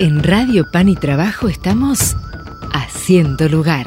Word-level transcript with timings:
En 0.00 0.22
Radio 0.22 0.64
Pan 0.70 0.88
y 0.88 0.94
Trabajo 0.94 1.48
estamos 1.48 2.16
haciendo 2.72 3.48
lugar. 3.48 3.86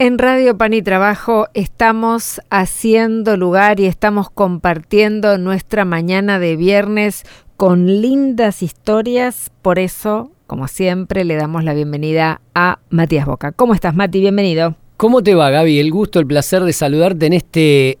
En 0.00 0.18
Radio 0.18 0.58
Pan 0.58 0.74
y 0.74 0.82
Trabajo 0.82 1.46
estamos 1.54 2.40
haciendo 2.50 3.36
lugar 3.36 3.78
y 3.78 3.86
estamos 3.86 4.28
compartiendo 4.28 5.38
nuestra 5.38 5.84
mañana 5.84 6.40
de 6.40 6.56
viernes 6.56 7.22
con 7.56 7.86
lindas 7.86 8.60
historias. 8.60 9.52
Por 9.62 9.78
eso, 9.78 10.32
como 10.48 10.66
siempre, 10.66 11.24
le 11.24 11.36
damos 11.36 11.62
la 11.62 11.72
bienvenida 11.72 12.40
a 12.56 12.80
Matías 12.90 13.26
Boca. 13.26 13.52
¿Cómo 13.52 13.72
estás, 13.72 13.94
Mati? 13.94 14.18
Bienvenido. 14.18 14.74
¿Cómo 14.96 15.22
te 15.22 15.36
va, 15.36 15.50
Gaby? 15.50 15.78
El 15.78 15.92
gusto, 15.92 16.18
el 16.18 16.26
placer 16.26 16.64
de 16.64 16.72
saludarte 16.72 17.26
en 17.26 17.34
este 17.34 17.98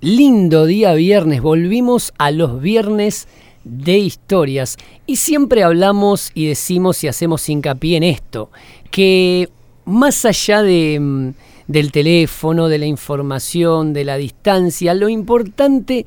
lindo 0.00 0.66
día 0.66 0.94
viernes. 0.94 1.42
Volvimos 1.42 2.12
a 2.18 2.32
los 2.32 2.60
viernes 2.60 3.28
de 3.68 3.98
historias. 3.98 4.76
Y 5.06 5.16
siempre 5.16 5.62
hablamos 5.62 6.30
y 6.34 6.46
decimos 6.46 7.02
y 7.04 7.08
hacemos 7.08 7.48
hincapié 7.48 7.96
en 7.96 8.02
esto, 8.02 8.50
que 8.90 9.48
más 9.84 10.24
allá 10.24 10.62
de, 10.62 10.98
mm, 11.00 11.30
del 11.68 11.92
teléfono, 11.92 12.68
de 12.68 12.78
la 12.78 12.86
información, 12.86 13.92
de 13.92 14.04
la 14.04 14.16
distancia, 14.16 14.94
lo 14.94 15.08
importante 15.08 16.06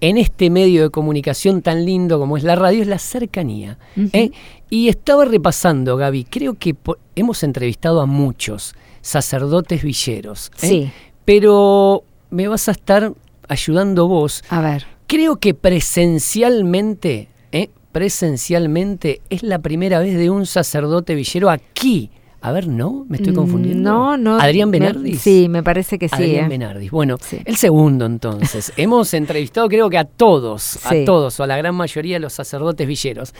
en 0.00 0.18
este 0.18 0.50
medio 0.50 0.82
de 0.82 0.90
comunicación 0.90 1.62
tan 1.62 1.84
lindo 1.86 2.18
como 2.18 2.36
es 2.36 2.44
la 2.44 2.54
radio 2.54 2.82
es 2.82 2.88
la 2.88 2.98
cercanía. 2.98 3.78
¿eh? 4.12 4.30
Y 4.68 4.88
estaba 4.88 5.24
repasando, 5.24 5.96
Gaby, 5.96 6.24
creo 6.24 6.54
que 6.54 6.76
hemos 7.14 7.42
entrevistado 7.42 8.00
a 8.00 8.06
muchos 8.06 8.74
sacerdotes 9.00 9.82
villeros. 9.82 10.50
¿eh? 10.62 10.68
Sí. 10.68 10.90
Pero 11.24 12.04
me 12.30 12.46
vas 12.48 12.68
a 12.68 12.72
estar 12.72 13.14
ayudando 13.48 14.06
vos. 14.06 14.44
A 14.50 14.60
ver 14.60 14.95
Creo 15.06 15.36
que 15.36 15.54
presencialmente, 15.54 17.28
¿eh? 17.52 17.70
presencialmente 17.92 19.20
es 19.30 19.42
la 19.42 19.60
primera 19.60 20.00
vez 20.00 20.16
de 20.18 20.30
un 20.30 20.46
sacerdote 20.46 21.14
villero 21.14 21.48
aquí. 21.48 22.10
A 22.40 22.52
ver, 22.52 22.68
¿no? 22.68 23.06
¿Me 23.08 23.16
estoy 23.16 23.32
mm, 23.32 23.36
confundiendo? 23.36 23.90
No, 23.90 24.16
no. 24.16 24.38
¿Adrián 24.38 24.70
Benardis? 24.70 25.20
sí, 25.20 25.48
me 25.48 25.62
parece 25.62 25.98
que 25.98 26.08
sí. 26.08 26.14
Adrián 26.16 26.46
¿eh? 26.46 26.48
Benardis. 26.48 26.90
Bueno, 26.90 27.18
el 27.44 27.56
segundo 27.56 28.04
entonces. 28.04 28.72
Hemos 28.76 29.14
entrevistado 29.14 29.68
creo 29.68 29.88
que 29.88 29.98
a 29.98 30.04
todos, 30.04 30.78
a 30.84 30.92
todos, 31.04 31.38
o 31.40 31.42
a 31.44 31.46
la 31.46 31.56
gran 31.56 31.74
mayoría 31.74 32.16
de 32.16 32.20
los 32.20 32.32
sacerdotes 32.32 32.86
villeros. 32.86 33.32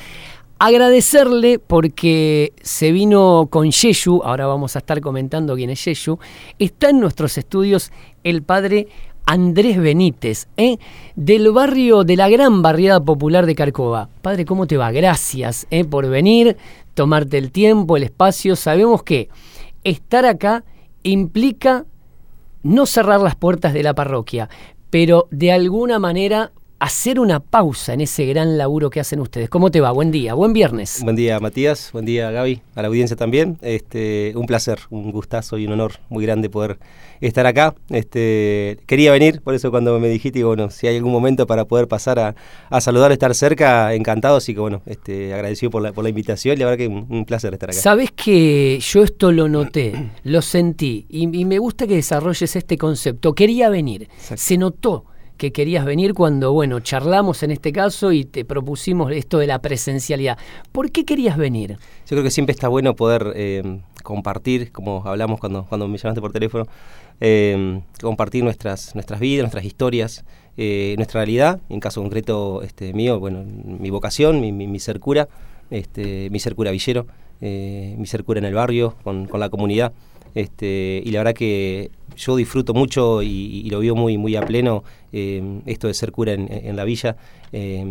Agradecerle 0.58 1.58
porque 1.58 2.54
se 2.62 2.90
vino 2.90 3.48
con 3.50 3.70
Yeshu, 3.70 4.22
ahora 4.24 4.46
vamos 4.46 4.74
a 4.74 4.78
estar 4.78 5.00
comentando 5.02 5.54
quién 5.54 5.68
es 5.68 5.84
Yeshu, 5.84 6.18
está 6.58 6.90
en 6.90 7.00
nuestros 7.00 7.36
estudios 7.36 7.92
el 8.24 8.42
padre 8.42 8.88
Andrés 9.26 9.76
Benítez, 9.76 10.46
¿eh? 10.56 10.78
del 11.16 11.50
barrio 11.50 12.04
de 12.04 12.14
la 12.16 12.28
gran 12.28 12.62
barriada 12.62 13.00
popular 13.00 13.44
de 13.44 13.56
Carcova. 13.56 14.08
Padre, 14.22 14.44
¿cómo 14.44 14.68
te 14.68 14.76
va? 14.76 14.92
Gracias 14.92 15.66
¿eh? 15.70 15.84
por 15.84 16.08
venir, 16.08 16.56
tomarte 16.94 17.36
el 17.36 17.50
tiempo, 17.50 17.96
el 17.96 18.04
espacio. 18.04 18.54
Sabemos 18.54 19.02
que 19.02 19.28
estar 19.82 20.24
acá 20.26 20.62
implica 21.02 21.86
no 22.62 22.86
cerrar 22.86 23.20
las 23.20 23.34
puertas 23.34 23.74
de 23.74 23.82
la 23.82 23.94
parroquia, 23.94 24.48
pero 24.90 25.26
de 25.32 25.50
alguna 25.50 25.98
manera 25.98 26.52
hacer 26.78 27.18
una 27.18 27.40
pausa 27.40 27.94
en 27.94 28.02
ese 28.02 28.26
gran 28.26 28.58
laburo 28.58 28.90
que 28.90 29.00
hacen 29.00 29.20
ustedes. 29.20 29.48
¿Cómo 29.48 29.70
te 29.70 29.80
va? 29.80 29.92
Buen 29.92 30.10
día, 30.10 30.34
buen 30.34 30.52
viernes. 30.52 31.00
Buen 31.02 31.16
día, 31.16 31.40
Matías, 31.40 31.90
buen 31.92 32.04
día, 32.04 32.30
Gaby, 32.30 32.60
a 32.74 32.82
la 32.82 32.88
audiencia 32.88 33.16
también. 33.16 33.56
Este, 33.62 34.32
un 34.36 34.46
placer, 34.46 34.80
un 34.90 35.10
gustazo 35.10 35.56
y 35.56 35.66
un 35.66 35.72
honor 35.72 35.92
muy 36.10 36.24
grande 36.24 36.50
poder 36.50 36.78
estar 37.22 37.46
acá. 37.46 37.74
Este, 37.88 38.78
quería 38.86 39.10
venir, 39.10 39.40
por 39.40 39.54
eso 39.54 39.70
cuando 39.70 39.98
me 39.98 40.08
dijiste, 40.08 40.44
bueno, 40.44 40.70
si 40.70 40.86
hay 40.86 40.96
algún 40.96 41.12
momento 41.12 41.46
para 41.46 41.64
poder 41.64 41.88
pasar 41.88 42.18
a, 42.18 42.34
a 42.68 42.80
saludar, 42.82 43.10
estar 43.10 43.34
cerca, 43.34 43.94
encantado, 43.94 44.36
así 44.36 44.52
que 44.52 44.60
bueno, 44.60 44.82
este, 44.84 45.32
agradecido 45.32 45.70
por 45.70 45.82
la, 45.82 45.92
por 45.92 46.04
la 46.04 46.10
invitación 46.10 46.56
y 46.56 46.58
la 46.58 46.66
verdad 46.66 46.78
que 46.78 46.88
un, 46.88 47.06
un 47.08 47.24
placer 47.24 47.54
estar 47.54 47.70
acá. 47.70 47.80
Sabes 47.80 48.10
que 48.12 48.78
yo 48.80 49.02
esto 49.02 49.32
lo 49.32 49.48
noté, 49.48 50.10
lo 50.24 50.42
sentí 50.42 51.06
y, 51.08 51.22
y, 51.38 51.44
me 51.46 51.58
gusta 51.58 51.86
que 51.86 51.94
desarrolles 51.94 52.54
este 52.54 52.76
concepto. 52.76 53.34
Quería 53.34 53.70
venir, 53.70 54.08
se 54.18 54.58
notó 54.58 55.06
que 55.36 55.52
querías 55.52 55.84
venir 55.84 56.14
cuando, 56.14 56.52
bueno, 56.52 56.80
charlamos 56.80 57.42
en 57.42 57.50
este 57.50 57.72
caso 57.72 58.12
y 58.12 58.24
te 58.24 58.44
propusimos 58.44 59.12
esto 59.12 59.38
de 59.38 59.46
la 59.46 59.60
presencialidad. 59.60 60.38
¿Por 60.72 60.90
qué 60.90 61.04
querías 61.04 61.36
venir? 61.36 61.72
Yo 61.72 62.08
creo 62.08 62.22
que 62.22 62.30
siempre 62.30 62.52
está 62.52 62.68
bueno 62.68 62.94
poder 62.96 63.32
eh, 63.36 63.80
compartir, 64.02 64.72
como 64.72 65.02
hablamos 65.04 65.40
cuando, 65.40 65.64
cuando 65.64 65.88
me 65.88 65.98
llamaste 65.98 66.20
por 66.20 66.32
teléfono, 66.32 66.66
eh, 67.20 67.80
compartir 68.00 68.44
nuestras, 68.44 68.94
nuestras 68.94 69.20
vidas, 69.20 69.42
nuestras 69.42 69.64
historias, 69.64 70.24
eh, 70.56 70.94
nuestra 70.96 71.20
realidad, 71.20 71.60
en 71.68 71.80
caso 71.80 72.02
concreto 72.02 72.62
este, 72.62 72.92
mío, 72.92 73.20
bueno, 73.20 73.44
mi 73.44 73.90
vocación, 73.90 74.40
mi, 74.40 74.52
mi, 74.52 74.78
ser 74.78 75.00
cura, 75.00 75.28
este, 75.70 76.30
mi 76.30 76.38
ser 76.38 76.54
cura 76.54 76.70
villero, 76.70 77.06
mi 77.40 78.06
ser 78.06 78.24
cura 78.24 78.38
en 78.38 78.46
el 78.46 78.54
barrio, 78.54 78.94
con, 79.02 79.26
con 79.26 79.40
la 79.40 79.50
comunidad. 79.50 79.92
Este, 80.36 81.00
y 81.02 81.12
la 81.12 81.20
verdad 81.20 81.32
que 81.32 81.90
yo 82.14 82.36
disfruto 82.36 82.74
mucho 82.74 83.22
y, 83.22 83.68
lo 83.70 83.80
veo 83.80 83.94
muy, 83.94 84.18
muy 84.18 84.36
a 84.36 84.42
pleno 84.42 84.84
eh, 85.10 85.42
esto 85.64 85.88
de 85.88 85.94
ser 85.94 86.12
cura 86.12 86.34
en, 86.34 86.76
la 86.76 86.84
villa. 86.84 87.16
Eh, 87.52 87.82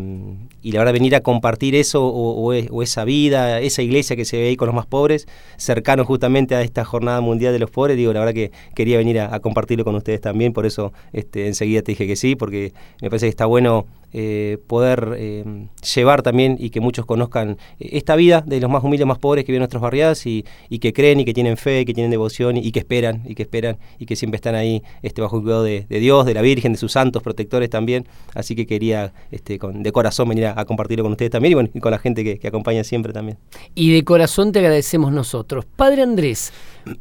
y 0.62 0.72
la 0.72 0.80
verdad, 0.80 0.94
venir 0.94 1.16
a 1.16 1.22
compartir 1.22 1.74
eso 1.74 2.06
o, 2.06 2.54
o, 2.54 2.84
esa 2.84 3.04
vida, 3.04 3.60
esa 3.62 3.82
iglesia 3.82 4.16
que 4.16 4.26
se 4.26 4.38
ve 4.38 4.50
ahí 4.50 4.56
con 4.56 4.68
los 4.68 4.76
más 4.76 4.86
pobres, 4.86 5.28
cercano 5.58 6.06
justamente 6.06 6.54
a 6.54 6.62
esta 6.62 6.86
Jornada 6.86 7.20
Mundial 7.20 7.52
de 7.52 7.58
los 7.58 7.72
Pobres, 7.72 7.98
digo, 7.98 8.14
la 8.14 8.20
verdad 8.20 8.36
que 8.36 8.52
quería 8.76 9.00
venir 9.00 9.20
a, 9.20 9.34
a 9.34 9.40
compartirlo 9.40 9.84
con 9.84 9.96
ustedes 9.96 10.22
también, 10.22 10.54
por 10.54 10.68
eso 10.68 10.94
este, 11.14 11.48
enseguida 11.48 11.82
te 11.82 11.94
dije 11.94 12.06
que 12.06 12.16
sí, 12.16 12.36
porque 12.36 12.74
me 13.02 13.10
parece 13.10 13.26
que 13.26 13.32
está 13.32 13.48
bueno 13.48 13.88
eh, 14.18 14.60
poder 14.68 15.14
eh, 15.18 15.68
llevar 15.94 16.22
también 16.22 16.56
y 16.58 16.70
que 16.70 16.80
muchos 16.80 17.06
conozcan 17.06 17.58
esta 17.80 18.16
vida 18.16 18.40
de 18.48 18.62
los 18.62 18.72
más 18.72 18.82
humildes, 18.82 19.06
más 19.06 19.20
pobres 19.20 19.44
que 19.44 19.52
viven 19.52 19.58
en 19.58 19.64
nuestras 19.64 19.82
barriadas 19.82 20.26
y, 20.26 20.46
y, 20.70 20.80
que 20.80 20.94
creen 20.94 21.20
y 21.20 21.26
que 21.26 21.34
tienen 21.34 21.58
fe, 21.58 21.84
que 21.84 21.94
tienen 21.94 22.12
devoción 22.12 22.56
y, 22.56 22.62
y, 22.62 22.72
que 22.72 22.80
esperan, 22.80 23.24
y 23.26 23.36
que 23.36 23.44
esperan 23.44 23.78
y 24.00 24.06
que 24.06 24.16
siempre 24.16 24.38
están 24.38 24.56
ahí 24.56 24.82
este, 25.02 25.22
bajo 25.22 25.36
el 25.36 25.44
cuidado 25.44 25.64
de, 25.64 25.86
de 25.90 26.00
Dios, 26.00 26.26
de 26.26 26.34
la 26.34 26.42
Virgen, 26.42 26.72
de 26.72 26.78
sus 26.78 26.94
santos 26.94 27.22
protectores 27.22 27.70
también. 27.70 28.08
Así 28.34 28.56
que 28.56 28.66
quería 28.66 29.12
este, 29.32 29.60
con, 29.60 29.84
de 29.84 29.92
corazón 29.92 30.30
venir 30.30 30.46
a, 30.46 30.62
a, 30.62 30.64
compartirlo 30.64 31.04
con 31.04 31.12
ustedes 31.12 31.32
también 31.32 31.52
y, 31.52 31.56
bueno, 31.56 31.70
y 31.74 31.82
con 31.82 31.92
la 31.92 32.00
gente 32.00 32.24
que, 32.24 32.40
que, 32.40 32.48
acompaña 32.48 32.86
siempre 32.86 33.12
también. 33.12 33.38
Y 33.74 33.92
de 33.92 34.06
corazón 34.06 34.54
te 34.54 34.60
agradecemos 34.60 35.12
nosotros. 35.12 35.66
Padre 35.76 36.04
Andrés, 36.04 36.54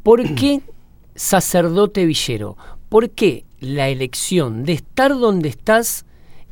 ¿por 0.03 0.21
qué 0.35 0.59
sacerdote 1.15 2.05
villero? 2.05 2.57
¿Por 2.89 3.11
qué 3.11 3.45
la 3.61 3.87
elección 3.87 4.65
de 4.65 4.73
estar 4.73 5.17
donde 5.17 5.47
estás? 5.47 6.05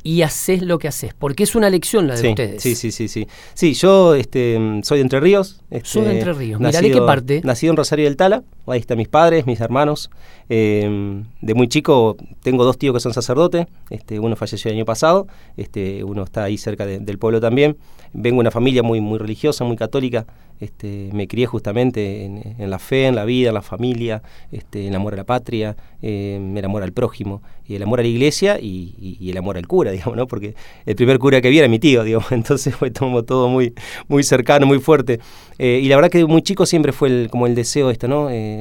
Y 0.04 0.22
haces 0.22 0.62
lo 0.62 0.78
que 0.78 0.86
haces, 0.86 1.14
porque 1.14 1.42
es 1.42 1.54
una 1.56 1.70
lección 1.70 2.06
la 2.06 2.14
de 2.14 2.20
sí, 2.20 2.28
ustedes. 2.28 2.62
Sí, 2.62 2.74
sí, 2.76 2.92
sí, 2.92 3.08
sí. 3.08 3.26
Sí, 3.54 3.72
yo 3.72 4.14
este, 4.14 4.58
soy 4.82 4.98
de 4.98 5.02
Entre 5.02 5.18
Ríos. 5.18 5.62
Este, 5.70 5.88
soy 5.88 6.04
de 6.04 6.12
Entre 6.12 6.32
Ríos. 6.34 6.60
Mira, 6.60 6.80
¿de 6.80 6.90
qué 6.90 7.00
parte? 7.00 7.40
Nacido 7.42 7.72
en 7.72 7.78
Rosario 7.78 8.04
del 8.04 8.16
Tala, 8.16 8.44
ahí 8.66 8.80
están 8.80 8.98
mis 8.98 9.08
padres, 9.08 9.46
mis 9.46 9.60
hermanos. 9.60 10.10
Eh, 10.48 11.22
de 11.40 11.54
muy 11.54 11.68
chico 11.68 12.16
tengo 12.42 12.64
dos 12.64 12.78
tíos 12.78 12.94
que 12.94 13.00
son 13.00 13.12
sacerdotes, 13.14 13.66
este, 13.90 14.18
uno 14.20 14.36
falleció 14.36 14.70
el 14.70 14.76
año 14.76 14.84
pasado, 14.84 15.26
este, 15.56 16.04
uno 16.04 16.22
está 16.22 16.44
ahí 16.44 16.58
cerca 16.58 16.86
de, 16.86 16.98
del 16.98 17.18
pueblo 17.18 17.40
también. 17.40 17.76
Vengo 18.12 18.36
de 18.36 18.40
una 18.40 18.50
familia 18.50 18.82
muy, 18.82 19.18
religiosa, 19.18 19.64
muy 19.64 19.76
católica. 19.76 20.24
Este, 20.60 21.10
me 21.12 21.26
crié 21.26 21.46
justamente 21.46 22.24
en, 22.24 22.70
la 22.70 22.78
fe, 22.78 23.06
en 23.06 23.16
la 23.16 23.24
vida, 23.24 23.48
en 23.48 23.54
la 23.54 23.62
familia, 23.62 24.22
este, 24.52 24.86
el 24.86 24.94
amor 24.94 25.14
a 25.14 25.16
la 25.16 25.24
patria, 25.24 25.76
eh, 26.00 26.40
el 26.56 26.64
amor 26.64 26.84
al 26.84 26.92
prójimo, 26.92 27.42
y 27.66 27.74
el 27.74 27.82
amor 27.82 27.98
a 27.98 28.02
la 28.02 28.08
iglesia 28.08 28.58
y, 28.60 29.18
el 29.28 29.36
amor 29.36 29.56
al 29.56 29.66
cura, 29.66 29.90
digamos, 29.92 30.16
¿no? 30.16 30.28
Porque 30.28 30.54
el 30.86 30.94
primer 30.94 31.18
cura 31.18 31.40
que 31.40 31.50
vi 31.50 31.58
era 31.58 31.66
mi 31.66 31.80
tío, 31.80 32.04
digamos, 32.04 32.30
entonces 32.32 32.74
fue 32.74 32.90
todo, 32.90 33.48
muy, 33.48 34.22
cercano, 34.22 34.66
muy 34.66 34.78
fuerte. 34.78 35.18
Eh, 35.58 35.80
y 35.82 35.88
la 35.88 35.96
verdad 35.96 36.10
que 36.10 36.24
muy 36.24 36.42
chico 36.42 36.66
siempre 36.66 36.92
fue 36.92 37.28
como 37.28 37.46
el 37.46 37.54
deseo 37.54 37.90
esto, 37.90 38.06
¿no? 38.06 38.30
Eh, 38.30 38.53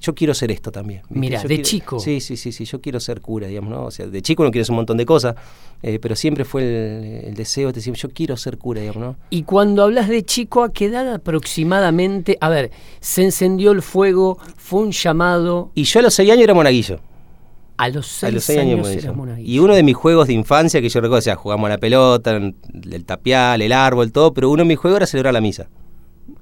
yo 0.00 0.14
quiero 0.14 0.34
ser 0.34 0.50
esto 0.50 0.70
también. 0.70 1.02
Mira, 1.08 1.42
yo 1.42 1.48
de 1.48 1.56
quiero, 1.56 1.68
chico. 1.68 2.00
Sí, 2.00 2.20
sí, 2.20 2.36
sí, 2.36 2.52
sí, 2.52 2.64
yo 2.64 2.80
quiero 2.80 3.00
ser 3.00 3.20
cura, 3.20 3.46
digamos, 3.46 3.70
¿no? 3.70 3.84
O 3.84 3.90
sea, 3.90 4.06
de 4.06 4.22
chico 4.22 4.42
uno 4.42 4.50
quiere 4.50 4.62
hacer 4.62 4.72
un 4.72 4.76
montón 4.76 4.96
de 4.96 5.06
cosas, 5.06 5.34
eh, 5.82 5.98
pero 6.00 6.16
siempre 6.16 6.44
fue 6.44 6.62
el, 6.62 7.28
el, 7.28 7.34
deseo 7.34 7.68
de 7.68 7.74
decir, 7.74 7.94
yo 7.94 8.10
quiero 8.10 8.36
ser 8.36 8.58
cura, 8.58 8.80
digamos, 8.80 9.02
¿no? 9.02 9.16
Y 9.30 9.42
cuando 9.42 9.82
hablas 9.82 10.08
de 10.08 10.24
chico, 10.24 10.62
¿a 10.62 10.72
qué 10.72 10.86
edad 10.86 11.12
aproximadamente? 11.12 12.38
A 12.40 12.48
ver, 12.48 12.70
se 13.00 13.22
encendió 13.22 13.72
el 13.72 13.82
fuego, 13.82 14.38
fue 14.56 14.80
un 14.80 14.92
llamado. 14.92 15.70
Y 15.74 15.84
yo 15.84 16.00
a 16.00 16.02
los 16.02 16.14
seis 16.14 16.30
años 16.30 16.44
era 16.44 16.54
monaguillo. 16.54 17.00
A 17.78 17.88
los 17.88 18.06
seis, 18.06 18.30
a 18.30 18.34
los 18.34 18.44
seis 18.44 18.58
años, 18.60 18.86
años 18.86 19.02
era 19.02 19.12
monaguillo. 19.12 19.50
Y 19.50 19.58
uno 19.58 19.74
de 19.74 19.82
mis 19.82 19.96
juegos 19.96 20.28
de 20.28 20.34
infancia 20.34 20.80
que 20.80 20.88
yo 20.88 21.00
recuerdo, 21.00 21.18
o 21.18 21.22
sea, 21.22 21.36
jugamos 21.36 21.66
a 21.66 21.70
la 21.70 21.78
pelota, 21.78 22.30
el 22.30 23.04
tapial, 23.04 23.62
el 23.62 23.72
árbol, 23.72 24.12
todo, 24.12 24.32
pero 24.32 24.50
uno 24.50 24.62
de 24.62 24.68
mis 24.68 24.78
juegos 24.78 24.98
era 24.98 25.06
celebrar 25.06 25.34
la 25.34 25.40
misa. 25.40 25.68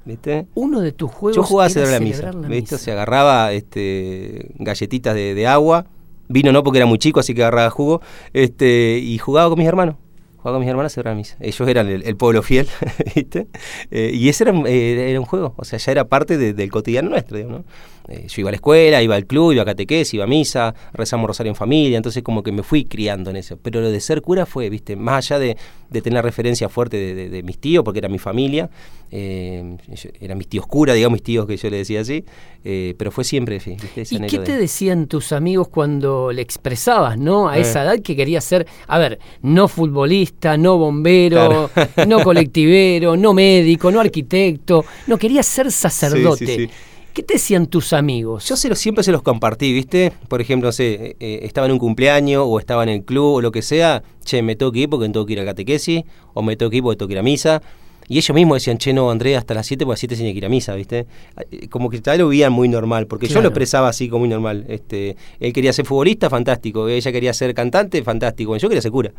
¿Viste? 0.04 0.46
Uno 0.54 0.80
de 0.80 0.92
tus 0.92 1.10
juegos 1.10 1.36
Yo 1.36 1.42
jugaba 1.42 1.66
a 1.66 1.70
celebrar 1.70 2.00
la 2.00 2.06
misa, 2.06 2.32
la 2.32 2.48
¿viste? 2.48 2.48
Misa. 2.48 2.76
O 2.76 2.78
sea, 2.78 2.94
agarraba 2.94 3.52
este, 3.52 4.52
galletitas 4.58 5.14
de, 5.14 5.34
de, 5.34 5.46
agua, 5.46 5.86
vino 6.28 6.52
no 6.52 6.62
porque 6.62 6.78
era 6.78 6.86
muy 6.86 6.98
chico, 6.98 7.20
así 7.20 7.34
que 7.34 7.42
agarraba 7.42 7.70
jugo, 7.70 8.00
este, 8.32 8.98
y 8.98 9.18
jugaba 9.18 9.48
con 9.50 9.58
mis 9.58 9.68
hermanos. 9.68 9.96
Jugaba 10.38 10.56
con 10.56 10.60
mis 10.60 10.70
hermanos 10.70 10.92
a 10.92 10.94
celebrar 10.94 11.14
la 11.14 11.18
misa. 11.18 11.36
Ellos 11.38 11.68
eran 11.68 11.88
el, 11.88 12.02
el 12.02 12.16
pueblo 12.16 12.42
fiel, 12.42 12.66
¿viste? 13.14 13.48
Eh, 13.90 14.10
y 14.14 14.30
ese 14.30 14.44
era, 14.44 14.54
eh, 14.66 15.10
era, 15.10 15.20
un 15.20 15.26
juego, 15.26 15.52
o 15.56 15.64
sea, 15.64 15.78
ya 15.78 15.92
era 15.92 16.04
parte 16.08 16.38
de, 16.38 16.54
del 16.54 16.70
cotidiano 16.70 17.10
nuestro, 17.10 17.36
digamos, 17.36 17.60
¿no? 17.60 17.64
Eh, 18.10 18.26
yo 18.26 18.40
iba 18.40 18.50
a 18.50 18.52
la 18.52 18.56
escuela, 18.56 19.00
iba 19.02 19.14
al 19.14 19.24
club, 19.24 19.52
iba 19.52 19.62
a 19.62 19.64
catequés, 19.64 20.12
iba 20.14 20.24
a 20.24 20.26
misa, 20.26 20.74
rezamos 20.92 21.28
rosario 21.28 21.50
en 21.50 21.54
familia, 21.54 21.96
entonces 21.96 22.24
como 22.24 22.42
que 22.42 22.50
me 22.50 22.64
fui 22.64 22.84
criando 22.84 23.30
en 23.30 23.36
eso. 23.36 23.56
Pero 23.56 23.80
lo 23.80 23.88
de 23.88 24.00
ser 24.00 24.20
cura 24.20 24.46
fue, 24.46 24.68
viste, 24.68 24.96
más 24.96 25.30
allá 25.30 25.38
de, 25.38 25.56
tener 26.02 26.24
referencia 26.24 26.68
fuerte 26.68 27.14
de, 27.14 27.42
mis 27.44 27.58
tíos, 27.58 27.84
porque 27.84 28.00
era 28.00 28.08
mi 28.08 28.18
familia, 28.18 28.68
eh, 29.12 29.76
eran 30.20 30.38
mis 30.38 30.48
tíos 30.48 30.66
cura, 30.66 30.92
digamos 30.92 31.16
mis 31.16 31.22
tíos 31.22 31.46
que 31.46 31.56
yo 31.56 31.70
le 31.70 31.78
decía 31.78 32.00
así, 32.00 32.24
eh, 32.64 32.94
pero 32.98 33.12
fue 33.12 33.22
siempre, 33.22 33.60
¿viste? 33.64 34.02
¿Y 34.10 34.20
qué 34.26 34.38
te 34.38 34.56
decían 34.56 35.06
tus 35.06 35.30
amigos 35.30 35.68
cuando 35.68 36.32
le 36.32 36.42
expresabas, 36.42 37.16
no? 37.16 37.48
A 37.48 37.58
esa 37.58 37.84
edad 37.84 38.00
que 38.00 38.16
querías 38.16 38.44
ser, 38.44 38.66
a 38.88 38.98
ver, 38.98 39.20
no 39.42 39.68
futbolista, 39.68 40.56
no 40.56 40.78
bombero, 40.78 41.70
no 42.08 42.20
colectivero, 42.24 43.16
no 43.16 43.32
médico, 43.32 43.92
no 43.92 44.00
arquitecto, 44.00 44.84
no, 45.06 45.16
querías 45.16 45.46
ser 45.46 45.70
sacerdote. 45.70 46.70
¿Qué 47.12 47.24
te 47.24 47.34
decían 47.34 47.66
tus 47.66 47.92
amigos? 47.92 48.48
Yo 48.48 48.56
se 48.56 48.72
siempre 48.76 49.02
se 49.02 49.10
los 49.10 49.22
compartí, 49.22 49.72
¿viste? 49.72 50.12
Por 50.28 50.40
ejemplo, 50.40 50.68
no 50.68 50.72
sé, 50.72 50.92
eh, 50.94 51.16
eh, 51.18 51.40
estaba 51.42 51.66
en 51.66 51.72
un 51.72 51.78
cumpleaños 51.78 52.44
o 52.46 52.60
estaba 52.60 52.84
en 52.84 52.88
el 52.88 53.04
club 53.04 53.34
o 53.34 53.40
lo 53.40 53.50
que 53.50 53.62
sea, 53.62 54.04
che, 54.24 54.42
me 54.42 54.54
tengo 54.54 54.70
que 54.70 54.80
ir 54.80 54.88
porque 54.88 55.08
tengo 55.08 55.26
que 55.26 55.32
ir 55.32 55.40
a 55.40 55.44
catequesis, 55.44 56.04
o 56.34 56.42
me 56.42 56.56
tengo 56.56 56.70
que 56.70 56.76
ir 56.76 56.82
porque 56.84 56.98
tengo 56.98 57.08
que 57.08 57.14
ir 57.14 57.18
a 57.18 57.22
misa. 57.24 57.62
Y 58.06 58.18
ellos 58.18 58.32
mismos 58.34 58.56
decían, 58.56 58.78
che, 58.78 58.92
no, 58.92 59.10
Andrés, 59.10 59.38
hasta 59.38 59.54
las 59.54 59.66
7, 59.66 59.84
porque 59.84 59.92
a 59.92 59.94
las 59.94 60.00
7 60.00 60.16
tenía 60.16 60.32
que 60.32 60.38
ir 60.38 60.46
a 60.46 60.48
misa, 60.48 60.74
¿viste? 60.74 61.06
Eh, 61.50 61.68
como 61.68 61.90
que 61.90 62.00
tal 62.00 62.18
lo 62.18 62.28
veían 62.28 62.52
muy 62.52 62.68
normal, 62.68 63.08
porque 63.08 63.26
yo 63.26 63.40
lo 63.40 63.48
expresaba 63.48 63.88
así 63.88 64.08
como 64.08 64.20
muy 64.20 64.28
normal. 64.28 64.64
Este, 64.68 65.16
él 65.40 65.52
quería 65.52 65.72
ser 65.72 65.86
futbolista, 65.86 66.30
fantástico. 66.30 66.88
Ella 66.88 67.10
quería 67.10 67.32
ser 67.32 67.54
cantante, 67.54 68.02
fantástico. 68.04 68.56
Yo 68.56 68.68
quería 68.68 68.82
ser 68.82 68.92
cura. 68.92 69.12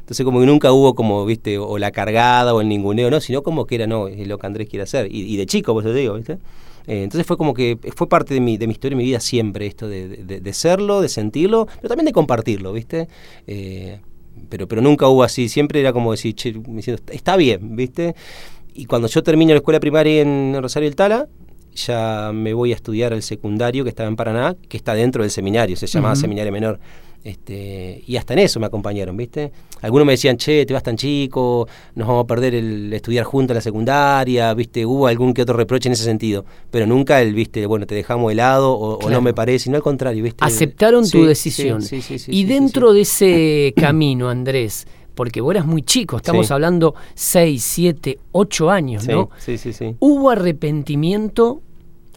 Entonces 0.00 0.24
como 0.24 0.40
que 0.40 0.46
nunca 0.46 0.72
hubo 0.72 0.94
como, 0.94 1.24
viste, 1.26 1.58
o 1.58 1.78
la 1.78 1.90
cargada 1.90 2.54
o 2.54 2.60
el 2.60 2.68
ninguneo, 2.68 3.10
no, 3.10 3.20
sino 3.20 3.42
como 3.42 3.66
que 3.66 3.76
era, 3.76 3.86
no, 3.86 4.08
es 4.08 4.26
lo 4.26 4.38
que 4.38 4.46
Andrés 4.46 4.68
quiere 4.68 4.84
hacer. 4.84 5.12
Y, 5.12 5.22
y 5.22 5.36
de 5.36 5.46
chico, 5.46 5.72
pues 5.74 5.84
te 5.84 5.92
digo, 5.92 6.14
¿viste? 6.14 6.38
Eh, 6.86 7.02
entonces 7.02 7.26
fue 7.26 7.36
como 7.36 7.54
que 7.54 7.78
fue 7.94 8.08
parte 8.08 8.34
de 8.34 8.40
mi, 8.40 8.56
de 8.56 8.66
mi 8.66 8.72
historia 8.72 8.94
y 8.94 8.98
mi 8.98 9.04
vida 9.04 9.20
siempre 9.20 9.66
esto 9.66 9.88
de, 9.88 10.52
serlo, 10.52 11.00
de 11.00 11.08
sentirlo, 11.08 11.66
pero 11.76 11.88
también 11.88 12.06
de 12.06 12.12
compartirlo, 12.12 12.72
¿viste? 12.72 13.08
Eh, 13.46 14.00
pero, 14.48 14.68
pero 14.68 14.82
nunca 14.82 15.08
hubo 15.08 15.22
así, 15.22 15.48
siempre 15.48 15.80
era 15.80 15.92
como 15.92 16.12
decir, 16.12 16.34
che, 16.34 16.52
diciendo, 16.52 17.02
está 17.10 17.36
bien, 17.36 17.76
¿viste? 17.76 18.14
Y 18.74 18.84
cuando 18.84 19.08
yo 19.08 19.22
termino 19.22 19.52
la 19.52 19.58
escuela 19.58 19.80
primaria 19.80 20.22
en 20.22 20.56
Rosario 20.60 20.88
del 20.88 20.96
Tala, 20.96 21.28
ya 21.74 22.30
me 22.32 22.54
voy 22.54 22.72
a 22.72 22.74
estudiar 22.74 23.12
al 23.12 23.22
secundario 23.22 23.84
que 23.84 23.90
estaba 23.90 24.08
en 24.08 24.16
Paraná, 24.16 24.56
que 24.68 24.76
está 24.76 24.94
dentro 24.94 25.22
del 25.22 25.30
seminario, 25.30 25.76
se 25.76 25.86
llamaba 25.86 26.16
Seminario 26.16 26.52
Menor. 26.52 26.78
Este, 27.26 28.04
y 28.06 28.16
hasta 28.18 28.34
en 28.34 28.38
eso 28.38 28.60
me 28.60 28.66
acompañaron, 28.66 29.16
¿viste? 29.16 29.50
Algunos 29.80 30.06
me 30.06 30.12
decían, 30.12 30.36
che, 30.36 30.64
te 30.64 30.72
vas 30.72 30.84
tan 30.84 30.96
chico, 30.96 31.66
nos 31.96 32.06
vamos 32.06 32.22
a 32.22 32.26
perder 32.28 32.54
el 32.54 32.92
estudiar 32.92 33.24
juntos 33.24 33.52
la 33.52 33.60
secundaria, 33.60 34.54
¿viste? 34.54 34.86
Hubo 34.86 35.08
algún 35.08 35.34
que 35.34 35.42
otro 35.42 35.56
reproche 35.56 35.88
en 35.88 35.94
ese 35.94 36.04
sentido, 36.04 36.44
pero 36.70 36.86
nunca 36.86 37.20
el, 37.20 37.34
¿viste? 37.34 37.66
Bueno, 37.66 37.84
te 37.84 37.96
dejamos 37.96 38.30
helado 38.30 38.70
o, 38.74 39.04
o 39.04 39.10
no 39.10 39.20
me 39.22 39.34
parece, 39.34 39.64
sino 39.64 39.74
al 39.74 39.82
contrario, 39.82 40.22
¿viste? 40.22 40.44
Aceptaron 40.44 41.10
tu 41.10 41.24
decisión. 41.24 41.82
y 42.28 42.44
dentro 42.44 42.92
de 42.92 43.00
ese 43.00 43.74
camino, 43.76 44.28
Andrés, 44.28 44.86
porque 45.16 45.40
vos 45.40 45.52
eras 45.52 45.66
muy 45.66 45.82
chico, 45.82 46.18
estamos 46.18 46.52
hablando 46.52 46.94
6, 47.16 47.60
7, 47.60 48.18
8 48.30 48.70
años, 48.70 49.08
¿no? 49.08 49.30
Sí, 49.38 49.58
sí, 49.58 49.72
sí. 49.72 49.96
¿Hubo 49.98 50.30
arrepentimiento 50.30 51.60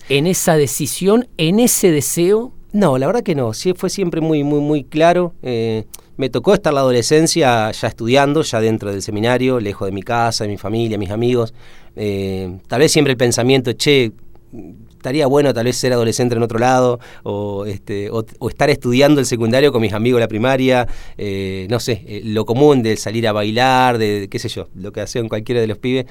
en 0.08 0.28
esa 0.28 0.56
decisión, 0.56 1.28
en 1.38 1.60
ese 1.60 1.90
deseo? 1.90 2.54
No, 2.72 2.98
la 2.98 3.08
verdad 3.08 3.24
que 3.24 3.36
no. 3.36 3.54
Sí, 3.54 3.74
fue 3.76 3.90
siempre 3.90 4.22
muy, 4.22 4.44
muy, 4.44 4.60
muy 4.60 4.84
claro. 4.84 5.34
Eh, 5.42 5.86
me 6.18 6.30
tocó 6.30 6.54
estar 6.54 6.74
la 6.74 6.82
adolescencia 6.82 7.72
ya 7.72 7.88
estudiando, 7.88 8.42
ya 8.44 8.60
dentro 8.60 8.92
del 8.92 9.02
seminario, 9.02 9.60
lejos 9.60 9.88
de 9.88 9.92
mi 9.92 10.04
casa, 10.04 10.44
de 10.44 10.50
mi 10.50 10.58
familia, 10.58 10.98
mis 10.98 11.10
amigos. 11.10 11.54
Eh, 11.96 12.60
tal 12.68 12.80
vez 12.80 12.92
siempre 12.92 13.12
el 13.12 13.18
pensamiento, 13.18 13.74
che, 13.74 14.12
estaría 14.92 15.28
bueno 15.28 15.54
tal 15.54 15.66
vez 15.66 15.78
ser 15.78 15.94
adolescente 15.94 16.36
en 16.36 16.44
otro 16.44 16.60
lado, 16.60 17.00
o, 17.24 17.66
este, 17.66 18.10
o, 18.12 18.50
estar 18.50 18.70
estudiando 18.70 19.20
el 19.20 19.26
secundario 19.26 19.72
con 19.72 19.82
mis 19.82 19.94
amigos 19.94 20.18
de 20.18 20.26
la 20.26 20.28
primaria, 20.28 20.88
eh, 21.18 21.68
no 21.70 21.80
sé, 21.80 22.22
lo 22.26 22.46
común 22.46 22.84
de 22.84 22.98
salir 22.98 23.28
a 23.28 23.32
bailar, 23.32 23.98
de 23.98 24.28
qué 24.30 24.40
sé 24.40 24.50
yo, 24.50 24.68
lo 24.76 24.92
que 24.92 25.02
hacen 25.02 25.30
cualquiera 25.30 25.62
de 25.62 25.68
los 25.68 25.78
pibes. 25.78 26.06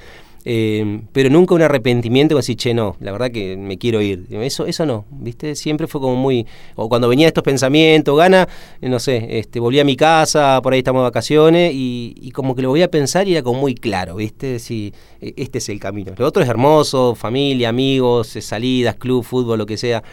Eh, 0.45 1.01
pero 1.11 1.29
nunca 1.29 1.53
un 1.53 1.61
arrepentimiento 1.61 2.37
así, 2.37 2.55
che, 2.55 2.73
no, 2.73 2.95
la 2.99 3.11
verdad 3.11 3.31
que 3.31 3.57
me 3.57 3.77
quiero 3.77 4.01
ir. 4.01 4.25
Eso, 4.29 4.65
eso 4.65 4.85
no, 4.85 5.05
¿viste? 5.11 5.55
Siempre 5.55 5.87
fue 5.87 5.99
como 5.99 6.15
muy. 6.15 6.45
O 6.75 6.87
cuando 6.87 7.09
venía 7.09 7.27
estos 7.27 7.43
pensamientos, 7.43 8.17
gana, 8.17 8.47
eh, 8.81 8.89
no 8.89 8.99
sé, 8.99 9.39
este, 9.39 9.59
volví 9.59 9.79
a 9.79 9.83
mi 9.83 9.95
casa, 9.95 10.61
por 10.61 10.73
ahí 10.73 10.79
estamos 10.79 11.01
de 11.01 11.03
vacaciones, 11.03 11.71
y, 11.73 12.31
como 12.33 12.55
que 12.55 12.61
lo 12.61 12.69
voy 12.69 12.81
a 12.83 12.89
pensar 12.89 13.27
y 13.27 13.33
era 13.33 13.43
como 13.43 13.59
muy 13.59 13.75
claro, 13.75 14.15
¿viste? 14.15 14.59
Si 14.59 14.93
e, 15.19 15.33
este 15.37 15.57
es 15.57 15.67
el 15.69 15.79
camino. 15.79 16.13
Lo 16.17 16.25
otro 16.25 16.41
es 16.41 16.49
hermoso, 16.49 17.15
familia, 17.15 17.69
amigos, 17.69 18.35
eh, 18.35 18.41
salidas, 18.41 18.95
club, 18.95 19.23
fútbol, 19.23 19.57
lo 19.59 19.65
que 19.65 19.77
sea. 19.77 20.03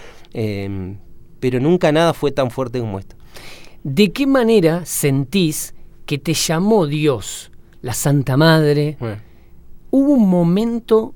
pero 1.40 1.60
nunca 1.60 1.92
nada 1.92 2.12
fue 2.12 2.32
tan 2.32 2.50
fuerte 2.50 2.80
como 2.80 2.98
esto. 2.98 3.16
¿De 3.84 4.12
qué 4.12 4.26
manera 4.26 4.84
sentís 4.84 5.74
que 6.06 6.18
te 6.18 6.34
llamó 6.34 6.86
Dios, 6.86 7.52
la 7.82 7.94
Santa 7.94 8.36
Madre? 8.36 8.96
¿Hubo 9.96 10.12
un 10.12 10.28
momento 10.28 11.14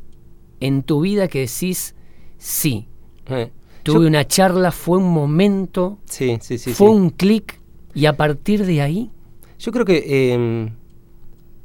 en 0.59 0.83
tu 0.83 1.03
vida 1.03 1.29
que 1.29 1.41
decís, 1.41 1.95
sí, 2.39 2.89
eh, 3.27 3.53
tuve 3.83 4.07
una 4.07 4.27
charla, 4.27 4.73
fue 4.73 4.97
un 4.97 5.13
momento, 5.13 5.99
sí, 6.07 6.39
sí, 6.41 6.57
sí, 6.57 6.73
fue 6.73 6.89
un 6.89 7.11
clic 7.11 7.61
y 7.95 8.07
a 8.07 8.17
partir 8.17 8.65
de 8.65 8.81
ahí? 8.81 9.11
Yo 9.59 9.71
creo 9.71 9.85
que 9.85 10.33
em, 10.33 10.71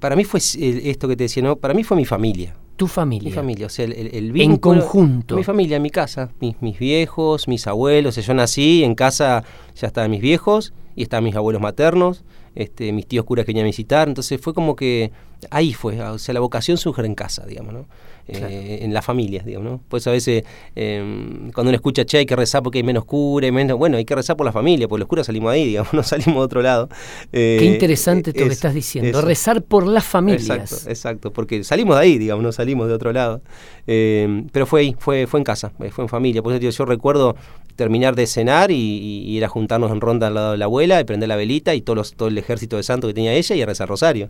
para 0.02 0.18
mí 0.18 0.26
fue 0.26 0.42
esto 0.42 1.08
que 1.08 1.16
te 1.16 1.24
decía, 1.24 1.42
¿no? 1.42 1.56
Para 1.56 1.74
mí 1.74 1.86
fue 1.86 1.96
mi 1.96 2.04
familia. 2.04 2.54
Tu 2.76 2.86
familia. 2.86 3.30
Mi 3.30 3.34
familia, 3.34 3.68
o 3.68 3.70
sea, 3.70 3.86
el, 3.86 3.94
el, 3.94 4.42
En 4.42 4.58
conjunto. 4.58 5.38
Mi 5.38 5.44
familia, 5.46 5.80
mi 5.80 5.92
casa, 5.92 6.34
mis, 6.42 6.62
mis 6.62 6.78
viejos, 6.78 7.48
mis 7.48 7.66
abuelos. 7.66 8.18
yo 8.18 8.34
nací, 8.34 8.84
en 8.84 8.94
casa 8.94 9.46
ya 9.74 9.88
estaban 9.88 10.12
mis 10.12 10.20
viejos 10.20 10.74
y 10.98 11.04
estaban 11.04 11.24
mis 11.24 11.36
abuelos 11.38 11.62
maternos, 11.62 12.26
este, 12.56 12.92
mis 12.92 13.08
tíos 13.08 13.24
curas 13.24 13.46
que 13.46 13.52
venían 13.52 13.64
a 13.64 13.68
visitar. 13.68 14.10
Entonces 14.10 14.42
fue 14.42 14.54
como 14.54 14.76
que 14.76 15.14
ahí 15.52 15.74
fue, 15.74 16.00
o 16.02 16.18
sea, 16.18 16.34
la 16.34 16.40
vocación 16.40 16.78
surge 16.78 17.06
en 17.06 17.16
casa, 17.16 17.46
digamos, 17.46 17.74
¿no? 17.74 17.86
Eh, 18.28 18.80
en 18.82 18.92
la 18.92 19.04
familia, 19.04 19.44
digamos, 19.46 19.72
¿no? 19.72 19.82
Pues 19.88 20.08
a 20.08 20.12
veces 20.12 20.44
em, 20.76 21.52
cuando 21.52 21.70
uno 21.70 21.76
escucha, 21.76 22.06
che, 22.06 22.18
hay 22.18 22.26
que 22.26 22.36
rezar 22.36 22.64
porque 22.64 22.80
hay 22.80 22.84
menos 22.84 23.06
cura, 23.06 23.46
y 23.46 23.52
menos, 23.52 23.78
bueno, 23.78 23.98
hay 23.98 24.06
que 24.06 24.16
rezar 24.16 24.36
por 24.36 24.48
la 24.48 24.52
familia, 24.52 24.88
porque 24.88 25.02
los 25.02 25.08
curas 25.08 25.28
salimos 25.28 25.52
ahí, 25.52 25.68
digamos, 25.68 25.94
no 25.94 26.02
salimos 26.02 26.36
de 26.36 26.42
otro 26.42 26.62
lado. 26.64 26.90
Eh, 27.32 27.58
Qué 27.60 27.66
interesante 27.66 28.32
esto 28.32 28.44
que 28.44 28.52
estás 28.52 28.74
diciendo, 28.74 29.22
rezar 29.22 29.62
por 29.62 29.86
las 29.86 30.06
familias. 30.06 30.50
Exacto, 30.50 30.90
exacto, 30.90 31.34
porque 31.34 31.64
salimos 31.64 31.98
de 31.98 32.02
ahí, 32.02 32.18
digamos, 32.18 32.44
no 32.44 32.52
salimos 32.52 32.88
de 32.88 32.96
otro 32.96 33.14
lado. 33.14 33.42
Em, 33.86 34.48
pero 34.52 34.66
fue 34.66 34.82
ahí, 34.82 34.96
fue, 34.98 35.28
fue 35.28 35.40
en 35.40 35.44
casa, 35.44 35.72
eh, 35.80 35.92
fue 35.92 36.04
en 36.04 36.10
familia. 36.10 36.42
Por 36.42 36.52
eso 36.54 36.68
yo 36.68 36.86
recuerdo 36.86 37.36
terminar 37.76 38.16
de 38.16 38.26
cenar 38.26 38.72
y, 38.72 38.76
ir 38.76 39.44
a 39.44 39.50
juntarnos 39.50 39.92
en 39.92 40.02
ronda 40.02 40.28
al 40.28 40.34
lado 40.34 40.52
de 40.54 40.58
la 40.58 40.66
abuela 40.66 41.00
y 41.00 41.04
prender 41.04 41.30
la 41.30 41.36
velita 41.36 41.76
y 41.76 41.82
todo, 41.82 42.02
todo 42.16 42.30
el 42.30 42.38
ejército 42.38 42.78
de 42.78 42.84
santo 42.84 43.08
que 43.08 43.14
tenía 43.14 43.34
ella 43.34 43.56
y 43.56 43.62
a 43.62 43.66
rezar 43.66 43.90
rosario. 43.90 44.30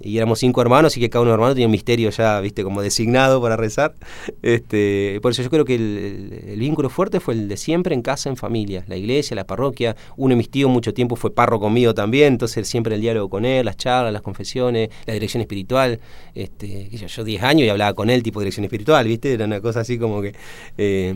Y 0.00 0.16
éramos 0.16 0.38
cinco 0.38 0.53
hermanos 0.60 0.96
y 0.96 1.00
que 1.00 1.10
cada 1.10 1.22
uno 1.22 1.30
de 1.30 1.34
hermanos 1.34 1.54
tenía 1.54 1.66
un 1.66 1.72
misterio 1.72 2.10
ya, 2.10 2.40
viste, 2.40 2.62
como 2.62 2.82
designado 2.82 3.40
para 3.40 3.56
rezar. 3.56 3.94
Este, 4.42 5.18
por 5.22 5.32
eso 5.32 5.42
yo 5.42 5.50
creo 5.50 5.64
que 5.64 5.74
el, 5.74 6.56
vínculo 6.58 6.88
fuerte 6.88 7.20
fue 7.20 7.34
el 7.34 7.48
de 7.48 7.56
siempre 7.56 7.94
en 7.94 8.02
casa, 8.02 8.28
en 8.28 8.36
familia, 8.36 8.84
la 8.86 8.96
iglesia, 8.96 9.34
la 9.34 9.46
parroquia. 9.46 9.96
Uno 10.16 10.32
de 10.32 10.36
mis 10.36 10.50
tíos 10.50 10.70
mucho 10.70 10.94
tiempo 10.94 11.16
fue 11.16 11.34
parro 11.34 11.60
conmigo 11.60 11.94
también, 11.94 12.34
entonces 12.34 12.68
siempre 12.68 12.94
el 12.94 13.00
diálogo 13.00 13.28
con 13.28 13.44
él, 13.44 13.64
las 13.64 13.76
charlas, 13.76 14.12
las 14.12 14.22
confesiones, 14.22 14.90
la 15.06 15.14
dirección 15.14 15.40
espiritual. 15.40 16.00
Este, 16.34 16.88
yo, 16.90 17.24
10 17.24 17.42
años 17.42 17.66
y 17.66 17.68
hablaba 17.68 17.94
con 17.94 18.10
él 18.10 18.22
tipo 18.22 18.40
dirección 18.40 18.64
espiritual, 18.64 19.06
viste, 19.06 19.32
era 19.32 19.44
una 19.44 19.60
cosa 19.60 19.80
así 19.80 19.98
como 19.98 20.22
que... 20.22 20.34
Eh, 20.78 21.14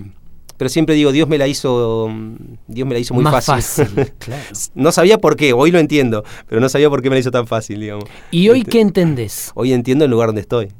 pero 0.58 0.68
siempre 0.68 0.96
digo, 0.96 1.12
Dios 1.12 1.28
me 1.28 1.38
la 1.38 1.46
hizo, 1.46 2.12
Dios 2.66 2.86
me 2.86 2.94
la 2.94 3.00
hizo 3.00 3.14
muy 3.14 3.24
fácil. 3.24 3.86
no 4.74 4.92
sabía 4.92 5.18
por 5.18 5.36
qué, 5.36 5.52
hoy 5.52 5.70
lo 5.70 5.78
entiendo, 5.78 6.24
pero 6.48 6.60
no 6.60 6.68
sabía 6.68 6.90
por 6.90 7.00
qué 7.00 7.08
me 7.08 7.16
la 7.16 7.20
hizo 7.20 7.30
tan 7.30 7.46
fácil, 7.46 7.80
digamos. 7.80 8.04
¿Y 8.32 8.48
hoy 8.48 8.58
este, 8.58 8.72
qué 8.72 8.80
entendés? 8.80 9.52
Hoy 9.54 9.72
entiendo 9.72 10.04
el 10.04 10.10
lugar 10.10 10.28
donde 10.28 10.40
estoy, 10.40 10.72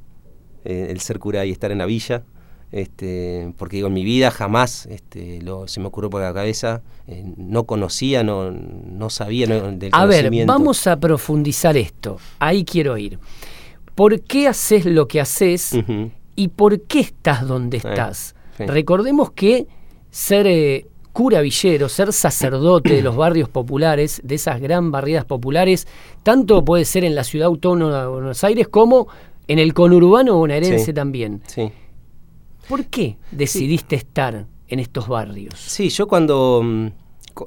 eh, 0.65 0.89
el 0.91 1.01
ser 1.01 1.21
cura 1.21 1.47
y 1.47 1.53
estar 1.53 1.71
en 1.71 1.79
la 1.79 1.87
villa, 1.87 2.25
este, 2.73 3.55
porque 3.57 3.77
digo, 3.77 3.87
en 3.87 3.95
mi 3.95 4.05
vida 4.05 4.33
jamás 4.33 4.87
este, 4.87 5.41
lo, 5.43 5.69
se 5.69 5.79
me 5.79 5.87
ocurrió 5.87 6.11
por 6.11 6.23
la 6.23 6.35
cabeza, 6.35 6.83
eh, 7.07 7.25
no 7.37 7.63
conocía, 7.63 8.25
no, 8.25 8.51
no 8.51 9.11
sabía 9.11 9.47
del 9.47 9.91
A 9.93 10.07
ver, 10.07 10.29
vamos 10.45 10.89
a 10.89 10.99
profundizar 10.99 11.77
esto, 11.77 12.19
ahí 12.41 12.65
quiero 12.65 12.99
ir. 12.99 13.21
¿Por 13.95 14.21
qué 14.23 14.49
haces 14.49 14.87
lo 14.87 15.07
que 15.07 15.21
haces 15.21 15.71
y 16.35 16.49
por 16.49 16.81
qué 16.83 17.01
estás 17.01 17.47
donde 17.47 17.77
estás? 17.77 18.35
Recordemos 18.59 19.33
que 19.33 19.67
ser 20.11 20.47
eh, 20.47 20.87
cura 21.13 21.41
villero, 21.41 21.89
ser 21.89 22.13
sacerdote 22.13 22.95
de 22.95 23.03
los 23.03 23.17
barrios 23.25 23.49
populares, 23.49 24.21
de 24.25 24.37
esas 24.37 24.61
gran 24.61 24.91
barriadas 24.91 25.25
populares, 25.25 25.87
tanto 26.23 26.65
puede 26.65 26.85
ser 26.85 27.05
en 27.05 27.15
la 27.15 27.25
ciudad 27.25 27.47
autónoma 27.47 28.03
de 28.03 28.07
Buenos 28.07 28.45
Aires 28.45 28.69
como 28.69 29.09
en 29.49 29.59
el 29.59 29.75
conurbano 29.75 30.37
bonaerense 30.37 30.93
también. 30.93 31.43
Sí. 31.47 31.71
¿Por 32.69 32.85
qué 32.87 33.17
decidiste 33.31 33.97
estar 33.97 34.47
en 34.69 34.79
estos 34.79 35.09
barrios? 35.09 35.55
Sí, 35.59 35.89
yo 35.89 36.07
cuando 36.07 36.61
mm, 36.63 36.87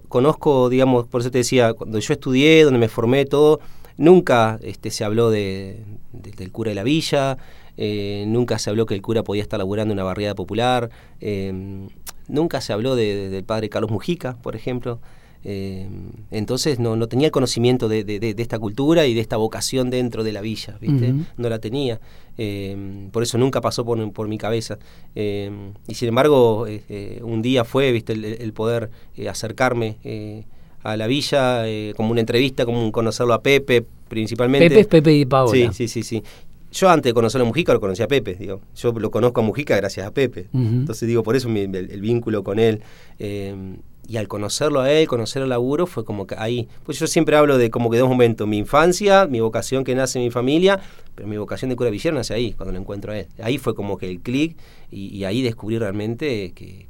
conozco, 0.08 0.68
digamos, 0.68 1.08
por 1.08 1.22
eso 1.22 1.32
te 1.32 1.38
decía, 1.40 1.74
cuando 1.74 2.00
yo 2.00 2.14
estudié, 2.14 2.64
donde 2.64 2.80
me 2.80 2.90
formé, 2.90 3.26
todo, 3.26 3.60
nunca 3.98 4.60
este, 4.64 4.90
se 4.90 5.04
habló 5.04 5.30
de, 5.30 5.84
del 6.12 6.52
cura 6.52 6.70
de 6.70 6.76
la 6.76 6.84
villa, 6.84 7.38
nunca 7.78 8.60
se 8.60 8.70
habló 8.70 8.86
que 8.86 8.94
el 8.94 9.02
cura 9.02 9.24
podía 9.24 9.42
estar 9.42 9.58
laburando 9.58 9.94
en 9.94 9.98
una 9.98 10.04
barriada 10.04 10.36
popular, 10.36 10.90
nunca 12.28 12.62
se 12.62 12.74
habló 12.74 12.96
del 12.96 13.44
padre 13.44 13.70
Carlos 13.70 13.92
Mujica, 13.92 14.38
por 14.42 14.56
ejemplo. 14.56 15.00
Eh, 15.44 15.88
entonces 16.30 16.80
no, 16.80 16.96
no, 16.96 17.08
tenía 17.08 17.28
el 17.28 17.32
conocimiento 17.32 17.90
de, 17.90 18.04
de, 18.04 18.36
esta 18.38 18.60
cultura 18.60 19.08
y 19.08 19.16
de 19.16 19.22
esta 19.22 19.38
vocación 19.38 19.90
dentro 19.90 20.24
de 20.24 20.32
la 20.32 20.42
villa, 20.42 20.78
¿viste? 20.80 21.14
No 21.38 21.50
la 21.50 21.60
tenía. 21.60 22.00
Eh, 22.38 23.08
por 23.12 23.24
eso 23.24 23.38
nunca 23.38 23.60
pasó 23.60 23.84
por, 23.84 24.12
por 24.14 24.28
mi 24.28 24.38
cabeza. 24.38 24.78
Eh, 25.16 25.52
y 25.88 25.96
sin 25.96 26.10
embargo, 26.10 26.68
un 27.22 27.42
día 27.42 27.64
fue, 27.66 27.92
¿viste? 27.92 28.14
El, 28.14 28.54
poder 28.54 28.92
acercarme 29.28 29.98
a 30.84 30.96
la 30.98 31.08
villa, 31.08 31.64
como 31.96 32.12
una 32.12 32.20
entrevista, 32.20 32.66
como 32.66 32.84
un 32.84 32.92
conocerlo 32.92 33.34
a 33.34 33.42
Pepe, 33.42 33.84
principalmente. 34.08 34.70
Pepe 34.70 34.82
es 34.82 34.88
Pepe 34.88 35.14
y 35.16 35.26
Paola. 35.26 35.52
Sí, 35.52 35.88
sí, 35.88 35.88
sí, 35.88 36.04
sí. 36.04 36.24
Yo 36.72 36.90
antes 36.90 37.10
de 37.10 37.14
conocerlo 37.14 37.46
a 37.46 37.48
Mujica 37.48 37.74
lo 37.74 37.82
conocía 37.82 38.06
a 38.06 38.08
Pepe, 38.08 38.36
digo. 38.36 38.62
Yo 38.76 38.92
lo 38.94 39.12
conozco 39.12 39.42
a 39.42 39.44
Mujica 39.44 39.76
gracias 39.76 40.08
a 40.08 40.12
Pepe. 40.12 40.48
Entonces 40.54 41.08
digo, 41.08 41.24
por 41.24 41.36
eso 41.36 41.50
el, 41.50 41.76
el, 41.76 42.02
vínculo 42.02 42.44
con 42.44 42.60
él 42.60 42.82
y 44.12 44.18
al 44.18 44.28
conocerlo 44.28 44.82
a 44.82 44.92
él, 44.92 45.08
conocer 45.08 45.42
el 45.42 45.50
laburo, 45.50 45.88
fue 45.88 46.04
como 46.04 46.28
que 46.28 46.36
ahí, 46.38 46.68
pues 46.84 47.00
yo 47.00 47.08
siempre 47.08 47.38
hablo 47.38 47.58
de 47.58 47.70
como 47.70 47.90
que 47.90 47.98
dos 47.98 48.10
momentos, 48.10 48.46
mi 48.46 48.58
infancia, 48.58 49.26
mi 49.26 49.40
vocación 49.40 49.86
que 49.86 49.96
nace 49.96 50.20
en 50.20 50.26
mi 50.26 50.32
familia, 50.32 50.82
pero 51.16 51.30
mi 51.30 51.38
vocación 51.38 51.70
de 51.70 51.78
cura 51.78 51.90
villero 51.90 52.18
nace 52.18 52.34
ahí, 52.34 52.52
cuando 52.52 52.74
lo 52.74 52.80
encuentro 52.80 53.14
a 53.14 53.20
él. 53.20 53.28
Ahí 53.42 53.58
fue 53.58 53.74
como 53.74 53.98
que 53.98 54.10
el 54.10 54.20
clic 54.20 54.58
y, 54.92 55.24
ahí 55.24 55.42
descubrí 55.42 55.78
realmente 55.78 56.52
que, 56.54 56.88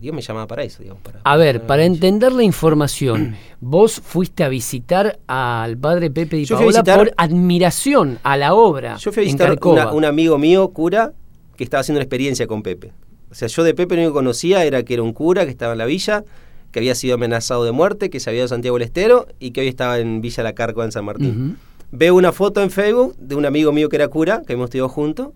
Dios 0.00 0.14
me 0.14 0.22
llamaba 0.22 0.46
para 0.46 0.62
eso. 0.62 0.82
Digamos, 0.82 1.02
para, 1.02 1.20
a 1.22 1.36
ver, 1.36 1.66
para, 1.66 1.84
entender 1.84 2.32
la 2.32 2.42
información, 2.42 3.36
vos 3.60 4.00
fuiste 4.02 4.42
a 4.42 4.48
visitar 4.48 5.18
al 5.26 5.76
padre 5.76 6.10
Pepe 6.10 6.36
Di 6.36 6.46
Paola 6.46 6.82
por 6.82 7.12
admiración 7.16 8.18
a 8.22 8.36
la 8.36 8.54
obra. 8.54 8.96
Yo 8.96 9.12
fui 9.12 9.22
a 9.22 9.26
visitar 9.26 9.58
un 9.92 10.04
amigo 10.04 10.38
mío, 10.38 10.68
cura, 10.70 11.12
que 11.56 11.64
estaba 11.64 11.82
haciendo 11.82 11.98
una 11.98 12.04
experiencia 12.04 12.46
con 12.46 12.62
Pepe. 12.62 12.92
O 13.30 13.34
sea, 13.34 13.46
yo 13.48 13.62
de 13.62 13.74
Pepe 13.74 13.94
lo 13.94 14.00
único 14.00 14.14
que 14.14 14.18
conocía 14.18 14.64
era 14.64 14.82
que 14.82 14.94
era 14.94 15.02
un 15.02 15.12
cura 15.12 15.44
que 15.44 15.50
estaba 15.50 15.72
en 15.72 15.78
la 15.78 15.84
villa, 15.84 16.24
que 16.72 16.78
había 16.78 16.94
sido 16.94 17.14
amenazado 17.14 17.64
de 17.64 17.72
muerte, 17.72 18.08
que 18.08 18.20
se 18.20 18.30
había 18.30 18.38
ido 18.38 18.46
a 18.46 18.48
Santiago 18.48 18.78
del 18.78 18.86
Estero 18.86 19.26
y 19.38 19.50
que 19.50 19.60
hoy 19.60 19.68
estaba 19.68 19.98
en 19.98 20.22
Villa 20.22 20.42
La 20.42 20.54
Carco 20.54 20.82
en 20.82 20.92
San 20.92 21.04
Martín. 21.04 21.58
Veo 21.92 22.14
una 22.14 22.32
foto 22.32 22.62
en 22.62 22.70
Facebook 22.70 23.16
de 23.18 23.34
un 23.34 23.44
amigo 23.44 23.72
mío 23.72 23.88
que 23.88 23.96
era 23.96 24.08
cura, 24.08 24.42
que 24.46 24.54
hemos 24.54 24.66
estudiado 24.66 24.88
juntos, 24.88 25.28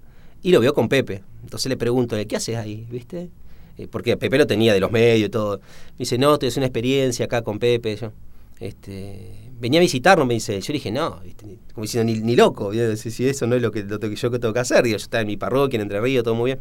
y 0.42 0.52
lo 0.52 0.60
veo 0.60 0.72
con 0.72 0.88
Pepe. 0.88 1.22
Entonces 1.42 1.68
le 1.68 1.76
pregunto, 1.76 2.16
¿qué 2.26 2.36
haces 2.36 2.56
ahí? 2.56 2.86
¿Viste? 2.90 3.30
Eh, 3.78 3.88
porque 3.90 4.16
Pepe 4.16 4.38
lo 4.38 4.46
tenía 4.46 4.72
de 4.72 4.80
los 4.80 4.90
medios 4.90 5.28
y 5.28 5.30
todo. 5.30 5.58
Me 5.58 5.98
dice, 6.00 6.18
no, 6.18 6.34
estoy 6.34 6.48
haciendo 6.48 6.64
una 6.64 6.68
experiencia 6.68 7.26
acá 7.26 7.42
con 7.42 7.58
Pepe. 7.58 7.96
Yo, 7.96 8.12
este, 8.60 9.50
venía 9.58 9.80
a 9.80 9.82
visitarnos, 9.82 10.26
me 10.26 10.34
dice. 10.34 10.60
Yo 10.60 10.72
dije, 10.72 10.90
no, 10.90 11.20
como 11.72 11.82
diciendo, 11.82 12.12
ni, 12.12 12.36
loco. 12.36 12.72
Si, 12.96 13.26
eso 13.26 13.46
no 13.46 13.56
es 13.56 13.62
lo 13.62 13.70
que, 13.70 13.82
lo 13.82 13.98
que 13.98 14.14
yo 14.14 14.30
tengo 14.30 14.54
que 14.54 14.60
hacer. 14.60 14.84
Digo, 14.84 14.96
yo 14.96 15.04
estaba 15.04 15.22
en 15.22 15.26
mi 15.26 15.36
parroquia, 15.36 15.76
en 15.76 15.82
Entre 15.82 16.00
Ríos, 16.00 16.24
todo 16.24 16.34
muy 16.34 16.50
bien. 16.50 16.58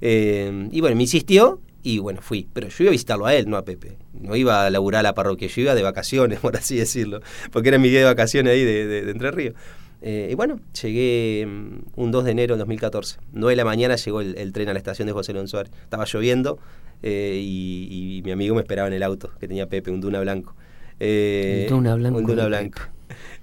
Eh, 0.00 0.68
y 0.70 0.80
bueno, 0.80 0.96
me 0.96 1.02
insistió 1.02 1.60
y 1.82 1.98
bueno, 1.98 2.20
fui. 2.22 2.48
Pero 2.52 2.68
yo 2.68 2.84
iba 2.84 2.90
a 2.90 2.92
visitarlo 2.92 3.26
a 3.26 3.34
él, 3.34 3.48
no 3.48 3.56
a 3.56 3.64
Pepe. 3.64 3.96
No 4.12 4.36
iba 4.36 4.66
a 4.66 4.70
laburar 4.70 5.00
a 5.00 5.02
la 5.02 5.14
parroquia, 5.14 5.48
yo 5.48 5.62
iba 5.62 5.74
de 5.74 5.82
vacaciones, 5.82 6.38
por 6.40 6.56
así 6.56 6.76
decirlo. 6.76 7.20
Porque 7.52 7.68
era 7.68 7.78
mi 7.78 7.88
día 7.88 8.00
de 8.00 8.06
vacaciones 8.06 8.52
ahí 8.52 8.64
de, 8.64 9.10
Entre 9.10 9.30
Ríos. 9.30 9.54
Eh, 10.02 10.28
y 10.32 10.34
bueno, 10.34 10.60
llegué 10.80 11.46
mm, 11.46 12.00
un 12.00 12.10
2 12.10 12.24
de 12.24 12.30
enero 12.30 12.54
de 12.54 12.58
2014. 12.60 13.18
9 13.32 13.52
de 13.52 13.56
la 13.56 13.64
mañana 13.64 13.96
llegó 13.96 14.20
el, 14.20 14.52
tren 14.52 14.68
a 14.68 14.72
la 14.72 14.78
estación 14.78 15.06
de 15.06 15.12
José 15.12 15.32
León 15.32 15.48
Suárez. 15.48 15.72
Estaba 15.82 16.04
lloviendo 16.04 16.58
eh, 17.02 17.40
y, 17.42 18.22
mi 18.24 18.32
amigo 18.32 18.54
me 18.54 18.60
esperaba 18.62 18.88
en 18.88 18.94
el 18.94 19.02
auto 19.02 19.30
que 19.38 19.46
tenía 19.46 19.66
Pepe, 19.66 19.90
un 19.90 20.00
Duna 20.00 20.20
blanco. 20.20 20.54
Eh, 20.98 21.66
un 21.70 21.76
Duna 21.76 21.94
blanco. 21.94 22.18
Un 22.18 22.26
Duna 22.26 22.46
blanco. 22.46 22.80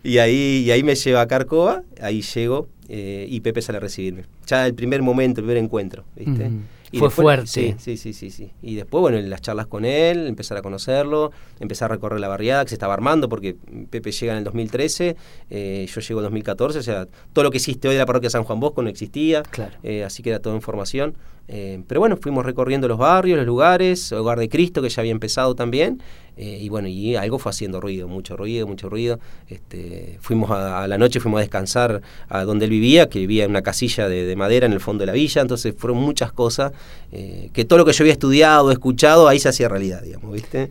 Y 0.03 0.19
ahí, 0.19 0.63
y 0.65 0.71
ahí 0.71 0.83
me 0.83 0.95
lleva 0.95 1.19
a 1.19 1.27
Carcova, 1.27 1.83
ahí 1.99 2.21
llego 2.21 2.69
y 2.87 3.41
Pepe 3.41 3.61
sale 3.61 3.79
a 3.79 3.81
recibirme. 3.81 4.23
Ya 4.45 4.65
el 4.65 4.73
primer 4.73 5.01
momento, 5.01 5.41
el 5.41 5.45
primer 5.45 5.61
encuentro, 5.61 6.05
¿viste? 6.15 6.49
Fue 6.93 7.09
fuerte. 7.09 7.47
Sí, 7.47 7.75
sí, 7.97 8.13
sí, 8.13 8.29
sí. 8.31 8.51
Y 8.61 8.75
después, 8.75 9.01
bueno, 9.01 9.17
en 9.17 9.29
las 9.29 9.41
charlas 9.41 9.67
con 9.67 9.85
él, 9.85 10.27
empezar 10.27 10.57
a 10.57 10.61
conocerlo, 10.61 11.31
empezar 11.59 11.91
a 11.91 11.95
recorrer 11.95 12.19
la 12.19 12.27
barriada 12.27 12.63
que 12.63 12.69
se 12.69 12.75
estaba 12.75 12.93
armando, 12.93 13.27
porque 13.29 13.55
Pepe 13.89 14.11
llega 14.11 14.33
en 14.33 14.39
el 14.39 14.43
2013, 14.43 15.15
eh, 15.49 15.87
yo 15.89 16.01
llego 16.01 16.19
en 16.21 16.23
2014, 16.25 16.79
o 16.79 16.83
sea, 16.83 17.07
todo 17.33 17.43
lo 17.43 17.51
que 17.51 17.57
existe 17.57 17.87
hoy 17.87 17.95
de 17.95 17.99
la 17.99 18.05
parroquia 18.05 18.29
San 18.29 18.43
Juan 18.43 18.59
Bosco 18.59 18.81
no 18.81 18.89
existía, 18.89 19.43
claro. 19.43 19.75
Eh, 19.83 20.03
así 20.03 20.23
que 20.23 20.29
era 20.29 20.39
toda 20.39 20.55
información. 20.55 21.15
Eh, 21.49 21.81
pero 21.87 22.01
bueno, 22.01 22.17
fuimos 22.17 22.45
recorriendo 22.45 22.87
los 22.87 22.97
barrios, 22.97 23.37
los 23.37 23.45
lugares, 23.45 24.11
Hogar 24.11 24.37
de 24.37 24.49
Cristo, 24.49 24.81
que 24.81 24.89
ya 24.89 25.01
había 25.01 25.13
empezado 25.13 25.55
también, 25.55 26.01
eh, 26.37 26.59
y 26.61 26.69
bueno, 26.69 26.87
y 26.87 27.15
algo 27.15 27.39
fue 27.39 27.49
haciendo 27.49 27.81
ruido, 27.81 28.07
mucho 28.07 28.37
ruido, 28.37 28.67
mucho 28.67 28.89
ruido. 28.89 29.19
Este, 29.47 30.17
fuimos 30.21 30.51
a, 30.51 30.87
la 30.87 30.97
noche, 30.97 31.19
fuimos 31.19 31.39
a 31.39 31.41
descansar 31.41 32.01
a 32.29 32.43
donde 32.43 32.65
él 32.65 32.71
vivía, 32.71 33.09
que 33.09 33.19
vivía 33.19 33.43
en 33.43 33.49
una 33.49 33.63
casilla 33.63 34.07
de, 34.07 34.35
madera 34.35 34.67
en 34.67 34.73
el 34.73 34.79
fondo 34.79 35.01
de 35.01 35.07
la 35.07 35.13
villa, 35.13 35.41
entonces 35.41 35.73
fueron 35.75 35.97
muchas 35.97 36.31
cosas, 36.31 36.73
eh, 37.11 37.49
que 37.53 37.65
todo 37.65 37.79
lo 37.79 37.85
que 37.85 37.93
yo 37.93 38.03
había 38.03 38.13
estudiado, 38.13 38.71
escuchado, 38.71 39.27
ahí 39.27 39.39
se 39.39 39.49
hacía 39.49 39.67
realidad, 39.67 40.03
digamos, 40.03 40.31
¿viste? 40.31 40.69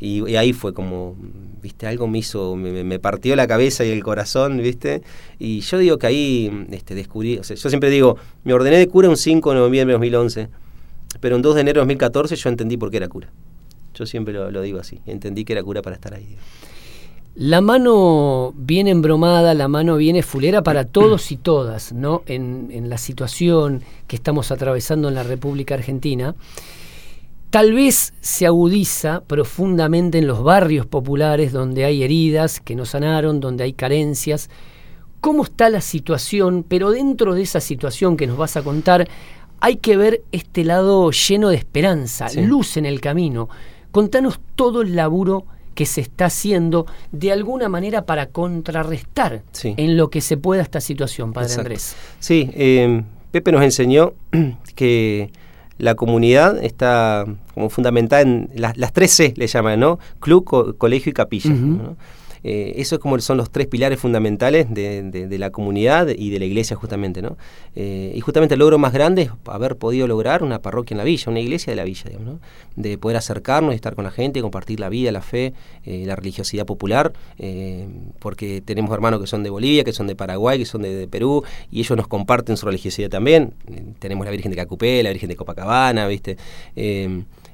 Y, 0.00 0.36
ahí 0.36 0.52
fue 0.52 0.72
como, 0.72 1.16
viste, 1.60 1.88
algo 1.88 2.06
me 2.06 2.18
hizo, 2.18 2.54
me, 2.54 2.98
partió 3.00 3.34
la 3.34 3.48
cabeza 3.48 3.84
y 3.84 3.90
el 3.90 4.04
corazón, 4.04 4.58
viste. 4.58 5.02
Y 5.40 5.60
yo 5.60 5.78
digo 5.78 5.98
que 5.98 6.06
ahí 6.06 6.66
este, 6.70 6.94
descubrí, 6.94 7.38
o 7.38 7.42
sea, 7.42 7.56
yo 7.56 7.68
siempre 7.68 7.90
digo, 7.90 8.16
me 8.44 8.52
ordené 8.52 8.76
de 8.76 8.86
cura 8.86 9.08
un 9.08 9.16
5 9.16 9.50
de 9.50 9.56
noviembre 9.58 9.94
de 9.94 9.98
2011, 9.98 10.48
pero 11.18 11.34
un 11.34 11.42
2 11.42 11.56
de 11.56 11.60
enero 11.62 11.80
de 11.80 11.86
2014 11.86 12.36
yo 12.36 12.48
entendí 12.48 12.76
por 12.76 12.92
qué 12.92 12.98
era 12.98 13.08
cura. 13.08 13.28
Yo 13.98 14.06
siempre 14.06 14.32
lo, 14.34 14.62
digo 14.62 14.78
así, 14.78 15.00
entendí 15.06 15.44
que 15.44 15.54
era 15.54 15.62
cura 15.62 15.82
para 15.82 15.96
estar 15.96 16.14
ahí. 16.14 16.36
La 17.34 17.60
mano 17.60 18.52
viene 18.56 18.90
embromada, 18.90 19.54
la 19.54 19.68
mano 19.68 19.96
viene 19.96 20.22
fulera 20.22 20.62
para 20.62 20.84
todos 20.84 21.30
y 21.32 21.36
todas, 21.36 21.92
¿no? 21.92 22.22
En, 22.26 22.68
en 22.72 22.88
la 22.88 22.98
situación 22.98 23.82
que 24.06 24.16
estamos 24.16 24.50
atravesando 24.50 25.08
en 25.08 25.14
la 25.14 25.22
República 25.22 25.74
Argentina 25.74 26.34
tal 27.50 27.72
vez 27.72 28.14
se 28.20 28.46
agudiza 28.46 29.22
profundamente 29.26 30.18
en 30.18 30.26
los 30.26 30.42
barrios 30.42 30.86
populares 30.86 31.52
donde 31.52 31.84
hay 31.84 32.02
heridas 32.02 32.60
que 32.60 32.74
no 32.74 32.84
sanaron, 32.84 33.40
donde 33.40 33.64
hay 33.64 33.72
carencias. 33.72 34.50
¿Cómo 35.20 35.44
está 35.44 35.70
la 35.70 35.80
situación? 35.80 36.64
Pero 36.68 36.90
dentro 36.90 37.34
de 37.34 37.42
esa 37.42 37.60
situación 37.60 38.16
que 38.16 38.26
nos 38.26 38.36
vas 38.36 38.56
a 38.56 38.62
contar, 38.62 39.08
hay 39.60 39.76
que 39.76 39.96
ver 39.96 40.22
este 40.30 40.64
lado 40.64 41.10
lleno 41.10 41.48
de 41.48 41.56
esperanza, 41.56 42.28
luz 42.34 42.76
en 42.76 42.86
el 42.86 43.00
camino. 43.00 43.48
Contanos 43.98 44.38
todo 44.54 44.82
el 44.82 44.94
laburo 44.94 45.44
que 45.74 45.84
se 45.84 46.00
está 46.00 46.26
haciendo 46.26 46.86
de 47.10 47.32
alguna 47.32 47.68
manera 47.68 48.06
para 48.06 48.26
contrarrestar 48.26 49.42
en 49.64 49.96
lo 49.96 50.08
que 50.08 50.20
se 50.20 50.36
pueda 50.36 50.62
esta 50.62 50.80
situación, 50.80 51.32
Padre 51.32 51.54
Andrés. 51.54 51.96
Sí, 52.20 52.48
eh, 52.54 53.02
Pepe 53.32 53.50
nos 53.50 53.60
enseñó 53.64 54.12
que 54.76 55.32
la 55.78 55.96
comunidad 55.96 56.62
está 56.62 57.24
como 57.54 57.70
fundamentada 57.70 58.22
en 58.22 58.48
las, 58.54 58.92
tres 58.92 59.10
C, 59.10 59.34
le 59.36 59.48
llaman, 59.48 59.80
¿no? 59.80 59.98
Club, 60.20 60.76
colegio 60.78 61.10
y 61.10 61.12
capilla. 61.12 61.52
Eh, 62.44 62.74
eso 62.76 62.96
es 62.96 63.00
como 63.00 63.18
son 63.20 63.36
los 63.36 63.50
tres 63.50 63.66
pilares 63.66 63.98
fundamentales 63.98 64.66
de, 64.72 65.36
la 65.38 65.50
comunidad 65.50 66.08
y 66.08 66.30
de 66.30 66.38
la 66.38 66.44
iglesia 66.44 66.76
justamente, 66.76 67.22
¿no? 67.22 67.36
Eh, 67.76 68.12
y 68.14 68.20
justamente 68.20 68.54
el 68.54 68.60
logro 68.60 68.78
más 68.78 68.92
grande 68.92 69.22
es 69.22 69.30
haber 69.46 69.76
podido 69.76 70.06
lograr 70.06 70.42
una 70.42 70.60
parroquia 70.60 70.94
en 70.94 70.98
la 70.98 71.04
villa, 71.04 71.30
una 71.30 71.40
iglesia 71.40 71.70
de 71.72 71.76
la 71.76 71.84
villa, 71.84 72.04
digamos, 72.06 72.26
¿no? 72.26 72.40
De 72.76 72.98
poder 72.98 73.16
acercarnos 73.16 73.72
y 73.72 73.76
estar 73.76 73.94
con 73.94 74.04
la 74.04 74.10
gente, 74.10 74.40
compartir 74.40 74.80
la 74.80 74.88
vida, 74.88 75.12
la 75.12 75.22
fe, 75.22 75.52
eh, 75.84 76.04
la 76.06 76.16
religiosidad 76.16 76.66
popular, 76.66 77.12
porque 78.18 78.60
tenemos 78.60 78.92
hermanos 78.92 79.20
que 79.20 79.26
son 79.26 79.42
de 79.42 79.50
Bolivia, 79.50 79.84
que 79.84 79.92
son 79.92 80.06
de 80.06 80.16
Paraguay, 80.16 80.58
que 80.58 80.64
son 80.64 80.82
de, 80.82 81.08
Perú, 81.08 81.44
y 81.70 81.80
ellos 81.80 81.96
nos 81.96 82.08
comparten 82.08 82.56
su 82.56 82.66
religiosidad 82.66 83.08
también. 83.08 83.52
tenemos 83.98 84.24
la 84.24 84.30
Virgen 84.30 84.50
de 84.50 84.56
Cacupé, 84.56 85.02
la 85.02 85.10
Virgen 85.10 85.28
de 85.28 85.36
Copacabana, 85.36 86.06
¿viste? 86.06 86.36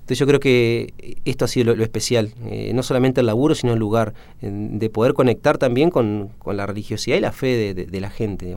Entonces 0.04 0.18
yo 0.18 0.26
creo 0.26 0.38
que 0.38 0.92
esto 1.24 1.46
ha 1.46 1.48
sido 1.48 1.74
lo, 1.74 1.82
especial, 1.82 2.34
eh, 2.44 2.72
no 2.74 2.82
solamente 2.82 3.22
el 3.22 3.26
laburo, 3.26 3.54
sino 3.54 3.72
el 3.72 3.78
lugar, 3.78 4.12
de 4.42 4.90
poder 4.90 5.14
conectar 5.14 5.56
también 5.56 5.88
con, 5.88 6.28
la 6.44 6.66
religiosidad 6.66 7.16
y 7.16 7.20
la 7.20 7.32
fe 7.32 7.72
de, 7.72 8.00
la 8.00 8.10
gente. 8.10 8.54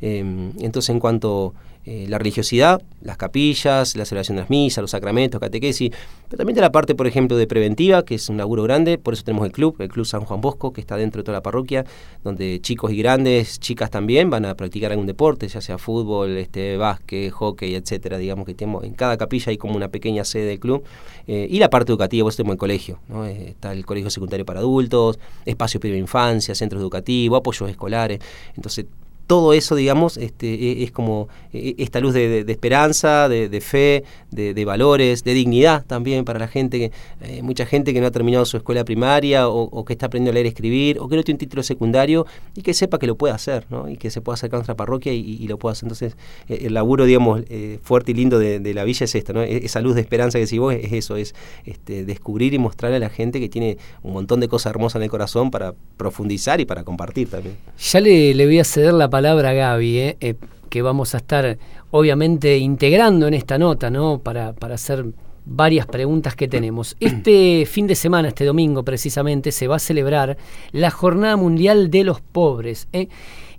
Em, 0.00 0.52
entonces 0.60 0.90
en 0.90 1.00
cuanto 1.00 1.52
eh, 1.86 2.06
la 2.08 2.18
religiosidad, 2.18 2.80
las 3.02 3.18
capillas, 3.18 3.94
la 3.96 4.04
celebración 4.06 4.36
de 4.36 4.42
las 4.42 4.50
misas, 4.50 4.80
los 4.80 4.90
sacramentos, 4.90 5.38
catequesis, 5.40 5.90
pero 6.28 6.38
también 6.38 6.54
de 6.54 6.62
la 6.62 6.72
parte, 6.72 6.94
por 6.94 7.06
ejemplo, 7.06 7.36
de 7.36 7.46
preventiva, 7.46 8.04
que 8.04 8.14
es 8.14 8.28
un 8.30 8.38
laburo 8.38 8.62
grande, 8.62 8.96
por 8.96 9.12
eso 9.12 9.22
tenemos 9.22 9.44
el 9.44 9.52
club, 9.52 9.76
el 9.80 9.88
Club 9.88 10.06
San 10.06 10.24
Juan 10.24 10.40
Bosco, 10.40 10.72
que 10.72 10.80
está 10.80 10.96
dentro 10.96 11.20
de 11.20 11.24
toda 11.24 11.38
la 11.38 11.42
parroquia, 11.42 11.84
donde 12.22 12.60
chicos 12.62 12.90
y 12.92 12.96
grandes, 12.96 13.60
chicas 13.60 13.90
también, 13.90 14.30
van 14.30 14.46
a 14.46 14.54
practicar 14.54 14.92
algún 14.92 15.06
deporte, 15.06 15.46
ya 15.46 15.60
sea 15.60 15.76
fútbol, 15.76 16.38
este, 16.38 16.78
básquet, 16.78 17.30
hockey, 17.30 17.74
etcétera, 17.74 18.16
digamos 18.16 18.46
que 18.46 18.54
tenemos, 18.54 18.84
en 18.84 18.94
cada 18.94 19.18
capilla 19.18 19.50
hay 19.50 19.58
como 19.58 19.76
una 19.76 19.88
pequeña 19.88 20.24
sede 20.24 20.46
del 20.46 20.60
club, 20.60 20.84
eh, 21.26 21.46
y 21.50 21.58
la 21.58 21.68
parte 21.68 21.92
educativa, 21.92 22.24
pues 22.24 22.36
tenemos 22.36 22.54
el 22.54 22.58
colegio, 22.58 22.98
¿no? 23.08 23.26
Eh, 23.26 23.50
está 23.50 23.72
el 23.72 23.84
colegio 23.84 24.08
secundario 24.08 24.46
para 24.46 24.60
adultos, 24.60 25.18
espacios 25.44 25.80
para 25.82 25.96
infancia, 25.96 26.54
centros 26.54 26.80
educativos, 26.80 27.38
apoyos 27.38 27.68
escolares, 27.68 28.20
entonces 28.56 28.86
todo 29.26 29.52
eso, 29.52 29.74
digamos, 29.74 30.16
este, 30.16 30.54
e, 30.54 30.82
es 30.82 30.92
como 30.92 31.28
e, 31.52 31.74
esta 31.78 32.00
luz 32.00 32.14
de, 32.14 32.44
esperanza, 32.48 33.28
de, 33.28 33.60
fe, 33.60 34.04
de, 34.30 34.64
valores, 34.64 35.24
de 35.24 35.34
dignidad 35.34 35.84
también 35.86 36.24
para 36.24 36.38
la 36.38 36.48
gente, 36.48 36.92
eh, 37.22 37.42
mucha 37.42 37.66
gente 37.66 37.92
que 37.92 38.00
no 38.00 38.06
ha 38.06 38.10
terminado 38.10 38.44
su 38.44 38.56
escuela 38.56 38.84
primaria 38.84 39.48
o, 39.48 39.84
que 39.84 39.94
está 39.94 40.06
aprendiendo 40.06 40.30
a 40.30 40.34
leer 40.34 40.46
y 40.46 40.48
escribir 40.50 40.98
o 40.98 41.08
que 41.08 41.16
no 41.16 41.22
tiene 41.22 41.36
un 41.36 41.38
título 41.38 41.62
secundario 41.62 42.26
y 42.54 42.62
que 42.62 42.74
sepa 42.74 42.98
que 42.98 43.06
lo 43.06 43.16
puede 43.16 43.34
hacer, 43.34 43.66
¿no? 43.70 43.88
Y 43.88 43.96
que 43.96 44.10
se 44.10 44.20
pueda 44.20 44.34
acercar 44.34 44.58
a 44.58 44.60
nuestra 44.60 44.76
parroquia 44.76 45.12
y, 45.12 45.46
lo 45.46 45.58
pueda 45.58 45.72
hacer. 45.72 45.86
Entonces, 45.86 46.16
eh, 46.48 46.60
el 46.66 46.74
laburo, 46.74 47.04
digamos, 47.04 47.42
eh, 47.48 47.78
fuerte 47.82 48.12
y 48.12 48.14
lindo 48.14 48.38
de, 48.38 48.74
la 48.74 48.84
villa 48.84 49.04
es 49.04 49.14
esto, 49.14 49.32
¿no? 49.32 49.42
E, 49.42 49.64
esa 49.64 49.80
luz 49.80 49.94
de 49.94 50.00
esperanza 50.00 50.38
que 50.38 50.46
si 50.46 50.58
vos 50.58 50.74
es, 50.74 50.92
eso, 50.92 51.16
es 51.16 51.34
este, 51.64 52.04
descubrir 52.04 52.54
y 52.54 52.58
mostrarle 52.58 52.96
a 52.96 53.00
la 53.00 53.10
gente 53.10 53.40
que 53.40 53.48
tiene 53.48 53.78
un 54.02 54.12
montón 54.12 54.40
de 54.40 54.48
cosas 54.48 54.70
hermosas 54.70 54.96
en 54.96 55.04
el 55.04 55.10
corazón 55.10 55.50
para 55.50 55.74
profundizar 55.96 56.60
y 56.60 56.64
para 56.64 56.84
compartir 56.84 57.28
también. 57.28 57.56
Ya 57.78 58.00
le, 58.00 58.34
le 58.34 58.46
voy 58.46 58.58
a 58.58 58.64
ceder 58.64 58.94
la 58.94 59.10
palabra 59.14 59.52
Gaby, 59.52 59.98
¿eh? 59.98 60.16
Eh, 60.20 60.34
que 60.68 60.82
vamos 60.82 61.14
a 61.14 61.18
estar 61.18 61.56
obviamente 61.92 62.58
integrando 62.58 63.28
en 63.28 63.34
esta 63.34 63.58
nota, 63.58 63.88
¿no? 63.88 64.18
Para, 64.18 64.54
para 64.54 64.74
hacer 64.74 65.06
varias 65.44 65.86
preguntas 65.86 66.34
que 66.34 66.48
tenemos. 66.48 66.96
Este 67.00 67.64
fin 67.64 67.86
de 67.86 67.94
semana, 67.94 68.26
este 68.26 68.44
domingo 68.44 68.82
precisamente, 68.82 69.52
se 69.52 69.68
va 69.68 69.76
a 69.76 69.78
celebrar 69.78 70.36
la 70.72 70.90
Jornada 70.90 71.36
Mundial 71.36 71.92
de 71.92 72.02
los 72.02 72.22
Pobres. 72.22 72.88
¿eh? 72.92 73.06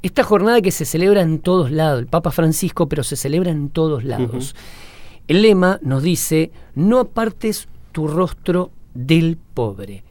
Esta 0.02 0.24
jornada 0.24 0.60
que 0.60 0.72
se 0.72 0.84
celebra 0.84 1.22
en 1.22 1.40
todos 1.40 1.72
lados, 1.72 2.02
el 2.02 2.08
Papa 2.08 2.32
Francisco, 2.32 2.90
pero 2.90 3.06
se 3.06 3.16
celebra 3.16 3.52
en 3.52 3.70
todos 3.70 4.04
lados. 4.04 4.58
El 5.30 5.42
lema 5.42 5.80
nos 5.84 6.04
dice, 6.04 6.52
no 6.76 7.00
apartes 7.00 7.70
tu 7.94 8.10
rostro 8.10 8.72
del 8.94 9.38
pobre. 9.54 10.04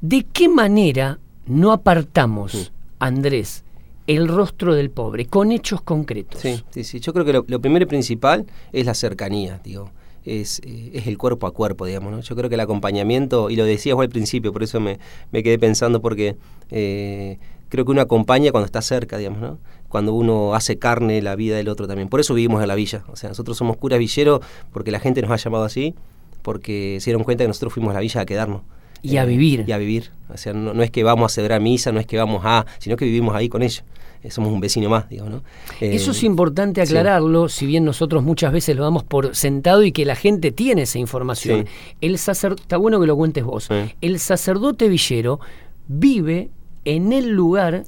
¿De 0.00 0.26
qué 0.32 0.48
manera 0.48 1.20
no 1.46 1.70
apartamos, 1.70 2.72
Andrés, 2.98 3.62
el 4.08 4.26
rostro 4.26 4.74
del 4.74 4.90
pobre, 4.90 5.26
con 5.26 5.52
hechos 5.52 5.82
concretos. 5.82 6.40
Sí, 6.40 6.64
sí, 6.70 6.82
sí. 6.82 6.98
Yo 6.98 7.12
creo 7.12 7.26
que 7.26 7.32
lo, 7.46 7.60
primero 7.60 7.84
y 7.84 7.86
principal 7.86 8.46
es 8.72 8.86
la 8.86 8.94
cercanía, 8.94 9.60
digo. 9.62 9.90
Es, 10.24 10.60
eh, 10.64 10.90
es, 10.94 11.06
el 11.06 11.18
cuerpo 11.18 11.46
a 11.46 11.52
cuerpo, 11.52 11.84
digamos. 11.84 12.10
¿no? 12.10 12.20
Yo 12.20 12.34
creo 12.34 12.48
que 12.48 12.54
el 12.54 12.60
acompañamiento, 12.60 13.50
y 13.50 13.56
lo 13.56 13.64
decías 13.64 13.94
vos 13.94 14.02
al 14.02 14.08
principio, 14.08 14.50
por 14.50 14.62
eso 14.62 14.80
me, 14.80 14.98
quedé 15.30 15.58
pensando, 15.58 16.00
porque 16.00 16.36
eh, 16.70 17.38
creo 17.68 17.84
que 17.84 17.90
uno 17.90 18.00
acompaña 18.00 18.50
cuando 18.50 18.64
está 18.64 18.80
cerca, 18.80 19.18
digamos, 19.18 19.40
¿no? 19.40 19.58
cuando 19.88 20.14
uno 20.14 20.54
hace 20.54 20.78
carne 20.78 21.20
la 21.20 21.36
vida 21.36 21.56
del 21.58 21.68
otro 21.68 21.86
también. 21.86 22.08
Por 22.08 22.20
eso 22.20 22.32
vivimos 22.32 22.62
en 22.62 22.68
la 22.68 22.74
villa. 22.76 23.04
O 23.08 23.16
sea, 23.16 23.28
nosotros 23.28 23.58
somos 23.58 23.76
cura 23.76 23.98
villero 23.98 24.40
porque 24.72 24.90
la 24.90 25.00
gente 25.00 25.20
nos 25.20 25.30
ha 25.30 25.36
llamado 25.36 25.64
así, 25.64 25.94
porque 26.40 26.96
se 27.00 27.10
dieron 27.10 27.24
cuenta 27.24 27.44
que 27.44 27.48
nosotros 27.48 27.74
fuimos 27.74 27.90
a 27.90 27.94
la 27.94 28.00
villa 28.00 28.22
a 28.22 28.26
quedarnos. 28.26 28.62
Y 29.02 29.16
a 29.16 29.24
vivir. 29.24 29.64
Y 29.66 29.72
a 29.72 29.78
vivir. 29.78 30.10
O 30.28 30.36
sea, 30.36 30.52
no, 30.52 30.82
es 30.82 30.90
que 30.90 31.02
vamos 31.02 31.32
a 31.32 31.34
celebrar 31.34 31.60
misa, 31.60 31.92
no 31.92 32.00
es 32.00 32.06
que 32.06 32.16
vamos 32.16 32.42
a, 32.44 32.66
sino 32.78 32.96
que 32.96 33.04
vivimos 33.04 33.34
ahí 33.34 33.48
con 33.48 33.62
ellos. 33.62 33.84
Eh, 34.22 34.30
somos 34.30 34.52
un 34.52 34.60
vecino 34.60 34.90
más, 34.90 35.08
digo, 35.08 35.28
¿no? 35.28 35.42
Eso 35.80 36.10
es 36.10 36.22
eh, 36.22 36.26
importante 36.26 36.82
aclararlo, 36.82 37.48
si 37.48 37.66
bien 37.66 37.84
nosotros 37.84 38.22
muchas 38.24 38.52
veces 38.52 38.74
lo 38.76 38.82
damos 38.82 39.04
por 39.04 39.36
sentado 39.36 39.84
y 39.84 39.92
que 39.92 40.04
la 40.04 40.16
gente 40.16 40.50
tiene 40.50 40.82
esa 40.82 40.98
información. 40.98 41.66
El 42.00 42.18
sacerdote, 42.18 42.62
está 42.62 42.76
bueno 42.76 43.00
que 43.00 43.06
lo 43.06 43.16
cuentes 43.16 43.44
vos. 43.44 43.68
El 44.00 44.18
sacerdote 44.18 44.88
villero 44.88 45.38
vive 45.86 46.50
en 46.84 47.12
el 47.12 47.30
lugar 47.30 47.84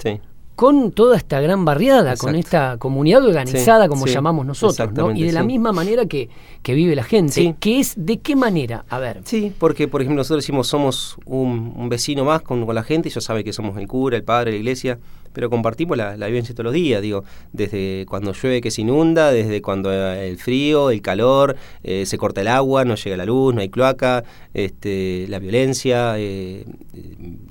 con 0.60 0.92
toda 0.92 1.16
esta 1.16 1.40
gran 1.40 1.64
barriada, 1.64 2.18
con 2.18 2.36
esta 2.36 2.76
comunidad 2.76 3.24
organizada, 3.24 3.88
como 3.88 4.04
llamamos 4.04 4.44
nosotros, 4.44 4.92
¿no? 4.92 5.10
Y 5.12 5.22
de 5.22 5.32
la 5.32 5.42
misma 5.42 5.72
manera 5.72 6.04
que, 6.04 6.28
que 6.62 6.74
vive 6.74 6.94
la 6.94 7.02
gente, 7.02 7.56
que 7.58 7.80
es 7.80 7.94
de 7.96 8.18
qué 8.18 8.36
manera, 8.36 8.84
a 8.90 8.98
ver. 8.98 9.22
Sí, 9.24 9.54
porque 9.58 9.88
por 9.88 10.02
ejemplo 10.02 10.18
nosotros 10.20 10.44
decimos 10.44 10.66
somos 10.68 11.16
un, 11.24 11.88
vecino 11.88 12.26
más 12.26 12.42
con, 12.42 12.66
con 12.66 12.74
la 12.74 12.82
gente, 12.82 13.08
y 13.08 13.10
ellos 13.10 13.24
saben 13.24 13.42
que 13.42 13.54
somos 13.54 13.78
el 13.78 13.88
cura, 13.88 14.18
el 14.18 14.22
padre, 14.22 14.50
la 14.50 14.58
iglesia, 14.58 14.98
pero 15.32 15.50
compartimos 15.50 15.96
la, 15.96 16.14
vivencia 16.26 16.54
todos 16.54 16.64
los 16.64 16.74
días, 16.74 17.02
digo, 17.02 17.24
desde 17.52 18.06
cuando 18.08 18.32
llueve 18.32 18.60
que 18.60 18.70
se 18.70 18.82
inunda, 18.82 19.32
desde 19.32 19.62
cuando 19.62 19.92
el 19.92 20.38
frío, 20.38 20.90
el 20.90 21.02
calor, 21.02 21.56
eh, 21.82 22.06
se 22.06 22.18
corta 22.18 22.40
el 22.40 22.48
agua, 22.48 22.84
no 22.84 22.94
llega 22.94 23.16
la 23.16 23.24
luz, 23.24 23.54
no 23.54 23.60
hay 23.60 23.68
cloaca, 23.68 24.24
este, 24.54 25.26
la 25.28 25.38
violencia, 25.38 26.14
eh, 26.18 26.64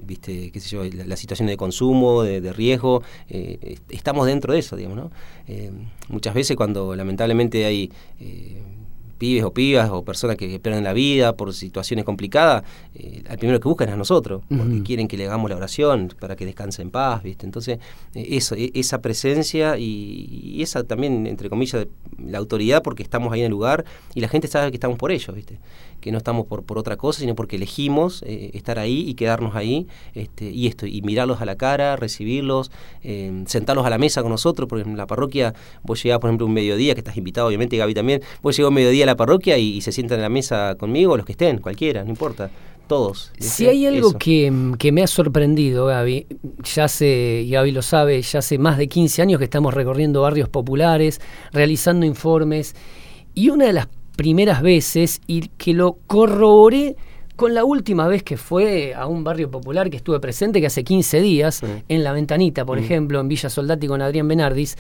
viste, 0.04 0.52
qué 0.52 0.60
sé 0.60 0.70
yo, 0.70 0.84
la, 0.84 1.16
situación 1.16 1.48
de 1.48 1.58
consumo, 1.58 2.24
de, 2.24 2.54
riesgo, 2.54 3.04
eh, 3.30 3.78
estamos 3.90 4.26
dentro 4.26 4.54
de 4.54 4.60
eso, 4.60 4.76
digamos, 4.76 4.98
¿no? 4.98 5.12
muchas 6.10 6.36
veces 6.36 6.56
cuando 6.56 6.96
lamentablemente 6.96 7.66
hay 7.66 7.92
pibes 9.20 9.44
o 9.44 9.54
pibas 9.54 9.90
o 9.92 10.04
personas 10.04 10.38
que 10.38 10.60
pierden 10.60 10.84
la 10.84 10.94
vida 10.94 11.36
por 11.36 11.54
situaciones 11.54 12.06
complicadas, 12.06 12.64
eh, 12.96 13.22
al 13.30 13.38
primero 13.38 13.60
que 13.60 13.68
buscan 13.68 13.90
es 13.90 13.94
a 13.94 13.98
nosotros, 13.98 14.42
porque 14.50 14.82
quieren 14.82 15.08
que 15.08 15.18
le 15.18 15.28
hagamos 15.28 15.50
la 15.50 15.58
oración 15.58 16.12
para 16.20 16.36
que 16.36 16.46
descanse 16.46 16.82
en 16.82 16.90
paz, 16.90 17.22
¿viste? 17.22 17.46
Entonces, 17.46 17.80
eh, 18.16 18.28
eso, 18.32 18.56
e, 18.56 18.72
esa 18.74 19.02
presencia 19.02 19.78
y, 19.78 20.62
esa 20.64 20.84
también, 20.84 21.28
entre 21.28 21.50
comillas, 21.50 21.86
la 22.18 22.38
autoridad, 22.38 22.82
porque 22.82 23.04
estamos 23.04 23.32
ahí 23.32 23.42
en 23.42 23.48
el 23.48 23.52
lugar 23.52 23.86
y 24.16 24.22
la 24.22 24.30
gente 24.30 24.48
sabe 24.48 24.72
que 24.72 24.78
estamos 24.78 24.98
por 24.98 25.12
ellos, 25.12 25.36
¿viste? 25.36 25.60
Que 26.00 26.12
no 26.12 26.18
estamos 26.18 26.46
por, 26.46 26.64
por 26.64 26.78
otra 26.78 26.98
cosa, 26.98 27.20
sino 27.20 27.36
porque 27.36 27.58
elegimos 27.58 28.24
eh, 28.26 28.52
estar 28.54 28.80
ahí 28.80 29.06
y 29.08 29.14
quedarnos 29.16 29.56
ahí, 29.56 29.88
este, 30.14 30.50
y 30.50 30.68
esto, 30.68 30.86
y 30.86 31.02
mirarlos 31.02 31.42
a 31.42 31.46
la 31.46 31.56
cara, 31.56 31.96
recibirlos, 31.96 32.72
sentarlos 33.46 33.86
a 33.86 33.90
la 33.90 33.98
mesa 33.98 34.22
con 34.22 34.32
nosotros, 34.32 34.68
porque 34.70 34.88
en 34.88 34.98
la 34.98 35.08
parroquia 35.08 35.54
vos 35.84 36.02
llegás, 36.02 36.20
por 36.20 36.30
ejemplo, 36.30 36.46
un 36.46 36.54
mediodía, 36.54 36.94
que 36.94 37.00
estás 37.00 37.18
invitado, 37.18 37.48
obviamente, 37.48 37.78
Gaby 37.78 37.94
también, 37.94 38.22
vos 38.42 38.56
llegás 38.56 38.70
un 38.70 38.76
mediodía 38.76 39.06
la 39.06 39.16
parroquia 39.16 39.58
y, 39.58 39.82
se 39.82 39.92
sientan 39.92 40.18
en 40.18 40.24
la 40.24 40.30
mesa 40.30 40.76
conmigo, 40.76 41.18
los 41.18 41.26
que 41.26 41.34
estén, 41.34 41.60
cualquiera, 41.60 42.04
no 42.04 42.10
importa 42.10 42.50
todos. 42.88 43.32
Si 43.40 43.68
hay 43.68 43.86
algo 43.86 44.14
que, 44.14 44.52
me 44.52 45.04
ha 45.04 45.08
sorprendido, 45.08 45.86
Gaby, 45.86 46.26
ya 46.64 46.86
hace, 46.86 47.46
Gaby 47.50 47.72
lo 47.72 47.82
sabe, 47.82 48.22
ya 48.22 48.40
hace 48.40 48.58
más 48.58 48.78
de 48.78 48.88
15 48.88 49.22
años 49.22 49.38
que 49.38 49.46
estamos 49.46 49.74
recorriendo 49.74 50.22
barrios 50.22 50.50
populares, 50.50 51.22
realizando 51.54 52.06
informes, 52.06 52.76
y 53.36 53.50
una 53.52 53.66
de 53.66 53.74
las 53.74 53.88
primeras 54.20 54.62
veces, 54.62 55.22
y 55.28 55.48
que 55.48 55.74
lo 55.74 55.94
corroboré 56.06 56.98
con 57.38 57.54
la 57.54 57.64
última 57.64 58.06
vez 58.10 58.22
que 58.22 58.36
fue 58.36 58.94
a 58.94 59.08
un 59.08 59.24
barrio 59.24 59.50
popular 59.50 59.90
que 59.90 59.96
estuve 59.96 60.20
presente, 60.20 60.60
que 60.60 60.68
hace 60.68 60.84
15 60.84 61.22
días, 61.22 61.62
en 61.88 62.04
La 62.04 62.12
Ventanita, 62.12 62.66
por 62.66 62.82
mm. 62.82 62.84
ejemplo, 62.84 63.22
en 63.22 63.30
Villa 63.30 63.50
Soldati 63.50 63.88
con 63.88 64.02
Adrián 64.02 64.28
Benardis, 64.28 64.76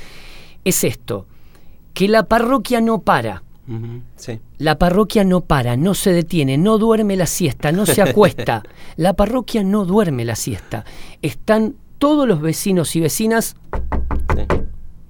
es 0.65 0.84
esto, 0.84 1.25
que 1.93 2.10
la 2.10 2.23
parroquia 2.23 2.82
no 2.82 2.99
para 2.99 3.43
la 4.58 4.78
parroquia 4.78 5.23
no 5.23 5.39
para, 5.39 5.78
no 5.78 5.93
se 5.93 6.12
detiene, 6.12 6.58
no 6.58 6.78
duerme 6.78 7.15
la 7.15 7.25
siesta, 7.25 7.71
no 7.71 7.86
se 7.86 8.02
acuesta. 8.02 8.63
la 8.97 9.13
parroquia 9.13 9.63
no 9.63 9.86
duerme 9.86 10.25
la 10.25 10.36
siesta. 10.36 10.84
Están 11.21 11.75
todos 11.97 12.28
los 12.28 12.41
vecinos 12.41 12.93
y 12.97 12.99
vecinas. 12.99 13.56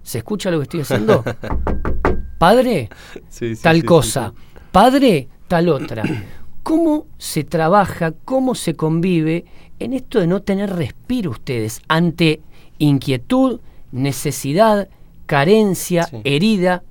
¿Se 0.03 0.19
escucha 0.19 0.51
lo 0.51 0.59
que 0.59 0.63
estoy 0.63 0.81
haciendo? 0.81 1.23
Padre, 2.39 2.89
tal 3.61 3.83
cosa. 3.83 4.33
Padre, 4.71 5.27
tal 5.47 5.69
otra. 5.69 6.03
¿Cómo 6.63 7.05
se 7.19 7.43
trabaja, 7.43 8.13
cómo 8.25 8.55
se 8.55 8.75
convive 8.75 9.45
en 9.77 9.93
esto 9.93 10.19
de 10.19 10.27
no 10.27 10.41
tener 10.41 10.75
respiro 10.75 11.31
ustedes 11.31 11.81
ante 11.87 12.41
inquietud, 12.79 13.59
necesidad, 13.91 14.89
carencia, 15.25 16.09
herida, 16.23 16.83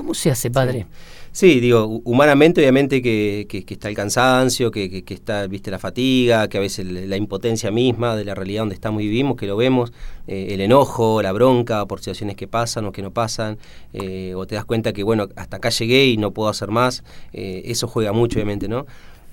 ¿Cómo 0.00 0.14
se 0.14 0.30
hace, 0.30 0.50
padre? 0.50 0.86
Sí, 1.32 1.60
digo, 1.60 2.00
humanamente 2.04 2.60
obviamente 2.60 3.00
que, 3.00 3.46
está 3.68 3.88
el 3.88 3.94
cansancio, 3.94 4.72
que, 4.72 5.04
está, 5.06 5.46
viste, 5.46 5.70
la 5.70 5.78
fatiga, 5.78 6.48
que 6.48 6.58
a 6.58 6.60
veces 6.60 6.84
la 6.86 7.16
impotencia 7.16 7.70
misma 7.70 8.16
de 8.16 8.24
la 8.24 8.34
realidad 8.34 8.62
donde 8.62 8.74
estamos 8.74 9.00
y 9.02 9.06
vivimos, 9.06 9.36
que 9.36 9.46
lo 9.46 9.56
vemos, 9.56 9.92
eh, 10.26 10.48
el 10.50 10.60
enojo, 10.60 11.22
la 11.22 11.30
bronca 11.30 11.86
por 11.86 12.00
situaciones 12.00 12.34
que 12.34 12.48
pasan 12.48 12.84
o 12.86 12.92
que 12.92 13.00
no 13.00 13.12
pasan, 13.12 13.58
eh, 13.92 14.34
o 14.34 14.44
te 14.46 14.56
das 14.56 14.64
cuenta 14.64 14.92
que, 14.92 15.04
bueno, 15.04 15.28
hasta 15.36 15.58
acá 15.58 15.68
llegué 15.68 16.06
y 16.06 16.16
no 16.16 16.32
puedo 16.32 16.48
hacer 16.48 16.70
más, 16.70 17.04
eh, 17.32 17.62
eso 17.66 17.86
juega 17.86 18.12
mucho 18.12 18.38
obviamente, 18.38 18.66
¿no? 18.66 18.86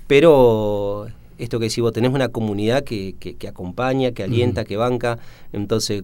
Pero 0.06 1.08
esto 1.40 1.58
que 1.58 1.66
decís 1.66 1.82
vos, 1.82 1.94
tenés 1.94 2.12
una 2.12 2.30
comunidad 2.30 2.84
que, 2.84 3.16
que, 3.20 3.48
acompaña, 3.48 4.12
que 4.12 4.22
alienta, 4.22 4.66
que 4.66 4.78
banca, 4.78 5.18
entonces, 5.52 6.04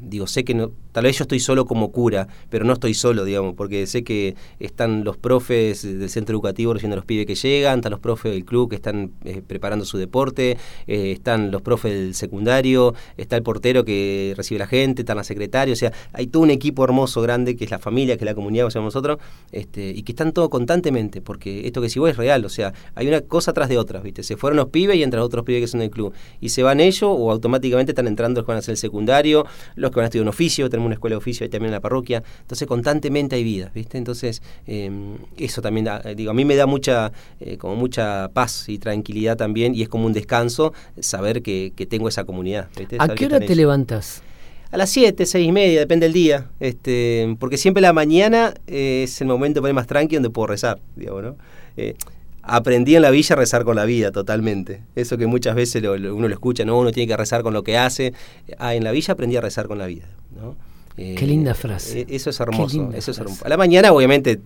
digo, 0.00 0.28
sé 0.28 0.44
que 0.44 0.54
no, 0.54 0.70
Tal 0.94 1.02
vez 1.02 1.18
yo 1.18 1.24
estoy 1.24 1.40
solo 1.40 1.66
como 1.66 1.90
cura, 1.90 2.28
pero 2.50 2.64
no 2.64 2.72
estoy 2.72 2.94
solo, 2.94 3.24
digamos, 3.24 3.56
porque 3.56 3.84
sé 3.88 4.04
que 4.04 4.36
están 4.60 5.02
los 5.02 5.16
profes 5.16 5.82
del 5.82 6.08
centro 6.08 6.36
educativo 6.36 6.72
recibiendo 6.72 6.94
a 6.94 6.98
los 6.98 7.04
pibes 7.04 7.26
que 7.26 7.34
llegan, 7.34 7.80
están 7.80 7.90
los 7.90 7.98
profes 7.98 8.30
del 8.30 8.44
club 8.44 8.70
que 8.70 8.76
están 8.76 9.10
eh, 9.24 9.42
preparando 9.44 9.84
su 9.84 9.98
deporte, 9.98 10.56
eh, 10.86 11.10
están 11.10 11.50
los 11.50 11.62
profes 11.62 11.92
del 11.92 12.14
secundario, 12.14 12.94
está 13.16 13.34
el 13.34 13.42
portero 13.42 13.84
que 13.84 14.34
recibe 14.36 14.60
a 14.60 14.64
la 14.64 14.66
gente, 14.68 15.02
están 15.02 15.16
la 15.16 15.24
secretaria, 15.24 15.72
o 15.72 15.76
sea, 15.76 15.92
hay 16.12 16.28
todo 16.28 16.44
un 16.44 16.50
equipo 16.50 16.84
hermoso, 16.84 17.20
grande, 17.22 17.56
que 17.56 17.64
es 17.64 17.72
la 17.72 17.80
familia, 17.80 18.16
que 18.16 18.22
es 18.22 18.26
la 18.26 18.36
comunidad, 18.36 18.72
que 18.72 18.78
nosotros, 18.78 19.18
este, 19.50 19.90
y 19.90 20.04
que 20.04 20.12
están 20.12 20.30
todo 20.30 20.48
constantemente, 20.48 21.20
porque 21.20 21.66
esto 21.66 21.80
que 21.80 21.88
si 21.88 21.98
vos 21.98 22.08
es 22.08 22.16
real, 22.16 22.44
o 22.44 22.48
sea, 22.48 22.72
hay 22.94 23.08
una 23.08 23.20
cosa 23.20 23.52
tras 23.52 23.68
de 23.68 23.78
otra, 23.78 23.98
¿viste? 23.98 24.22
Se 24.22 24.36
fueron 24.36 24.58
los 24.58 24.68
pibes 24.68 24.94
y 24.94 25.02
entran 25.02 25.24
otros 25.24 25.44
pibes 25.44 25.62
que 25.62 25.66
son 25.66 25.80
del 25.80 25.90
club, 25.90 26.12
y 26.40 26.50
se 26.50 26.62
van 26.62 26.78
ellos 26.78 27.10
o 27.12 27.32
automáticamente 27.32 27.90
están 27.90 28.06
entrando 28.06 28.40
los 28.42 28.46
que 28.46 28.52
van 28.52 28.56
a 28.56 28.60
hacer 28.60 28.74
el 28.74 28.78
secundario, 28.78 29.44
los 29.74 29.90
que 29.90 29.96
van 29.96 30.04
a 30.04 30.06
estudiar 30.06 30.22
un 30.22 30.28
oficio, 30.28 30.70
tenemos 30.70 30.83
una 30.86 30.94
escuela 30.94 31.14
de 31.14 31.18
oficio 31.18 31.46
y 31.46 31.48
también 31.48 31.68
en 31.68 31.72
la 31.72 31.80
parroquia, 31.80 32.22
entonces 32.40 32.66
constantemente 32.66 33.36
hay 33.36 33.44
vida, 33.44 33.70
¿viste? 33.74 33.98
Entonces, 33.98 34.42
em, 34.66 35.16
eso 35.36 35.62
también, 35.62 35.88
digo, 36.16 36.30
a 36.30 36.34
mí 36.34 36.44
me 36.44 36.56
da 36.56 36.66
mucha, 36.66 37.12
eh, 37.40 37.56
como 37.58 37.76
mucha 37.76 38.30
paz 38.32 38.68
y 38.68 38.78
tranquilidad 38.78 39.36
también, 39.36 39.74
y 39.74 39.82
es 39.82 39.88
como 39.88 40.06
un 40.06 40.12
descanso 40.12 40.72
saber 41.00 41.42
que, 41.42 41.72
tengo 41.88 42.08
esa 42.08 42.24
comunidad. 42.24 42.68
¿A 42.98 43.08
qué 43.14 43.26
hora 43.26 43.38
te 43.40 43.54
levantas? 43.54 44.22
A 44.70 44.76
las 44.76 44.90
7, 44.90 45.24
6 45.26 45.46
y 45.46 45.52
media, 45.52 45.78
depende 45.78 46.06
del 46.06 46.12
día. 46.12 46.50
Este, 46.58 47.36
porque 47.38 47.58
siempre 47.58 47.80
la 47.80 47.92
mañana 47.92 48.54
es 48.66 49.20
el 49.20 49.28
momento 49.28 49.62
más 49.62 49.86
tranqui 49.86 50.16
donde 50.16 50.30
puedo 50.30 50.48
rezar, 50.48 50.80
digamos, 50.96 51.22
¿no? 51.22 51.36
Eh, 51.76 51.94
aprendí 52.42 52.96
en 52.96 53.02
la 53.02 53.10
villa 53.10 53.34
a 53.34 53.38
rezar 53.38 53.64
con 53.64 53.76
la 53.76 53.84
vida 53.84 54.10
totalmente. 54.10 54.82
Eso 54.96 55.16
que 55.16 55.26
muchas 55.26 55.54
veces 55.54 55.82
uno 55.82 56.28
lo 56.28 56.34
escucha, 56.34 56.64
no, 56.64 56.78
uno 56.78 56.92
tiene 56.92 57.06
que 57.06 57.16
rezar 57.16 57.42
con 57.42 57.54
lo 57.54 57.62
que 57.62 57.78
hace. 57.78 58.14
Ah, 58.58 58.74
en 58.74 58.84
la 58.84 58.92
villa 58.92 59.12
aprendí 59.14 59.36
a 59.36 59.40
rezar 59.40 59.68
con 59.68 59.78
la 59.78 59.86
vida. 59.86 60.08
¿no? 60.36 60.56
Qué 60.96 61.26
linda 61.26 61.52
eh, 61.52 61.54
frase. 61.54 62.00
Eh, 62.00 62.06
eso 62.10 62.30
es 62.30 62.38
hermoso. 62.40 62.90
Eso 62.94 63.10
es 63.10 63.18
hermoso. 63.18 63.44
A 63.44 63.48
la 63.48 63.56
mañana, 63.56 63.92
obviamente, 63.92 64.40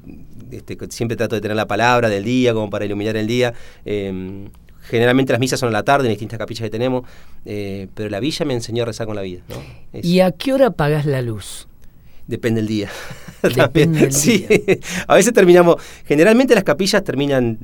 este, 0.51 0.79
siempre 0.91 1.17
trato 1.17 1.35
de 1.35 1.41
tener 1.41 1.57
la 1.57 1.67
palabra 1.67 2.09
del 2.09 2.25
día 2.25 2.55
como 2.55 2.71
para 2.71 2.85
iluminar 2.85 3.17
el 3.17 3.27
día. 3.27 3.53
Em, 3.85 4.49
generalmente 4.83 5.33
las 5.33 5.41
misas 5.41 5.61
son 5.61 5.69
a 5.69 5.73
la 5.73 5.83
tarde 5.83 6.07
en 6.07 6.13
distintas 6.13 6.39
capillas 6.39 6.63
que 6.63 6.71
tenemos, 6.71 7.05
eh, 7.45 7.89
pero 7.95 8.09
la 8.09 8.21
villa 8.21 8.47
me 8.47 8.55
enseñó 8.55 8.85
a 8.85 8.87
rezar 8.87 9.07
con 9.07 9.17
la 9.17 9.23
vida. 9.23 9.43
¿Y 9.93 10.21
a 10.21 10.33
qué 10.33 10.55
hora 10.55 10.71
pagas 10.71 11.05
la 11.05 11.21
luz? 11.21 11.69
Depende 12.27 12.61
del 12.61 12.69
día. 12.69 12.91
Depende 13.43 14.01
del 14.01 14.13
sí. 14.13 14.47
a 15.07 15.15
veces 15.15 15.33
terminamos, 15.35 15.77
generalmente 16.07 16.55
las 16.55 16.65
capillas 16.65 17.05
terminan 17.05 17.59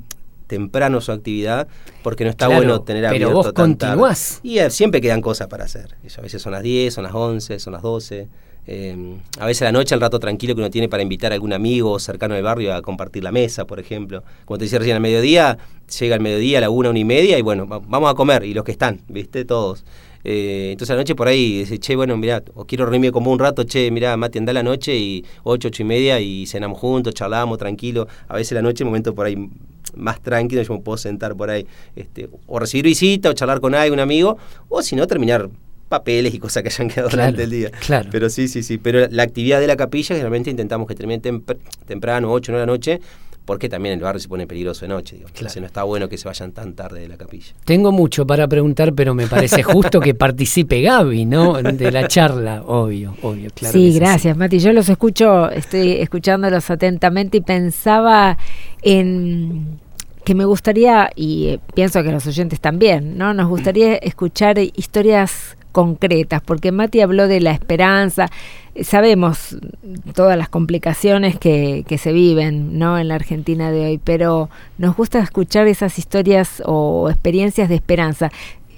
temprano 0.47 1.01
su 1.01 1.11
actividad 1.11 1.69
porque 2.03 2.25
no 2.25 2.31
está 2.31 2.49
bueno 2.49 2.83
tener 2.83 3.07
abierto 3.07 3.29
pero 3.29 3.37
vos 3.37 3.53
continuás. 3.55 4.41
Y 4.43 4.59
siempre 4.69 5.01
quedan 5.01 5.23
cosas 5.23 5.49
para 5.49 5.65
hacer. 5.65 5.97
a 6.17 6.21
veces 6.21 6.43
son 6.43 6.53
las 6.53 6.63
10, 6.63 6.93
son 6.93 7.05
las 7.05 7.15
11, 7.15 7.59
son 7.59 7.73
las 7.73 7.83
12. 7.83 8.29
Eh, 8.67 9.17
a 9.39 9.47
veces 9.47 9.63
a 9.63 9.65
la 9.67 9.73
noche, 9.73 9.95
el 9.95 10.01
rato 10.01 10.19
tranquilo 10.19 10.55
que 10.55 10.61
uno 10.61 10.71
tiene 10.71 10.89
para 10.89 11.03
invitar 11.03 11.33
a 11.33 11.35
algún 11.35 11.53
amigo 11.53 11.99
cercano 11.99 12.35
del 12.35 12.45
barrio 12.45 12.75
a 12.75 12.83
compartir 12.83 13.23
la 13.23 13.33
mesa, 13.33 13.67
por 13.67 13.79
ejemplo. 13.79 14.23
Como 14.45 14.59
te 14.59 14.65
decía 14.65 14.79
recién, 14.79 14.97
al 14.97 15.03
mediodía, 15.03 15.59
llega 15.99 16.15
el 16.15 16.21
mediodía, 16.21 16.59
a 16.59 16.61
la 16.63 16.71
una, 16.71 16.91
una 16.91 16.99
y 16.99 17.05
media, 17.05 17.39
y 17.39 17.43
bueno, 17.43 17.67
vamos 17.67 18.11
a 18.11 18.15
comer, 18.15 18.45
y 18.45 18.55
los 18.55 18.65
que 18.65 18.73
están, 18.73 19.01
¿viste? 19.09 19.45
Todos. 19.45 19.85
Eh, 20.27 20.71
entonces 20.73 20.91
a 20.91 20.95
la 20.95 21.03
noche 21.03 21.15
por 21.15 21.29
ahí 21.29 21.59
dice, 21.59 21.79
che, 21.79 21.95
bueno, 21.97 22.17
mirá, 22.17 22.43
o 22.55 22.65
quiero 22.65 22.87
reunirme 22.87 23.13
como 23.13 23.31
un 23.31 23.39
rato, 23.39 23.65
che, 23.65 23.91
mirá, 23.91 24.17
Mati, 24.17 24.39
anda 24.39 24.55
la 24.55 24.63
noche 24.63 24.97
y 24.97 25.25
ocho, 25.43 25.69
ocho 25.69 25.83
y 25.83 25.85
media 25.85 26.19
y 26.19 26.47
cenamos 26.47 26.79
juntos, 26.79 27.13
charlamos 27.13 27.59
tranquilo. 27.59 28.09
A 28.29 28.37
veces 28.37 28.53
la 28.53 28.63
noche, 28.63 28.85
momento 28.85 29.15
por 29.15 29.27
ahí 29.27 29.51
más 29.95 30.23
tranquilo, 30.23 30.63
yo 30.63 30.73
me 30.73 30.81
puedo 30.81 30.97
sentar 30.97 31.37
por 31.37 31.51
ahí, 31.51 31.67
este, 31.95 32.31
o 32.47 32.59
recibir 32.59 32.87
visita, 32.87 33.29
o 33.29 33.33
charlar 33.35 33.61
con 33.61 33.75
algún 33.75 34.01
amigo, 34.01 34.39
o 34.71 34.83
si 34.83 34.97
no, 34.97 35.07
terminar 35.07 35.51
papeles 35.99 36.35
y 36.35 36.39
cosas 36.39 36.63
que 36.63 36.69
hayan 36.69 36.89
quedado 36.89 37.09
durante 37.11 37.45
el 37.45 37.51
día. 37.51 37.71
Claro. 37.71 38.09
Pero 38.11 38.29
sí, 38.29 38.49
sí, 38.49 38.63
sí. 38.63 38.79
Pero 38.79 39.07
la 39.11 39.23
actividad 39.23 39.61
de 39.61 39.67
la 39.67 39.77
capilla 39.77 40.15
generalmente 40.15 40.51
intentamos 40.51 40.89
que 40.89 40.95
termine 40.95 41.21
temprano, 41.87 42.33
8 42.33 42.51
o 42.51 42.53
9 42.53 42.61
de 42.61 42.67
la 42.67 42.73
noche, 42.73 43.01
porque 43.45 43.69
también 43.69 43.95
el 43.95 44.01
barrio 44.01 44.21
se 44.21 44.29
pone 44.29 44.47
peligroso 44.47 44.83
de 44.83 44.89
noche. 44.89 45.17
Digo. 45.17 45.29
Entonces 45.29 45.61
no 45.61 45.67
está 45.67 45.83
bueno 45.83 46.09
que 46.09 46.17
se 46.17 46.27
vayan 46.27 46.53
tan 46.53 46.75
tarde 46.75 47.01
de 47.01 47.09
la 47.09 47.17
capilla. 47.17 47.53
Tengo 47.65 47.93
mucho 47.93 48.27
para 48.27 48.49
preguntar, 48.49 48.95
pero 48.95 49.15
me 49.15 49.27
parece 49.27 49.63
justo 49.63 50.01
que 50.01 50.15
participe 50.15 50.81
Gaby, 50.81 51.27
¿no? 51.27 51.63
De 51.63 51.93
la 51.93 52.09
charla, 52.09 52.63
obvio, 52.67 53.15
obvio, 53.23 53.51
claro. 53.55 53.73
Sí, 53.73 53.93
gracias, 53.93 54.37
Mati. 54.37 54.59
Yo 54.59 54.73
los 54.73 54.89
escucho, 54.89 55.51
estoy 55.51 55.93
escuchándolos 55.93 56.71
atentamente 56.71 57.39
y 57.39 57.41
pensaba 57.43 58.39
en 58.83 59.79
que 60.25 60.35
me 60.35 60.47
gustaría, 60.47 61.11
y 61.15 61.49
eh, 61.49 61.61
pienso 61.75 62.03
que 62.03 62.11
los 62.11 62.27
oyentes 62.27 62.59
también, 62.59 63.19
¿no? 63.19 63.35
Nos 63.35 63.47
gustaría 63.47 63.97
escuchar 63.97 64.59
historias 64.59 65.59
concretas, 65.75 66.41
porque 66.41 66.71
Mati 66.71 67.01
habló 67.01 67.27
de 67.27 67.41
la 67.41 67.51
esperanza, 67.51 68.31
sabemos 68.81 69.59
todas 70.15 70.39
las 70.39 70.49
complicaciones 70.49 71.37
que, 71.37 71.85
que, 71.89 71.99
se 71.99 72.13
viven 72.13 72.79
¿no? 72.79 72.97
en 72.97 73.09
la 73.09 73.17
Argentina 73.17 73.73
de 73.73 73.87
hoy, 73.87 74.01
pero 74.03 74.49
nos 74.79 74.97
gusta 74.97 75.19
escuchar 75.19 75.67
esas 75.67 75.99
historias 75.99 76.63
o 76.65 77.11
experiencias 77.11 77.69
de 77.69 77.75
esperanza. 77.75 78.31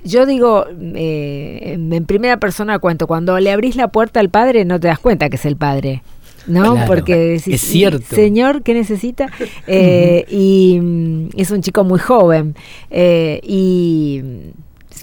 Yo 0.05 0.25
digo, 0.25 0.65
eh, 0.71 1.77
en 1.77 2.07
primera 2.07 2.39
persona 2.39 2.79
cuento, 2.79 3.07
cuando 3.07 3.39
le 3.41 3.53
abrís 3.53 3.77
la 3.77 3.89
puerta 3.89 4.21
al 4.21 4.31
padre 4.31 4.65
no 4.65 4.81
te 4.81 4.89
das 4.89 4.99
cuenta 4.99 5.29
que 5.29 5.37
es 5.37 5.45
el 5.45 5.57
padre. 5.57 6.03
¿no? 6.47 6.77
Porque 6.87 7.35
es 7.35 7.61
cierto. 7.61 8.15
Señor, 8.15 8.63
¿qué 8.63 8.75
necesita? 8.75 9.29
Eh, 9.69 10.25
y 10.29 10.79
mm, 10.81 11.29
es 11.37 11.51
un 11.51 11.61
chico 11.61 11.83
muy 11.83 11.99
joven. 11.99 12.55
Eh, 12.91 13.41
y 13.43 14.23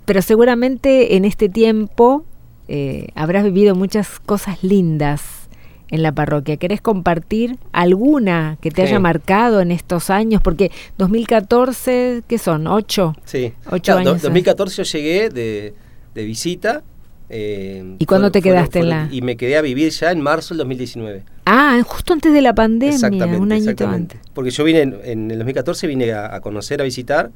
pero 0.01 0.21
seguramente 0.21 1.15
en 1.15 1.25
este 1.25 1.49
tiempo 1.49 2.25
eh, 2.67 3.08
habrás 3.15 3.43
vivido 3.43 3.75
muchas 3.75 4.19
cosas 4.19 4.63
lindas 4.63 5.43
en 5.89 6.01
la 6.01 6.12
parroquia. 6.12 6.58
¿Querés 6.58 6.82
compartir 6.82 7.58
alguna 7.71 8.58
que 8.62 8.71
te 8.71 8.82
haya 8.82 8.99
marcado 8.99 9.62
en 9.62 9.71
estos 9.71 10.10
años? 10.10 10.41
Porque 10.41 10.71
2014, 10.97 12.23
¿qué 12.27 12.38
son? 12.39 12.65
¿Ocho? 12.65 13.15
Sí. 13.25 13.53
Ocho 13.69 13.97
años. 13.97 14.21
2014 14.23 14.84
yo 14.84 14.97
llegué 14.97 15.29
de, 15.29 15.73
visita. 16.15 16.84
Eh, 17.29 17.95
¿Y 17.99 18.06
cuándo 18.06 18.32
te 18.32 18.41
quedaste 18.41 18.79
en 18.79 18.89
la...? 18.89 19.10
Y 19.12 19.21
me 19.21 19.38
quedé 19.38 19.56
a 19.56 19.62
vivir 19.62 19.91
ya 19.91 20.12
en 20.12 20.21
marzo 20.21 20.56
del 20.56 20.60
2019. 20.60 21.23
Ah, 21.45 21.79
justo 21.86 22.13
antes 22.13 22.34
de 22.34 22.41
la 22.41 22.56
pandemia, 22.56 22.95
exactamente, 22.95 23.38
un 23.38 23.51
añito 23.51 23.71
exactamente. 23.71 24.15
antes. 24.17 24.32
Porque 24.34 24.49
yo 24.49 24.63
vine 24.63 24.82
en, 24.82 25.29
el 25.29 25.38
2014, 25.38 25.88
vine 25.88 26.13
a, 26.13 26.39
conocer, 26.41 26.82
a 26.82 26.86
visitar, 26.86 27.32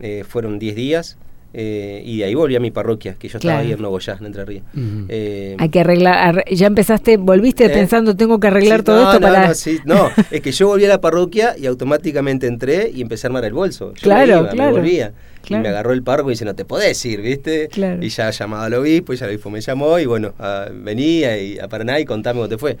eh, 0.00 0.24
fueron 0.26 0.58
10 0.58 0.76
días, 0.76 1.18
eh, 1.60 2.02
y 2.04 2.18
de 2.18 2.24
ahí 2.24 2.36
volví 2.36 2.54
a 2.54 2.60
mi 2.60 2.70
parroquia, 2.70 3.14
que 3.14 3.26
yo 3.28 3.38
estaba 3.38 3.58
ahí 3.58 3.72
en 3.72 3.82
Nogoyá, 3.82 4.16
en 4.20 4.26
Entre 4.26 4.44
Ríos. 4.44 4.62
Eh, 5.08 5.56
Hay 5.58 5.68
que 5.70 5.80
arreglar, 5.80 6.44
ya 6.48 6.68
empezaste, 6.68 7.16
volviste 7.16 7.64
eh, 7.64 7.70
pensando, 7.70 8.14
tengo 8.14 8.38
que 8.38 8.46
arreglar 8.46 8.84
todo 8.84 9.02
esto 9.02 9.20
para... 9.20 9.48
No, 9.84 9.94
no, 9.94 10.10
es 10.30 10.40
que 10.40 10.52
yo 10.52 10.68
volví 10.68 10.84
a 10.84 10.88
la 10.88 11.00
parroquia 11.00 11.56
y 11.58 11.66
automáticamente 11.66 12.46
entré 12.46 12.92
y 12.94 13.02
empecé 13.02 13.26
a 13.26 13.28
armar 13.30 13.44
el 13.44 13.54
bolso. 13.54 13.92
claro, 14.00 14.48
claro. 14.48 14.70
Me 14.70 14.78
volvía. 14.78 15.12
Y 15.48 15.56
me 15.56 15.68
agarró 15.68 15.92
el 15.92 16.04
párroco 16.04 16.30
y 16.30 16.34
dice, 16.34 16.44
no 16.44 16.54
te 16.54 16.64
podés 16.64 17.04
ir, 17.04 17.22
¿viste? 17.22 17.68
Y 18.00 18.08
ya 18.08 18.30
llamado 18.30 18.62
al 18.62 18.74
obispo, 18.74 19.12
y 19.12 19.16
ya 19.16 19.24
el 19.24 19.32
obispo 19.32 19.50
me 19.50 19.60
llamó 19.60 19.98
y 19.98 20.06
bueno, 20.06 20.34
venía 20.74 21.42
y 21.42 21.58
a 21.58 21.66
Paraná 21.66 21.98
y 21.98 22.04
contame 22.04 22.36
cómo 22.38 22.48
te 22.48 22.58
fue. 22.58 22.76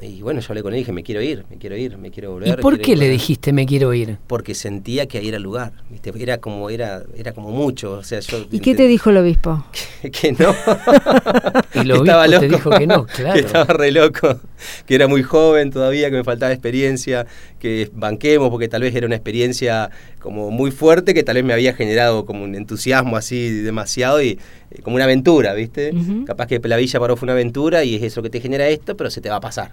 Y 0.00 0.22
bueno, 0.22 0.40
yo 0.40 0.46
hablé 0.50 0.62
con 0.62 0.72
él 0.72 0.78
y 0.78 0.82
dije, 0.82 0.92
me 0.92 1.02
quiero 1.02 1.20
ir, 1.20 1.44
me 1.50 1.56
quiero 1.58 1.76
ir, 1.76 1.98
me 1.98 2.10
quiero 2.10 2.32
volver. 2.32 2.60
¿Y 2.60 2.62
por 2.62 2.78
qué 2.78 2.94
le 2.94 3.08
dijiste, 3.08 3.52
me 3.52 3.66
quiero 3.66 3.92
ir? 3.92 4.18
Porque 4.28 4.54
sentía 4.54 5.06
que 5.06 5.18
ahí 5.18 5.28
era 5.28 5.38
el 5.38 5.42
lugar, 5.42 5.72
¿viste? 5.90 6.12
Era 6.16 6.38
como, 6.38 6.70
era, 6.70 7.02
era 7.16 7.32
como 7.32 7.50
mucho, 7.50 7.94
o 7.94 8.04
sea, 8.04 8.20
yo... 8.20 8.46
¿Y 8.52 8.60
qué 8.60 8.76
te 8.76 8.86
dijo 8.86 9.10
el 9.10 9.16
obispo? 9.18 9.64
Que, 9.98 10.30
no. 10.30 10.54
y 11.74 11.78
el 11.80 11.90
obispo 11.90 12.38
te 12.38 12.48
dijo 12.48 12.70
que 12.70 12.86
no, 12.86 13.06
claro. 13.16 13.34
Que 13.34 13.40
estaba 13.40 13.64
re 13.64 13.90
loco, 13.90 14.40
que 14.86 14.94
era 14.94 15.08
muy 15.08 15.24
joven 15.24 15.72
todavía, 15.72 16.08
que 16.08 16.16
me 16.16 16.22
faltaba 16.22 16.52
experiencia, 16.52 17.26
que 17.58 17.90
banquemos, 17.92 18.50
porque 18.50 18.68
tal 18.68 18.82
vez 18.82 18.94
era 18.94 19.06
una 19.06 19.16
experiencia 19.16 19.90
como 20.20 20.52
muy 20.52 20.70
fuerte, 20.70 21.14
que 21.14 21.24
tal 21.24 21.34
vez 21.34 21.44
me 21.44 21.52
había 21.52 21.74
generado 21.74 22.26
como 22.26 22.44
un 22.44 22.54
entusiasmo 22.54 23.16
así 23.16 23.50
demasiado 23.50 24.22
y 24.22 24.38
eh, 24.70 24.82
como 24.82 24.94
una 24.94 25.04
aventura, 25.06 25.52
¿viste? 25.54 25.92
Capaz 26.24 26.46
que 26.46 26.60
la 26.62 26.76
Villa 26.76 27.00
Paró 27.00 27.16
fue 27.16 27.26
una 27.26 27.32
aventura 27.32 27.82
y 27.82 27.96
es 27.96 28.04
eso 28.04 28.22
que 28.22 28.30
te 28.30 28.40
genera 28.40 28.68
esto, 28.68 28.96
pero 28.96 29.10
se 29.10 29.20
te 29.20 29.30
va 29.30 29.36
a 29.36 29.40
pasar 29.40 29.72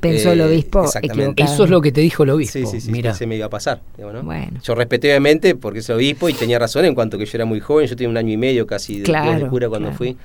pensó 0.00 0.32
el 0.32 0.40
eh, 0.40 0.44
obispo. 0.44 0.84
Exactamente. 0.84 1.42
Eso 1.42 1.64
es 1.64 1.70
lo 1.70 1.80
que 1.80 1.92
te 1.92 2.00
dijo 2.00 2.22
el 2.22 2.30
obispo. 2.30 2.58
Sí, 2.58 2.66
sí, 2.66 2.80
sí, 2.80 2.90
Mira. 2.90 3.14
se 3.14 3.26
me 3.26 3.36
iba 3.36 3.46
a 3.46 3.50
pasar. 3.50 3.80
bueno. 4.22 4.60
Yo 4.62 4.74
respeté 4.74 5.08
obviamente 5.08 5.54
porque 5.54 5.80
es 5.80 5.88
el 5.88 5.96
obispo 5.96 6.28
y 6.28 6.34
tenía 6.34 6.58
razón 6.58 6.84
en 6.84 6.94
cuanto 6.94 7.18
que 7.18 7.26
yo 7.26 7.36
era 7.36 7.44
muy 7.44 7.60
joven, 7.60 7.86
yo 7.86 7.96
tenía 7.96 8.08
un 8.08 8.16
año 8.16 8.32
y 8.32 8.36
medio 8.36 8.66
casi 8.66 9.00
de, 9.00 9.46
cura 9.48 9.68
cuando 9.68 9.92
fui. 9.92 10.16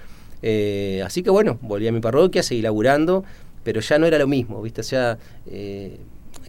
Eh, 0.42 1.02
así 1.06 1.24
que 1.24 1.30
bueno, 1.30 1.58
volví 1.62 1.88
a 1.88 1.92
mi 1.92 2.00
parroquia, 2.00 2.44
seguí 2.44 2.62
laburando, 2.62 3.24
pero 3.64 3.82
ya 3.82 3.98
no 3.98 4.06
era 4.06 4.20
lo 4.20 4.28
mismo, 4.28 4.62
¿viste? 4.62 4.82
O 4.82 4.84
sea, 4.84 5.18
eh, 5.48 5.98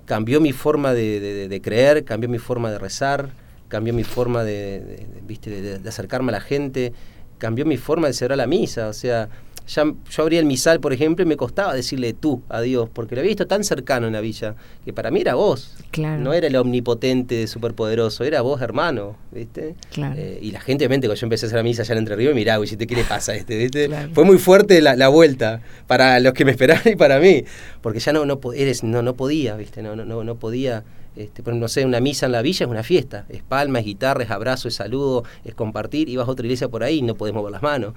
cambió 0.05 0.41
mi 0.41 0.53
forma 0.53 0.93
de, 0.93 1.61
creer, 1.63 2.05
cambió 2.05 2.29
mi 2.29 2.39
forma 2.39 2.71
de 2.71 2.79
rezar, 2.79 3.31
cambió 3.69 3.95
mi 3.95 4.05
forma 4.05 4.45
de, 4.45 5.07
¿viste? 5.27 5.63
de, 5.63 5.89
acercarme 5.89 6.31
a 6.31 6.33
la 6.33 6.41
gente, 6.41 6.93
cambió 7.39 7.65
mi 7.65 7.77
forma 7.77 8.07
de 8.07 8.13
celebrar 8.13 8.39
la 8.39 8.47
misa, 8.47 8.89
o 8.89 8.93
sea, 8.93 9.29
ya, 9.67 9.85
yo 9.85 10.23
abría 10.23 10.39
el 10.39 10.47
misal, 10.47 10.81
por 10.81 10.93
ejemplo, 10.93 11.25
y 11.25 11.29
me 11.29 11.37
costaba 11.37 11.75
decirle 11.75 12.13
tú 12.13 12.43
a 12.49 12.61
Dios, 12.61 12.89
porque 12.93 13.15
lo 13.15 13.21
había 13.21 13.31
visto 13.31 13.47
tan 13.47 13.65
cercano 13.65 14.07
en 14.07 14.13
la 14.13 14.21
villa, 14.21 14.55
que 14.85 14.93
para 14.93 15.11
mí 15.11 15.21
era 15.21 15.35
vos. 15.35 15.77
No 15.97 16.33
era 16.33 16.47
el 16.47 16.57
omnipotente, 16.57 17.47
superpoderoso, 17.47 18.25
era 18.25 18.43
vos, 18.43 18.61
hermano, 18.61 19.17
¿viste? 19.33 19.75
Eh, 19.97 20.39
y 20.41 20.53
la 20.53 20.61
gente, 20.61 20.85
obviamente, 20.85 21.09
cuando 21.09 21.21
yo 21.21 21.27
empecé 21.27 21.47
a 21.47 21.49
hacer 21.49 21.57
la 21.57 21.63
misa 21.63 21.83
allá 21.83 21.93
en 21.93 21.99
Entre 21.99 22.17
Ríos, 22.17 22.35
miraba, 22.35 22.65
y 22.65 22.69
¿qué 22.69 22.95
le 22.95 23.05
pasa 23.05 23.33
a 23.33 23.35
este? 23.35 23.57
¿viste? 23.57 23.91
Fue 24.13 24.25
muy 24.25 24.39
fuerte 24.39 24.81
la, 24.81 25.09
vuelta 25.09 25.61
para 25.87 26.21
los 26.21 26.33
que 26.33 26.45
me 26.45 26.53
esperaban 26.53 26.93
y 26.93 26.97
para 26.97 27.19
mí, 27.19 27.45
porque 27.83 27.99
ya 27.99 28.13
no, 28.13 28.25
no, 28.25 28.41
eres, 28.55 28.85
no, 28.85 29.03
no 29.03 29.15
podía, 29.15 29.57
¿viste? 29.57 29.83
No, 29.83 29.97
no, 29.97 30.05
no, 30.05 30.23
no 30.25 30.37
podía. 30.37 30.85
Este, 31.17 31.43
no 31.51 31.67
sé, 31.69 31.87
una 31.87 31.99
misa 31.99 32.27
en 32.27 32.33
la 32.33 32.43
villa 32.43 32.67
es 32.67 32.71
una 32.71 32.83
fiesta, 32.83 33.25
es 33.31 33.43
palma, 33.43 33.79
es 33.79 33.87
guitarra, 33.87 34.23
es 34.23 34.31
abrazo, 34.31 34.69
es 34.69 34.75
saludo, 34.75 35.25
es 35.45 35.55
compartir, 35.55 36.11
y 36.11 36.17
vas 36.17 36.29
a 36.29 36.31
otra 36.31 36.45
iglesia 36.45 36.69
por 36.69 36.85
ahí 36.85 36.99
y 36.99 37.03
no 37.03 37.15
podés 37.15 37.35
mover 37.35 37.53
las 37.53 37.63
manos. 37.63 37.95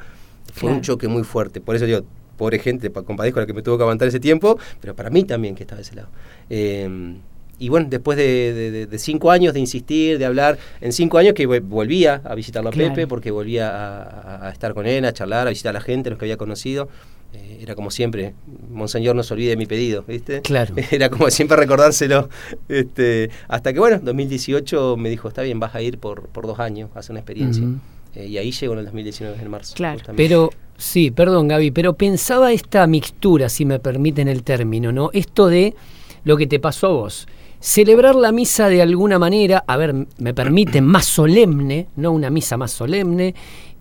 Fue 0.53 0.71
un 0.71 0.81
choque 0.81 1.07
muy 1.07 1.23
fuerte. 1.23 1.61
Por 1.61 1.75
eso 1.75 1.85
yo, 1.85 2.01
pobre 2.37 2.59
gente, 2.59 2.89
compadezco 2.89 3.39
a 3.39 3.43
la 3.43 3.47
que 3.47 3.53
me 3.53 3.61
tuvo 3.61 3.77
que 3.77 3.83
aguantar 3.83 4.07
ese 4.07 4.19
tiempo, 4.19 4.57
pero 4.79 4.95
para 4.95 5.09
mí 5.09 5.23
también 5.23 5.55
que 5.55 5.63
estaba 5.63 5.77
de 5.77 5.83
ese 5.83 5.95
lado. 5.95 6.09
Em, 6.49 7.17
y 7.59 7.67
bueno, 7.67 7.87
después 7.89 8.17
de, 8.17 8.87
cinco 8.97 9.31
años 9.31 9.53
de 9.53 9.59
insistir, 9.59 10.17
de 10.17 10.25
hablar, 10.25 10.57
en 10.79 10.93
cinco 10.93 11.17
años 11.17 11.33
que 11.33 11.45
volvía 11.45 12.21
a 12.23 12.33
visitarlo 12.33 12.69
a 12.69 12.71
Pepe, 12.71 13.05
porque 13.05 13.31
volvía 13.31 14.47
a, 14.47 14.49
estar 14.49 14.73
con 14.73 14.87
él, 14.87 15.03
a 15.03 15.11
charlar, 15.11 15.45
a 15.45 15.49
visitar 15.49 15.71
a 15.71 15.79
la 15.79 15.81
gente, 15.81 16.09
los 16.09 16.17
que 16.17 16.25
había 16.25 16.37
conocido. 16.37 16.87
Eh, 17.33 17.59
era 17.61 17.75
como 17.75 17.91
siempre, 17.91 18.33
Monseñor 18.71 19.15
no 19.15 19.21
se 19.23 19.33
olvide 19.33 19.49
de 19.51 19.57
mi 19.57 19.65
pedido, 19.65 20.03
¿viste? 20.07 20.41
Claro. 20.41 20.73
Era 20.91 21.09
como 21.09 21.29
siempre 21.29 21.57
recordárselo. 21.57 22.27
Este, 22.67 23.29
hasta 23.47 23.71
que 23.71 23.77
bueno, 23.77 23.99
2018 24.01 24.97
me 24.97 25.09
dijo, 25.09 25.27
está 25.27 25.43
bien, 25.43 25.59
vas 25.59 25.75
a 25.75 25.81
ir 25.83 25.99
por, 25.99 26.29
por 26.29 26.47
dos 26.47 26.59
años, 26.59 26.89
a 26.95 26.99
hacer 26.99 27.11
una 27.11 27.19
experiencia. 27.19 27.67
Eh, 28.15 28.27
y 28.27 28.37
ahí 28.37 28.51
llegó 28.51 28.73
en 28.73 28.79
el 28.79 28.85
2019, 28.85 29.37
en 29.41 29.49
marzo. 29.49 29.75
Claro. 29.75 30.01
Pero, 30.15 30.49
sí, 30.77 31.11
perdón 31.11 31.47
Gaby, 31.47 31.71
pero 31.71 31.93
pensaba 31.93 32.51
esta 32.51 32.85
mixtura, 32.87 33.49
si 33.49 33.65
me 33.65 33.79
permiten 33.79 34.27
el 34.27 34.43
término, 34.43 34.91
¿no? 34.91 35.09
Esto 35.13 35.47
de 35.47 35.75
lo 36.23 36.37
que 36.37 36.47
te 36.47 36.59
pasó 36.59 36.87
a 36.87 36.91
vos. 36.91 37.27
Celebrar 37.59 38.15
la 38.15 38.31
misa 38.31 38.69
de 38.69 38.81
alguna 38.81 39.19
manera, 39.19 39.63
a 39.67 39.77
ver, 39.77 39.93
me 40.17 40.33
permiten, 40.33 40.85
más 40.85 41.05
solemne, 41.05 41.87
¿no? 41.97 42.11
Una 42.11 42.29
misa 42.29 42.55
más 42.57 42.71
solemne. 42.71 43.35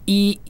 Y, 0.04 0.40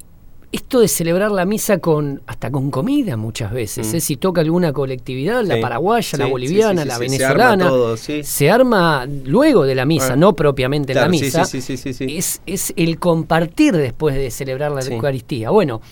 esto 0.50 0.80
de 0.80 0.88
celebrar 0.88 1.30
la 1.30 1.44
misa 1.44 1.78
con 1.78 2.22
hasta 2.26 2.50
con 2.50 2.70
comida 2.70 3.16
muchas 3.16 3.52
veces, 3.52 3.92
mm. 3.92 3.96
¿eh? 3.96 4.00
si 4.00 4.16
toca 4.16 4.40
alguna 4.40 4.72
colectividad, 4.72 5.44
la 5.44 5.60
paraguaya, 5.60 6.18
la 6.18 6.26
boliviana, 6.26 6.84
la 6.84 6.98
venezolana, 6.98 7.70
se 7.96 8.50
arma, 8.50 9.06
luego 9.24 9.64
de 9.64 9.74
la 9.74 9.84
misa, 9.84 10.16
no 10.16 10.34
propiamente 10.34 10.92
en 10.92 10.98
la 10.98 11.08
misa, 11.08 11.42
es, 11.42 12.40
es 12.46 12.72
el 12.76 12.98
compartir 12.98 13.76
después 13.76 14.14
de 14.14 14.30
celebrar 14.30 14.72
la 14.72 14.80
Eucaristía. 14.80 15.50
Bueno, 15.50 15.82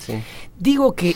digo 0.59 0.95
que, 0.95 1.15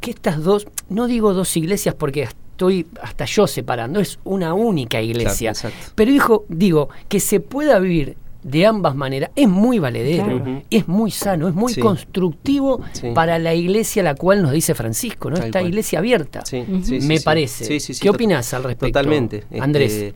que 0.00 0.10
estas 0.10 0.42
dos, 0.42 0.68
no 0.88 1.08
digo 1.08 1.34
dos 1.34 1.56
iglesias 1.56 1.94
porque 1.96 2.22
estoy 2.22 2.86
hasta 3.02 3.24
yo 3.24 3.46
separando, 3.46 4.00
es 4.00 4.18
una 4.24 4.54
única 4.54 5.00
iglesia, 5.00 5.52
pero 5.94 6.12
dijo, 6.12 6.44
digo 6.48 6.88
que 7.08 7.18
se 7.18 7.40
pueda 7.40 7.78
vivir 7.80 8.16
de 8.42 8.66
ambas 8.66 8.94
maneras 8.94 9.30
es 9.34 9.48
muy 9.48 9.78
valedero, 9.78 10.62
es 10.70 10.86
muy 10.86 11.10
sano, 11.10 11.48
es 11.48 11.54
muy 11.54 11.74
constructivo 11.74 12.80
para 13.14 13.38
la 13.38 13.54
iglesia 13.54 14.02
a 14.02 14.04
la 14.04 14.14
cual 14.14 14.42
nos 14.42 14.52
dice 14.52 14.74
Francisco, 14.74 15.30
¿no? 15.30 15.36
Esta 15.36 15.62
iglesia 15.62 15.98
abierta, 15.98 16.42
me 17.02 17.20
parece. 17.20 17.78
¿Qué 18.00 18.10
opinas 18.10 18.52
al 18.54 18.64
respecto? 18.64 18.98
Totalmente. 18.98 19.44
Andrés. 19.60 19.92
Este, 19.92 20.14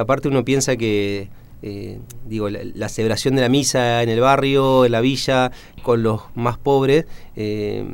aparte 0.00 0.28
uno 0.28 0.44
piensa 0.44 0.76
que 0.76 1.28
eh, 1.62 2.00
digo, 2.26 2.50
la, 2.50 2.88
celebración 2.88 3.36
de 3.36 3.42
la 3.42 3.48
misa 3.48 4.02
en 4.02 4.08
el 4.08 4.20
barrio, 4.20 4.84
en 4.84 4.92
la 4.92 5.00
villa, 5.00 5.52
con 5.82 6.02
los 6.02 6.22
más 6.34 6.58
pobres, 6.58 7.06
eh, 7.36 7.84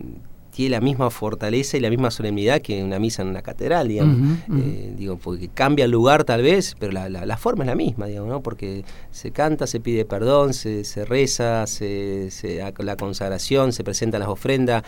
tiene 0.59 0.75
la 0.75 0.81
misma 0.81 1.09
fortaleza 1.09 1.77
y 1.77 1.81
la 1.81 1.89
misma 1.89 2.11
solemnidad 2.11 2.61
que 2.61 2.83
una 2.83 2.99
misa 2.99 3.23
en 3.23 3.29
una 3.29 3.43
catedral, 3.43 3.87
digamos. 3.87 4.41
Eh, 4.59 4.93
digo, 4.97 5.17
porque 5.17 5.47
cambia 5.47 5.85
el 5.85 5.93
lugar 5.93 6.25
tal 6.25 6.43
vez, 6.43 6.75
pero 6.81 6.91
la, 6.91 7.09
la, 7.09 7.37
forma 7.37 7.63
es 7.63 7.69
la 7.69 7.77
misma, 7.77 8.07
digamos, 8.07 8.29
¿no? 8.29 8.43
Porque 8.43 8.85
se 9.13 9.31
canta, 9.31 9.69
se 9.69 9.79
pide 9.79 10.05
perdón, 10.05 10.55
se, 10.55 10.83
se 10.83 11.05
reza, 11.05 11.65
se, 11.69 12.33
se, 12.33 12.61
la 12.79 12.97
consagración, 12.97 13.73
se 13.73 13.85
presentan 13.85 14.19
las 14.19 14.29
ofrendas, 14.29 14.83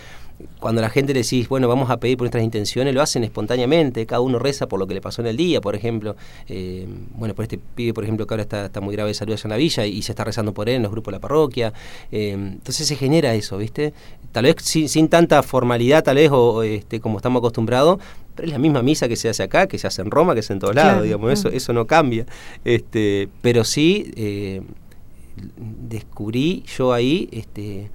cuando 0.58 0.80
la 0.80 0.90
gente 0.90 1.12
le 1.14 1.22
decís, 1.22 1.48
bueno, 1.48 1.68
vamos 1.68 1.90
a 1.90 1.98
pedir 1.98 2.16
por 2.16 2.24
nuestras 2.24 2.44
intenciones, 2.44 2.94
lo 2.94 3.02
hacen 3.02 3.24
espontáneamente, 3.24 4.06
cada 4.06 4.20
uno 4.20 4.38
reza 4.38 4.68
por 4.68 4.78
lo 4.78 4.86
que 4.86 4.94
le 4.94 5.00
pasó 5.00 5.22
en 5.22 5.28
el 5.28 5.36
día, 5.36 5.60
por 5.60 5.74
ejemplo. 5.74 6.16
Eh, 6.48 6.86
bueno, 7.14 7.34
por 7.34 7.44
este 7.44 7.58
pibe, 7.58 7.94
por 7.94 8.04
ejemplo, 8.04 8.26
que 8.26 8.34
ahora 8.34 8.42
está, 8.42 8.66
está 8.66 8.80
muy 8.80 8.94
grave 8.94 9.08
de 9.08 9.14
salud 9.14 9.32
allá 9.32 9.42
en 9.44 9.50
la 9.50 9.56
villa 9.56 9.86
y, 9.86 10.02
se 10.02 10.12
está 10.12 10.24
rezando 10.24 10.52
por 10.52 10.68
él 10.68 10.76
en 10.76 10.82
los 10.82 10.90
grupos 10.90 11.12
de 11.12 11.16
la 11.16 11.20
parroquia. 11.20 11.72
Eh, 12.10 12.30
entonces 12.32 12.86
se 12.86 12.96
genera 12.96 13.34
eso, 13.34 13.58
¿viste? 13.58 13.92
Tal 14.32 14.44
vez 14.44 14.56
sin, 14.62 15.08
tanta 15.08 15.42
formalidad, 15.42 16.04
tal 16.04 16.16
vez, 16.16 16.30
o, 16.32 16.62
este, 16.62 17.00
como 17.00 17.18
estamos 17.18 17.40
acostumbrados, 17.40 17.98
pero 18.34 18.46
es 18.46 18.52
la 18.52 18.58
misma 18.58 18.82
misa 18.82 19.08
que 19.08 19.16
se 19.16 19.28
hace 19.28 19.42
acá, 19.42 19.66
que 19.66 19.78
se 19.78 19.86
hace 19.86 20.02
en 20.02 20.10
Roma, 20.10 20.34
que 20.34 20.42
se 20.42 20.46
hace 20.46 20.52
en 20.54 20.58
todos 20.60 20.74
lados, 20.74 21.02
digamos, 21.02 21.32
eso, 21.32 21.48
eso 21.48 21.72
no 21.72 21.86
cambia. 21.86 22.26
Este, 22.64 23.28
pero 23.42 23.64
sí 23.64 24.12
eh, 24.16 24.62
descubrí 25.88 26.64
yo 26.76 26.92
ahí 26.92 27.28
este, 27.32 27.90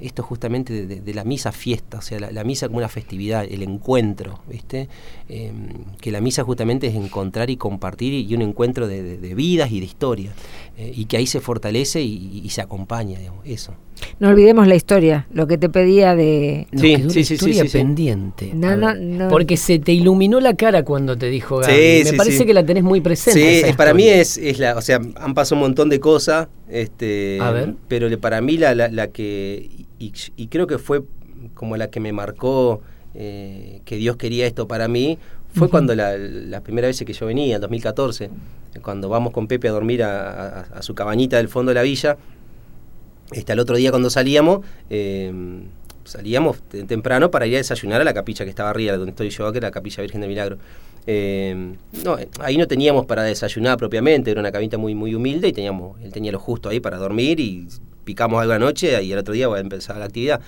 esto 0.00 0.22
justamente 0.22 0.86
de, 0.86 1.14
la 1.14 1.24
misa 1.24 1.50
fiesta, 1.50 1.98
o 1.98 2.02
sea, 2.02 2.20
la, 2.20 2.44
misa 2.44 2.68
como 2.68 2.78
una 2.78 2.88
festividad, 2.88 3.44
el 3.44 3.62
encuentro, 3.62 4.40
¿viste? 4.48 4.88
Em, 5.28 5.68
que 6.00 6.12
la 6.12 6.20
misa 6.20 6.44
justamente 6.44 6.86
es 6.86 6.94
encontrar 6.94 7.50
y 7.50 7.56
compartir 7.56 8.14
y, 8.14 8.32
un 8.34 8.42
encuentro 8.42 8.86
de, 8.86 9.34
vidas 9.34 9.72
y 9.72 9.80
de 9.80 9.86
historia, 9.86 10.32
eh, 10.76 10.92
y 10.94 11.06
que 11.06 11.16
ahí 11.16 11.26
se 11.26 11.40
fortalece 11.40 12.00
y, 12.00 12.48
se 12.48 12.62
acompaña, 12.62 13.18
digamos, 13.18 13.44
eso. 13.44 13.74
No 14.20 14.28
olvidemos 14.28 14.68
la 14.68 14.76
historia, 14.76 15.26
lo 15.32 15.48
que 15.48 15.58
te 15.58 15.68
pedía 15.68 16.14
de... 16.14 16.68
sí, 16.72 16.96
sí, 17.10 17.24
sí, 17.24 17.34
historia 17.34 17.64
pendiente. 17.70 18.52
No, 18.54 18.76
no, 18.76 18.94
no. 18.94 19.28
Porque 19.28 19.56
se 19.56 19.80
te 19.80 19.92
iluminó 19.92 20.38
la 20.38 20.54
cara 20.54 20.84
cuando 20.84 21.18
te 21.18 21.26
dijo 21.26 21.58
Gaby. 21.58 22.04
Me 22.04 22.12
parece 22.12 22.46
que 22.46 22.54
la 22.54 22.64
tenés 22.64 22.84
muy 22.84 23.00
presente. 23.00 23.66
Sí, 23.66 23.72
para 23.72 23.92
mí 23.94 24.06
es, 24.06 24.38
es 24.38 24.60
la, 24.60 24.76
o 24.76 24.80
sea, 24.80 25.00
han 25.16 25.34
pasado 25.34 25.56
un 25.56 25.62
montón 25.62 25.88
de 25.88 25.98
cosas, 25.98 26.46
este, 26.68 27.38
A 27.40 27.50
ver. 27.50 27.74
pero 27.88 28.08
para 28.20 28.40
mí 28.40 28.56
la, 28.56 28.74
la, 28.74 28.88
la 28.88 29.08
que 29.08 29.87
y, 29.98 30.46
creo 30.46 30.66
que 30.66 30.78
fue 30.78 31.02
como 31.54 31.76
la 31.76 31.90
que 31.90 32.00
me 32.00 32.12
marcó 32.12 32.80
eh, 33.14 33.80
que 33.84 33.96
Dios 33.96 34.16
quería 34.16 34.46
esto 34.46 34.68
para 34.68 34.88
mí, 34.88 35.18
fue 35.54 35.68
cuando 35.68 35.94
la, 35.94 36.16
la, 36.16 36.60
primera 36.60 36.88
vez 36.88 37.02
que 37.04 37.12
yo 37.12 37.26
venía, 37.26 37.56
en 37.56 37.60
2014, 37.60 38.30
cuando 38.82 39.08
vamos 39.08 39.32
con 39.32 39.46
Pepe 39.46 39.68
a 39.68 39.72
dormir 39.72 40.02
a, 40.02 40.82
su 40.82 40.94
cabañita 40.94 41.38
del 41.38 41.48
fondo 41.48 41.70
de 41.70 41.74
la 41.74 41.82
villa, 41.82 42.16
este, 43.32 43.52
al 43.52 43.58
otro 43.58 43.76
día 43.76 43.90
cuando 43.90 44.10
salíamos, 44.10 44.60
eh, 44.90 45.32
salíamos 46.04 46.62
temprano 46.62 47.30
para 47.30 47.46
ir 47.46 47.54
a 47.54 47.58
desayunar 47.58 48.00
a 48.00 48.04
la 48.04 48.14
capilla 48.14 48.44
que 48.44 48.50
estaba 48.50 48.70
arriba, 48.70 48.96
donde 48.96 49.10
estoy 49.10 49.30
yo, 49.30 49.50
que 49.52 49.58
era 49.58 49.68
la 49.68 49.72
capilla 49.72 50.02
Virgen 50.02 50.20
del 50.20 50.30
Milagro. 50.30 50.58
Eh, 51.06 51.74
no, 52.04 52.16
ahí 52.40 52.56
no 52.56 52.66
teníamos 52.66 53.06
para 53.06 53.22
desayunar 53.22 53.78
propiamente, 53.78 54.30
era 54.30 54.40
una 54.40 54.52
cabinita 54.52 54.76
muy, 54.76 54.94
muy 54.94 55.14
humilde 55.14 55.48
y 55.48 55.52
teníamos, 55.52 56.00
él 56.02 56.12
tenía 56.12 56.32
lo 56.32 56.38
justo 56.38 56.68
ahí 56.68 56.80
para 56.80 56.98
dormir 56.98 57.40
y 57.40 57.66
picamos 58.08 58.40
algo 58.40 58.54
anoche 58.54 59.02
y 59.02 59.12
el 59.12 59.18
otro 59.18 59.34
día 59.34 59.48
voy 59.48 59.58
a 59.58 59.60
empezar 59.60 59.98
la 59.98 60.06
actividad. 60.06 60.40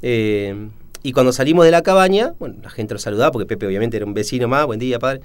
Eh, 0.00 0.68
y 1.02 1.12
cuando 1.12 1.30
salimos 1.30 1.66
de 1.66 1.70
la 1.70 1.82
cabaña, 1.82 2.32
bueno, 2.38 2.54
la 2.62 2.70
gente 2.70 2.94
lo 2.94 2.98
saludaba 2.98 3.30
porque 3.30 3.44
Pepe 3.44 3.66
obviamente 3.66 3.98
era 3.98 4.06
un 4.06 4.14
vecino 4.14 4.48
más, 4.48 4.64
buen 4.64 4.80
día, 4.80 4.98
padre. 4.98 5.20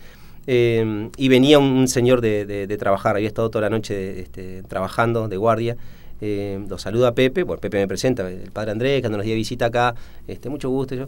Eh, 0.48 1.10
y 1.16 1.30
venía 1.30 1.60
un, 1.60 1.88
señor 1.88 2.20
de, 2.20 2.76
trabajar, 2.78 3.16
había 3.16 3.30
estado 3.30 3.50
toda 3.50 3.62
la 3.62 3.70
noche 3.70 4.20
este, 4.20 4.64
trabajando 4.64 5.30
de 5.30 5.38
guardia. 5.38 5.78
Eh, 6.20 6.60
lo 6.68 6.78
saluda 6.78 7.10
a 7.10 7.12
Pepe, 7.14 7.44
bueno, 7.44 7.62
Pepe 7.62 7.78
me 7.78 7.88
presenta, 7.88 8.28
el 8.28 8.52
padre 8.52 8.72
Andrés, 8.72 9.00
cuando 9.02 9.18
nos 9.18 9.26
dio 9.26 9.36
visita 9.36 9.68
acá, 9.68 9.96
este, 10.28 10.50
mucho 10.50 10.70
gusto 10.70 10.94
yo. 10.94 11.08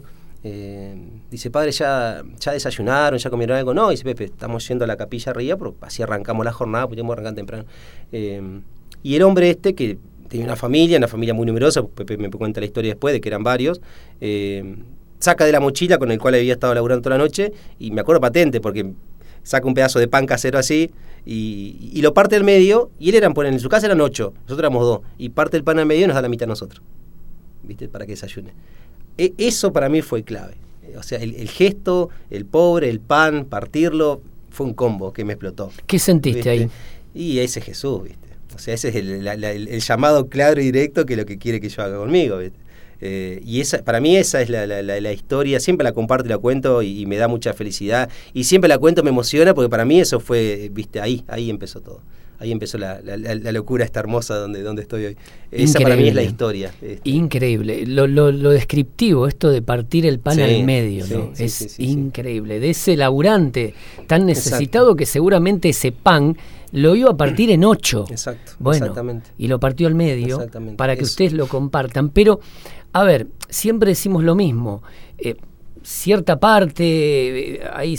dice, 1.30 1.50
padre, 1.50 1.72
¿ya, 1.72 2.22
¿ya 2.38 2.52
desayunaron? 2.52 3.18
¿Ya 3.18 3.28
comieron 3.28 3.58
algo? 3.58 3.74
No, 3.74 3.90
dice 3.90 4.04
Pepe, 4.04 4.24
estamos 4.24 4.66
yendo 4.66 4.84
a 4.84 4.88
la 4.88 4.96
capilla 4.96 5.32
arriba, 5.32 5.58
pero 5.58 5.74
así 5.82 6.02
arrancamos 6.02 6.42
la 6.42 6.52
jornada, 6.52 6.88
podíamos 6.88 7.12
arrancar 7.12 7.34
temprano. 7.34 7.64
y 9.02 9.14
el 9.14 9.22
hombre 9.22 9.50
este, 9.50 9.74
que 9.74 9.98
tenía 10.30 10.46
una 10.46 10.56
familia, 10.56 10.96
una 10.96 11.08
familia 11.08 11.34
muy 11.34 11.44
numerosa, 11.44 11.82
Pepe 11.82 12.16
me 12.16 12.30
cuenta 12.30 12.60
la 12.60 12.66
historia 12.66 12.92
después 12.92 13.12
de 13.12 13.20
que 13.20 13.28
eran 13.28 13.42
varios, 13.42 13.80
eh, 14.20 14.76
saca 15.18 15.44
de 15.44 15.52
la 15.52 15.60
mochila 15.60 15.98
con 15.98 16.10
el 16.12 16.18
cual 16.18 16.34
había 16.34 16.52
estado 16.54 16.72
laburando 16.72 17.02
toda 17.02 17.18
la 17.18 17.24
noche, 17.24 17.52
y 17.78 17.90
me 17.90 18.00
acuerdo 18.00 18.20
patente 18.20 18.60
porque 18.60 18.92
saca 19.42 19.66
un 19.66 19.74
pedazo 19.74 19.98
de 19.98 20.06
pan 20.06 20.26
casero 20.26 20.58
así, 20.58 20.90
y, 21.26 22.00
lo 22.00 22.14
parte 22.14 22.36
al 22.36 22.44
medio, 22.44 22.90
y 22.98 23.10
él 23.10 23.16
eran, 23.16 23.34
ponen, 23.34 23.54
en 23.54 23.60
su 23.60 23.68
casa 23.68 23.86
eran 23.86 24.00
ocho, 24.00 24.32
nosotros 24.42 24.60
éramos 24.60 24.84
dos, 24.84 25.00
y 25.18 25.30
parte 25.30 25.56
el 25.56 25.64
pan 25.64 25.80
al 25.80 25.86
medio 25.86 26.04
y 26.04 26.06
nos 26.06 26.14
da 26.14 26.22
la 26.22 26.28
mitad 26.28 26.44
a 26.44 26.48
nosotros, 26.48 26.80
¿viste? 27.64 27.88
Para 27.88 28.06
que 28.06 28.12
desayune. 28.12 28.52
E, 29.18 29.34
eso 29.36 29.72
para 29.72 29.88
mí 29.88 30.00
fue 30.00 30.22
clave. 30.22 30.54
O 30.96 31.02
sea, 31.02 31.18
el, 31.18 31.48
gesto, 31.48 32.08
el 32.30 32.46
pobre, 32.46 32.88
el 32.88 33.00
pan, 33.00 33.44
partirlo, 33.44 34.22
fue 34.50 34.66
un 34.66 34.74
combo 34.74 35.12
que 35.12 35.24
me 35.24 35.34
explotó. 35.34 35.70
¿Qué 35.86 35.98
sentiste 35.98 36.50
ahí? 36.50 36.70
Y 37.14 37.38
ese 37.38 37.60
Jesús, 37.60 38.02
¿viste? 38.02 38.29
Sea, 38.60 38.74
ese 38.74 38.88
es 38.90 38.96
el, 38.96 39.80
llamado 39.80 40.28
claro 40.28 40.60
y 40.60 40.64
directo 40.64 41.06
que 41.06 41.14
es 41.14 41.18
lo 41.18 41.26
que 41.26 41.38
quiere 41.38 41.60
que 41.60 41.68
yo 41.68 41.82
haga 41.82 41.96
conmigo. 41.96 42.38
Eh, 43.02 43.40
y 43.44 43.60
esa, 43.60 43.82
para 43.82 44.00
mí 44.00 44.16
esa 44.16 44.42
es 44.42 44.50
la, 44.50 45.12
historia, 45.12 45.58
siempre 45.58 45.84
la 45.84 45.92
comparto 45.92 46.26
y 46.26 46.28
la 46.28 46.38
cuento 46.38 46.82
y, 46.82 47.06
me 47.06 47.16
da 47.16 47.28
mucha 47.28 47.52
felicidad. 47.54 48.10
Y 48.34 48.44
siempre 48.44 48.68
la 48.68 48.78
cuento, 48.78 49.02
me 49.02 49.10
emociona 49.10 49.54
porque 49.54 49.68
para 49.68 49.84
mí 49.84 50.00
eso 50.00 50.20
fue, 50.20 50.70
viste, 50.72 51.00
ahí, 51.00 51.24
ahí 51.28 51.50
empezó 51.50 51.80
todo. 51.80 52.02
Ahí 52.40 52.52
empezó 52.52 52.78
la, 52.78 53.00
locura 53.52 53.84
esta 53.84 54.00
hermosa 54.00 54.36
donde, 54.36 54.62
donde 54.62 54.80
estoy 54.80 55.04
hoy. 55.04 55.16
Esa 55.50 55.78
para 55.78 55.94
mí 55.94 56.08
es 56.08 56.14
la 56.14 56.22
historia. 56.22 56.72
Este. 56.80 57.10
Increíble. 57.10 57.84
Lo, 57.86 58.50
descriptivo, 58.50 59.26
esto 59.26 59.50
de 59.50 59.60
partir 59.60 60.06
el 60.06 60.20
pan 60.20 60.40
al 60.40 60.64
medio, 60.64 61.04
es 61.36 61.78
increíble. 61.78 62.58
De 62.58 62.70
ese 62.70 62.96
laburante 62.96 63.74
tan 64.06 64.24
necesitado 64.24 64.96
que 64.96 65.04
seguramente 65.04 65.68
ese 65.68 65.92
pan 65.92 66.38
lo 66.72 66.94
iba 66.94 67.10
a 67.10 67.16
partir 67.16 67.50
en 67.50 67.62
ocho. 67.62 68.06
Exacto. 68.10 68.52
Bueno, 68.58 68.86
exactamente. 68.86 69.30
y 69.36 69.48
lo 69.48 69.60
partió 69.60 69.86
al 69.86 69.94
medio 69.94 70.46
para 70.78 70.96
que 70.96 71.04
ustedes 71.04 71.34
lo 71.34 71.46
compartan. 71.46 72.08
Pero, 72.08 72.40
a 72.94 73.04
ver, 73.04 73.26
siempre 73.50 73.90
decimos 73.90 74.24
lo 74.24 74.34
mismo. 74.34 74.82
Eh, 75.18 75.36
cierta 75.82 76.38
parte, 76.38 77.54
eh, 77.54 77.60
hay, 77.72 77.98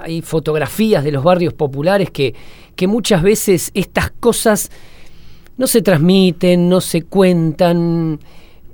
hay, 0.00 0.22
fotografías 0.22 1.04
de 1.04 1.12
los 1.12 1.22
barrios 1.22 1.52
populares 1.52 2.10
que, 2.10 2.34
que 2.76 2.86
muchas 2.86 3.22
veces 3.22 3.70
estas 3.74 4.10
cosas 4.10 4.70
no 5.56 5.66
se 5.66 5.82
transmiten, 5.82 6.68
no 6.68 6.80
se 6.80 7.02
cuentan 7.02 8.18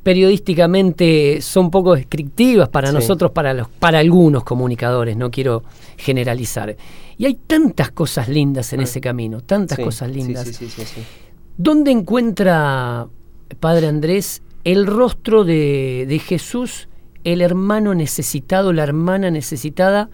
periodísticamente 0.02 1.40
son 1.42 1.70
poco 1.70 1.94
descriptivas 1.94 2.68
para 2.68 2.90
nosotros, 2.90 3.32
para 3.32 3.52
los, 3.52 3.68
para 3.68 3.98
algunos 3.98 4.44
comunicadores, 4.44 5.16
no 5.16 5.30
quiero 5.30 5.62
generalizar. 5.96 6.76
Y 7.18 7.26
hay 7.26 7.34
tantas 7.34 7.90
cosas 7.90 8.28
lindas 8.28 8.72
en 8.72 8.80
ah. 8.80 8.84
ese 8.84 9.00
camino, 9.00 9.42
tantas 9.42 9.78
cosas 9.78 10.10
lindas. 10.10 10.58
¿Dónde 11.56 11.90
encuentra, 11.90 13.06
Padre 13.60 13.88
Andrés, 13.88 14.42
el 14.64 14.86
rostro 14.86 15.44
de, 15.44 16.20
Jesús, 16.24 16.88
el 17.24 17.40
hermano 17.42 17.94
necesitado, 17.94 18.72
la 18.72 18.82
hermana 18.82 19.30
necesitada, 19.30 20.10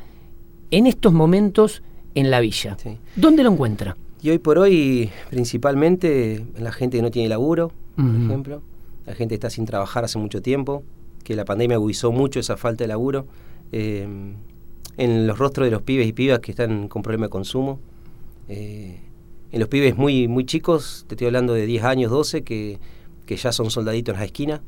en 0.71 0.87
estos 0.87 1.12
momentos 1.12 1.83
en 2.14 2.31
la 2.31 2.40
villa? 2.40 2.77
¿Dónde 3.14 3.42
lo 3.42 3.53
encuentra? 3.53 3.97
Y 4.23 4.31
hoy 4.31 4.38
por 4.38 4.59
hoy, 4.59 5.11
principalmente 5.31 6.37
en 6.37 6.64
la 6.64 6.73
gente 6.73 6.99
que 6.99 7.03
no 7.03 7.11
tiene 7.11 7.29
laburo, 7.29 7.71
por 7.95 8.07
ejemplo. 8.07 8.62
la 9.07 9.14
gente 9.14 9.35
está 9.35 9.51
sin 9.51 9.66
trabajar 9.66 10.05
hace 10.05 10.19
mucho 10.19 10.42
tiempo, 10.42 10.83
que 11.23 11.37
la 11.37 11.45
pandemia 11.45 11.77
agudizó 11.77 12.12
mucho 12.12 12.40
esa 12.40 12.57
falta 12.57 12.85
de 12.85 12.88
laburo, 12.88 13.27
eh, 13.73 14.07
en 14.97 15.27
los 15.27 15.38
rostros 15.38 15.66
de 15.66 15.71
los 15.71 15.83
pibes 15.83 16.07
y 16.07 16.12
pibas 16.12 16.40
que 16.40 16.53
están 16.53 16.88
con 16.88 17.03
problema 17.03 17.27
de 17.27 17.31
consumo, 17.31 17.79
eh, 18.49 19.01
en 19.53 19.61
los 19.61 19.69
pibes 19.69 19.97
muy, 19.97 20.29
muy 20.29 20.45
chicos, 20.45 21.05
te 21.09 21.14
estoy 21.14 21.29
hablando 21.29 21.53
de 21.53 21.66
10 21.66 21.85
años, 21.85 22.11
12, 22.11 22.42
que, 22.42 22.79
que 23.27 23.37
ya 23.37 23.53
son 23.53 23.71
soldaditos 23.71 24.14
en 24.14 24.19
la 24.21 24.27
esquina, 24.27 24.62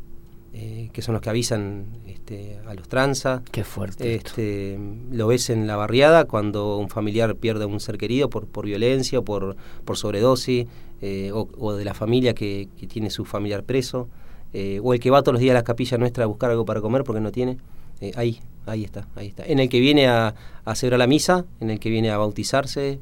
eh, 0.54 0.88
que 0.92 1.02
son 1.02 1.12
los 1.12 1.20
que 1.20 1.28
avisan 1.30 1.86
este, 2.06 2.58
a 2.66 2.74
los 2.74 2.88
tranza. 2.88 3.42
Qué 3.50 3.64
fuerte. 3.64 4.14
Este, 4.14 4.78
lo 5.10 5.26
ves 5.26 5.50
en 5.50 5.66
la 5.66 5.76
barriada 5.76 6.24
cuando 6.24 6.78
un 6.78 6.88
familiar 6.88 7.36
pierde 7.36 7.64
a 7.64 7.66
un 7.66 7.80
ser 7.80 7.98
querido 7.98 8.30
por, 8.30 8.46
por 8.46 8.64
violencia 8.64 9.18
o 9.18 9.24
por, 9.24 9.56
por 9.84 9.96
sobredosis, 9.96 10.66
eh, 11.00 11.30
o, 11.32 11.72
de 11.74 11.84
la 11.84 11.94
familia 11.94 12.34
que, 12.34 12.68
que, 12.78 12.86
tiene 12.86 13.10
su 13.10 13.24
familiar 13.24 13.62
preso, 13.62 14.08
eh, 14.52 14.80
o 14.82 14.94
el 14.94 15.00
que 15.00 15.10
va 15.10 15.22
todos 15.22 15.34
los 15.34 15.40
días 15.40 15.52
a 15.52 15.58
la 15.58 15.64
capilla 15.64 15.98
nuestra 15.98 16.24
a 16.24 16.26
buscar 16.26 16.50
algo 16.50 16.64
para 16.64 16.80
comer 16.80 17.04
porque 17.04 17.20
no 17.20 17.30
tiene. 17.30 17.58
ahí, 18.16 18.40
ahí 18.66 18.84
está, 18.84 19.06
ahí 19.14 19.28
está. 19.28 19.44
En 19.46 19.58
el 19.58 19.68
que 19.68 19.80
viene 19.80 20.08
a, 20.08 20.34
a 20.64 20.74
celebrar 20.74 20.98
la 20.98 21.06
misa, 21.06 21.44
en 21.60 21.70
el 21.70 21.78
que 21.78 21.90
viene 21.90 22.10
a 22.10 22.16
bautizarse. 22.16 22.98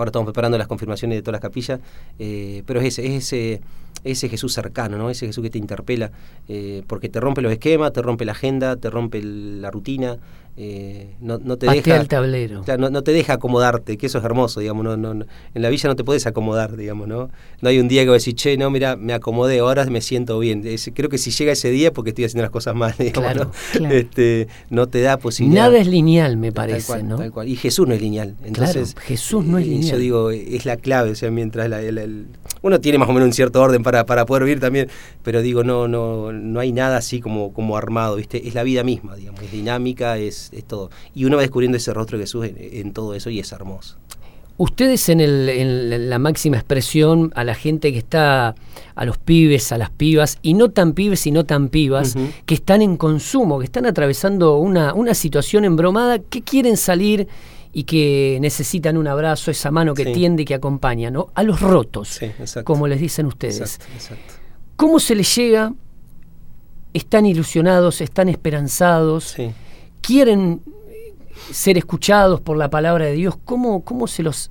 Ahora 0.00 0.08
estamos 0.08 0.26
preparando 0.26 0.58
las 0.58 0.66
confirmaciones 0.66 1.18
de 1.18 1.22
todas 1.22 1.34
las 1.34 1.40
capillas, 1.40 1.80
pero 2.18 2.80
es 2.80 2.98
ese, 2.98 3.06
es 3.06 3.24
ese 3.24 3.60
ese 4.04 4.28
Jesús 4.28 4.52
cercano, 4.52 4.96
¿no? 4.96 5.10
ese 5.10 5.26
Jesús 5.26 5.42
que 5.42 5.50
te 5.50 5.58
interpela, 5.58 6.10
eh, 6.48 6.82
porque 6.86 7.08
te 7.08 7.20
rompe 7.20 7.42
los 7.42 7.52
esquemas, 7.52 7.92
te 7.92 8.02
rompe 8.02 8.24
la 8.24 8.32
agenda, 8.32 8.76
te 8.76 8.90
rompe 8.90 9.22
la 9.22 9.70
rutina, 9.70 10.18
eh, 10.62 11.16
no, 11.20 11.38
no, 11.38 11.56
te 11.56 11.64
deja 11.64 11.96
el 11.96 12.06
tablero. 12.06 12.62
no, 12.78 12.90
no, 12.90 13.02
te 13.02 13.12
deja 13.12 13.32
acomodarte, 13.32 13.96
que 13.96 14.04
eso 14.04 14.18
es 14.18 14.24
hermoso, 14.24 14.60
digamos, 14.60 14.84
no, 14.84 14.94
no, 14.94 15.12
en 15.54 15.62
la 15.62 15.70
villa 15.70 15.88
no 15.88 15.96
te 15.96 16.04
puedes 16.04 16.26
acomodar, 16.26 16.76
digamos, 16.76 17.08
¿no? 17.08 17.30
No 17.62 17.70
hay 17.70 17.78
un 17.78 17.88
día 17.88 18.04
que 18.04 18.10
decir, 18.10 18.34
che, 18.34 18.58
no, 18.58 18.68
mira, 18.68 18.94
me 18.96 19.14
acomodé, 19.14 19.60
ahora 19.60 19.86
me 19.86 20.02
siento 20.02 20.38
bien. 20.38 20.62
creo 20.92 21.08
que 21.08 21.16
si 21.16 21.30
llega 21.30 21.52
ese 21.52 21.70
día 21.70 21.94
porque 21.94 22.10
estoy 22.10 22.26
haciendo 22.26 22.42
las 22.42 22.50
cosas 22.50 22.74
mal, 22.74 22.94
claro, 23.14 23.52
¿no? 23.80 23.88
Este, 23.88 24.48
no 24.68 24.86
te 24.86 25.00
da 25.00 25.16
posibilidad. 25.16 25.62
Nada 25.62 25.78
es 25.78 25.86
lineal, 25.86 26.36
me 26.36 26.52
parece, 26.52 27.04
¿no? 27.04 27.18
Y 27.42 27.56
Jesús 27.56 27.88
no 27.88 27.94
es 27.94 28.02
lineal. 28.02 28.36
Entonces, 28.44 28.94
Jesús 29.00 29.42
no 29.42 29.56
es 29.56 29.66
lineal. 29.66 29.92
Yo 29.92 29.96
digo, 29.98 30.30
es 30.30 30.66
la 30.66 30.76
clave, 30.76 31.12
o 31.12 31.14
sea, 31.14 31.30
mientras 31.30 31.70
uno 32.60 32.80
tiene 32.80 32.98
más 32.98 33.08
o 33.08 33.14
menos 33.14 33.28
un 33.28 33.32
cierto 33.32 33.62
orden 33.62 33.82
para, 33.82 34.04
para 34.04 34.26
poder 34.26 34.44
vivir 34.44 34.60
también, 34.60 34.90
pero 35.22 35.40
digo, 35.40 35.64
no, 35.64 35.88
no, 35.88 36.34
no 36.34 36.60
hay 36.60 36.72
nada 36.72 36.98
así 36.98 37.20
como, 37.20 37.54
como 37.54 37.78
armado, 37.78 38.16
¿viste? 38.16 38.46
Es 38.46 38.52
la 38.52 38.62
vida 38.62 38.84
misma, 38.84 39.16
digamos, 39.16 39.42
es 39.42 39.50
dinámica, 39.50 40.18
es, 40.18 40.49
es 40.52 40.64
todo. 40.64 40.90
Y 41.14 41.24
uno 41.24 41.36
va 41.36 41.42
descubriendo 41.42 41.76
ese 41.76 41.92
rostro 41.92 42.18
de 42.18 42.24
Jesús 42.24 42.46
en, 42.56 42.92
todo 42.92 43.14
eso 43.14 43.30
y 43.30 43.40
es 43.40 43.52
hermoso. 43.52 43.96
Ustedes 44.56 45.08
en, 45.08 45.20
el, 45.20 45.48
en, 45.48 46.10
la 46.10 46.18
máxima 46.18 46.58
expresión, 46.58 47.32
a 47.34 47.44
la 47.44 47.54
gente 47.54 47.92
que 47.92 47.98
está, 47.98 48.54
a 48.94 49.04
los 49.06 49.16
pibes, 49.16 49.72
a 49.72 49.78
las 49.78 49.88
pibas, 49.88 50.38
y 50.42 50.52
no 50.52 50.70
tan 50.70 50.92
pibes 50.92 51.26
y 51.26 51.30
no 51.30 51.46
tan 51.46 51.68
pibas, 51.68 52.14
que 52.44 52.54
están 52.54 52.82
en 52.82 52.98
consumo, 52.98 53.58
que 53.58 53.64
están 53.64 53.86
atravesando 53.86 54.58
una, 54.58 54.92
una 54.92 55.14
situación 55.14 55.64
embromada, 55.64 56.18
que 56.18 56.42
quieren 56.42 56.76
salir 56.76 57.26
y 57.72 57.84
que 57.84 58.38
necesitan 58.40 58.96
un 58.96 59.06
abrazo, 59.06 59.50
esa 59.50 59.70
mano 59.70 59.94
que 59.94 60.06
tiende 60.06 60.42
y 60.42 60.44
que 60.44 60.54
acompaña, 60.54 61.10
¿no? 61.10 61.28
A 61.34 61.42
los 61.42 61.60
rotos, 61.60 62.20
como 62.64 62.88
les 62.88 63.00
dicen 63.00 63.26
ustedes. 63.26 63.78
¿Cómo 64.76 64.98
se 64.98 65.14
les 65.14 65.34
llega? 65.36 65.72
¿Están 66.92 67.26
ilusionados? 67.26 68.00
¿Están 68.00 68.28
esperanzados? 68.28 69.36
¿Quieren 70.00 70.60
ser 71.52 71.78
escuchados 71.78 72.40
por 72.40 72.56
la 72.56 72.70
palabra 72.70 73.06
de 73.06 73.12
Dios? 73.12 73.36
¿Cómo, 73.44 73.84
cómo 73.84 74.06
se 74.06 74.22
los 74.22 74.50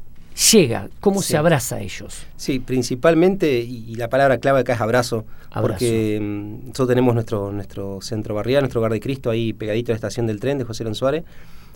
llega? 0.51 0.89
¿Cómo 0.99 1.21
se 1.21 1.37
abraza 1.37 1.77
a 1.77 1.81
ellos? 1.81 2.25
Sí, 2.35 2.59
principalmente, 2.59 3.59
y, 3.59 3.95
la 3.95 4.09
palabra 4.09 4.37
clave 4.37 4.61
acá 4.61 4.73
es 4.73 4.81
abrazo, 4.81 5.25
porque 5.53 6.19
mm, 6.21 6.67
nosotros 6.67 6.89
tenemos 6.89 7.13
nuestro, 7.13 7.51
nuestro 7.51 8.01
centro 8.01 8.35
barrial, 8.35 8.63
nuestro 8.63 8.79
hogar 8.79 8.93
de 8.93 8.99
Cristo, 8.99 9.29
ahí 9.29 9.53
pegadito 9.53 9.91
a 9.91 9.93
la 9.93 9.97
estación 9.97 10.27
del 10.27 10.39
tren 10.39 10.57
de 10.57 10.63
José 10.63 10.93
Suárez. 10.93 11.23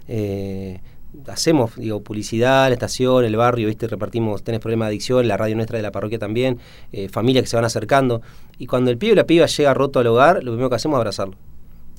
Eh, 0.07 0.79
hacemos 1.27 1.75
digo 1.75 2.01
publicidad, 2.01 2.67
la 2.67 2.73
estación, 2.73 3.25
el 3.25 3.35
barrio, 3.35 3.67
viste, 3.67 3.87
repartimos, 3.87 4.43
tenés 4.43 4.59
problema 4.59 4.85
de 4.85 4.89
adicción, 4.89 5.27
la 5.27 5.37
radio 5.37 5.55
nuestra 5.55 5.77
de 5.77 5.83
la 5.83 5.91
parroquia 5.91 6.19
también, 6.19 6.59
eh, 6.91 7.09
familias 7.09 7.43
que 7.43 7.49
se 7.49 7.55
van 7.55 7.65
acercando. 7.65 8.21
Y 8.57 8.67
cuando 8.67 8.91
el 8.91 8.97
pibe 8.97 9.13
o 9.13 9.15
la 9.15 9.25
piba 9.25 9.45
llega 9.45 9.73
roto 9.73 9.99
al 9.99 10.07
hogar, 10.07 10.43
lo 10.43 10.51
primero 10.51 10.69
que 10.69 10.75
hacemos 10.75 10.97
es 10.97 10.99
abrazarlo. 10.99 11.37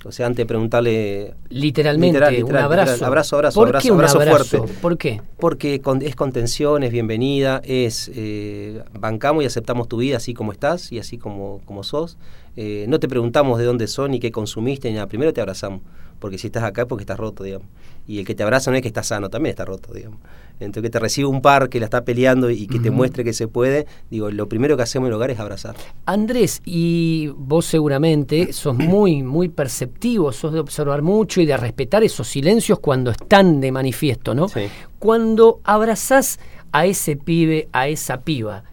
O 0.06 0.12
sea, 0.12 0.26
antes 0.26 0.38
de 0.38 0.46
preguntarle. 0.46 1.34
Literalmente, 1.48 2.18
un 2.44 2.56
abrazo. 2.56 3.04
abrazo, 3.04 3.36
abrazo, 3.36 3.60
¿Por 3.60 3.68
abrazo, 3.68 3.82
qué 3.82 3.92
un 3.92 3.98
abrazo, 3.98 4.20
fuerte. 4.20 4.74
¿Por 4.80 4.98
qué? 4.98 5.22
Porque 5.38 5.80
es 6.02 6.16
contención, 6.16 6.82
es 6.82 6.92
bienvenida, 6.92 7.60
es 7.64 8.10
eh, 8.14 8.82
bancamos 8.98 9.42
y 9.42 9.46
aceptamos 9.46 9.88
tu 9.88 9.98
vida 9.98 10.16
así 10.16 10.34
como 10.34 10.52
estás 10.52 10.92
y 10.92 10.98
así 10.98 11.18
como, 11.18 11.60
como 11.64 11.82
sos. 11.82 12.16
Eh, 12.56 12.86
no 12.88 13.00
te 13.00 13.08
preguntamos 13.08 13.58
de 13.58 13.64
dónde 13.64 13.86
son 13.86 14.12
ni 14.12 14.20
qué 14.20 14.30
consumiste 14.30 14.88
ni 14.88 14.94
nada. 14.94 15.06
Primero 15.06 15.32
te 15.32 15.40
abrazamos 15.40 15.80
porque 16.24 16.38
si 16.38 16.46
estás 16.46 16.62
acá 16.62 16.80
es 16.80 16.88
porque 16.88 17.02
estás 17.02 17.18
roto, 17.18 17.44
digamos. 17.44 17.68
Y 18.06 18.18
el 18.18 18.24
que 18.24 18.34
te 18.34 18.42
abraza 18.42 18.70
no 18.70 18.78
es 18.78 18.82
que 18.82 18.88
está 18.88 19.02
sano, 19.02 19.28
también 19.28 19.50
está 19.50 19.66
roto, 19.66 19.92
digamos. 19.92 20.20
Entonces 20.58 20.84
que 20.84 20.88
te 20.88 20.98
recibe 20.98 21.28
un 21.28 21.42
par 21.42 21.68
que 21.68 21.78
la 21.78 21.84
está 21.84 22.02
peleando 22.02 22.48
y 22.48 22.66
que 22.66 22.78
te 22.78 22.90
muestre 22.90 23.24
que 23.24 23.34
se 23.34 23.46
puede, 23.46 23.86
digo, 24.10 24.30
lo 24.30 24.48
primero 24.48 24.74
que 24.74 24.84
hacemos 24.84 25.08
en 25.08 25.10
el 25.10 25.16
hogar 25.16 25.32
es 25.32 25.38
abrazar. 25.38 25.76
Andrés, 26.06 26.62
y 26.64 27.30
vos 27.36 27.66
seguramente 27.66 28.54
sos 28.54 28.74
muy, 28.74 29.22
muy 29.22 29.50
perceptivo, 29.50 30.32
sos 30.32 30.54
de 30.54 30.60
observar 30.60 31.02
mucho 31.02 31.42
y 31.42 31.44
de 31.44 31.58
respetar 31.58 32.02
esos 32.02 32.26
silencios 32.26 32.78
cuando 32.78 33.10
están 33.10 33.60
de 33.60 33.70
manifiesto, 33.70 34.34
¿no? 34.34 34.48
Sí. 34.48 34.68
Cuando 34.98 35.60
abrazás 35.62 36.40
a 36.72 36.86
ese 36.86 37.16
pibe, 37.16 37.68
a 37.72 37.88
esa 37.88 38.22
piba, 38.22 38.64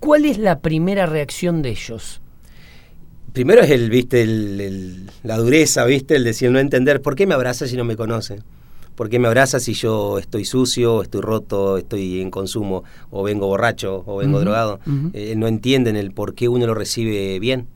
¿cuál 0.00 0.26
es 0.26 0.36
la 0.36 0.58
primera 0.58 1.06
reacción 1.06 1.62
de 1.62 1.70
ellos? 1.70 2.20
Primero 3.32 3.62
es 3.62 3.70
el, 3.70 3.90
viste, 3.90 4.26
la 5.22 5.36
dureza, 5.38 5.84
viste, 5.84 6.16
el 6.16 6.24
decir 6.24 6.50
no 6.50 6.58
entender 6.58 7.00
por 7.00 7.14
qué 7.14 7.26
me 7.26 7.34
abraza 7.34 7.66
si 7.66 7.76
no 7.76 7.84
me 7.84 7.96
conoce. 7.96 8.40
¿Por 8.94 9.08
qué 9.08 9.18
me 9.18 9.28
abraza 9.28 9.60
si 9.60 9.72
yo 9.72 10.18
estoy 10.18 10.44
sucio, 10.44 11.02
estoy 11.02 11.22
roto, 11.22 11.78
estoy 11.78 12.20
en 12.20 12.30
consumo, 12.30 12.84
o 13.10 13.22
vengo 13.22 13.46
borracho, 13.46 14.02
o 14.04 14.18
vengo 14.18 14.40
drogado? 14.40 14.78
Eh, 15.14 15.34
no 15.36 15.46
entienden 15.46 15.96
el 15.96 16.10
por 16.10 16.34
qué 16.34 16.48
uno 16.48 16.66
lo 16.66 16.74
recibe 16.74 17.38
bien. 17.38 17.66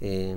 Eh, 0.00 0.34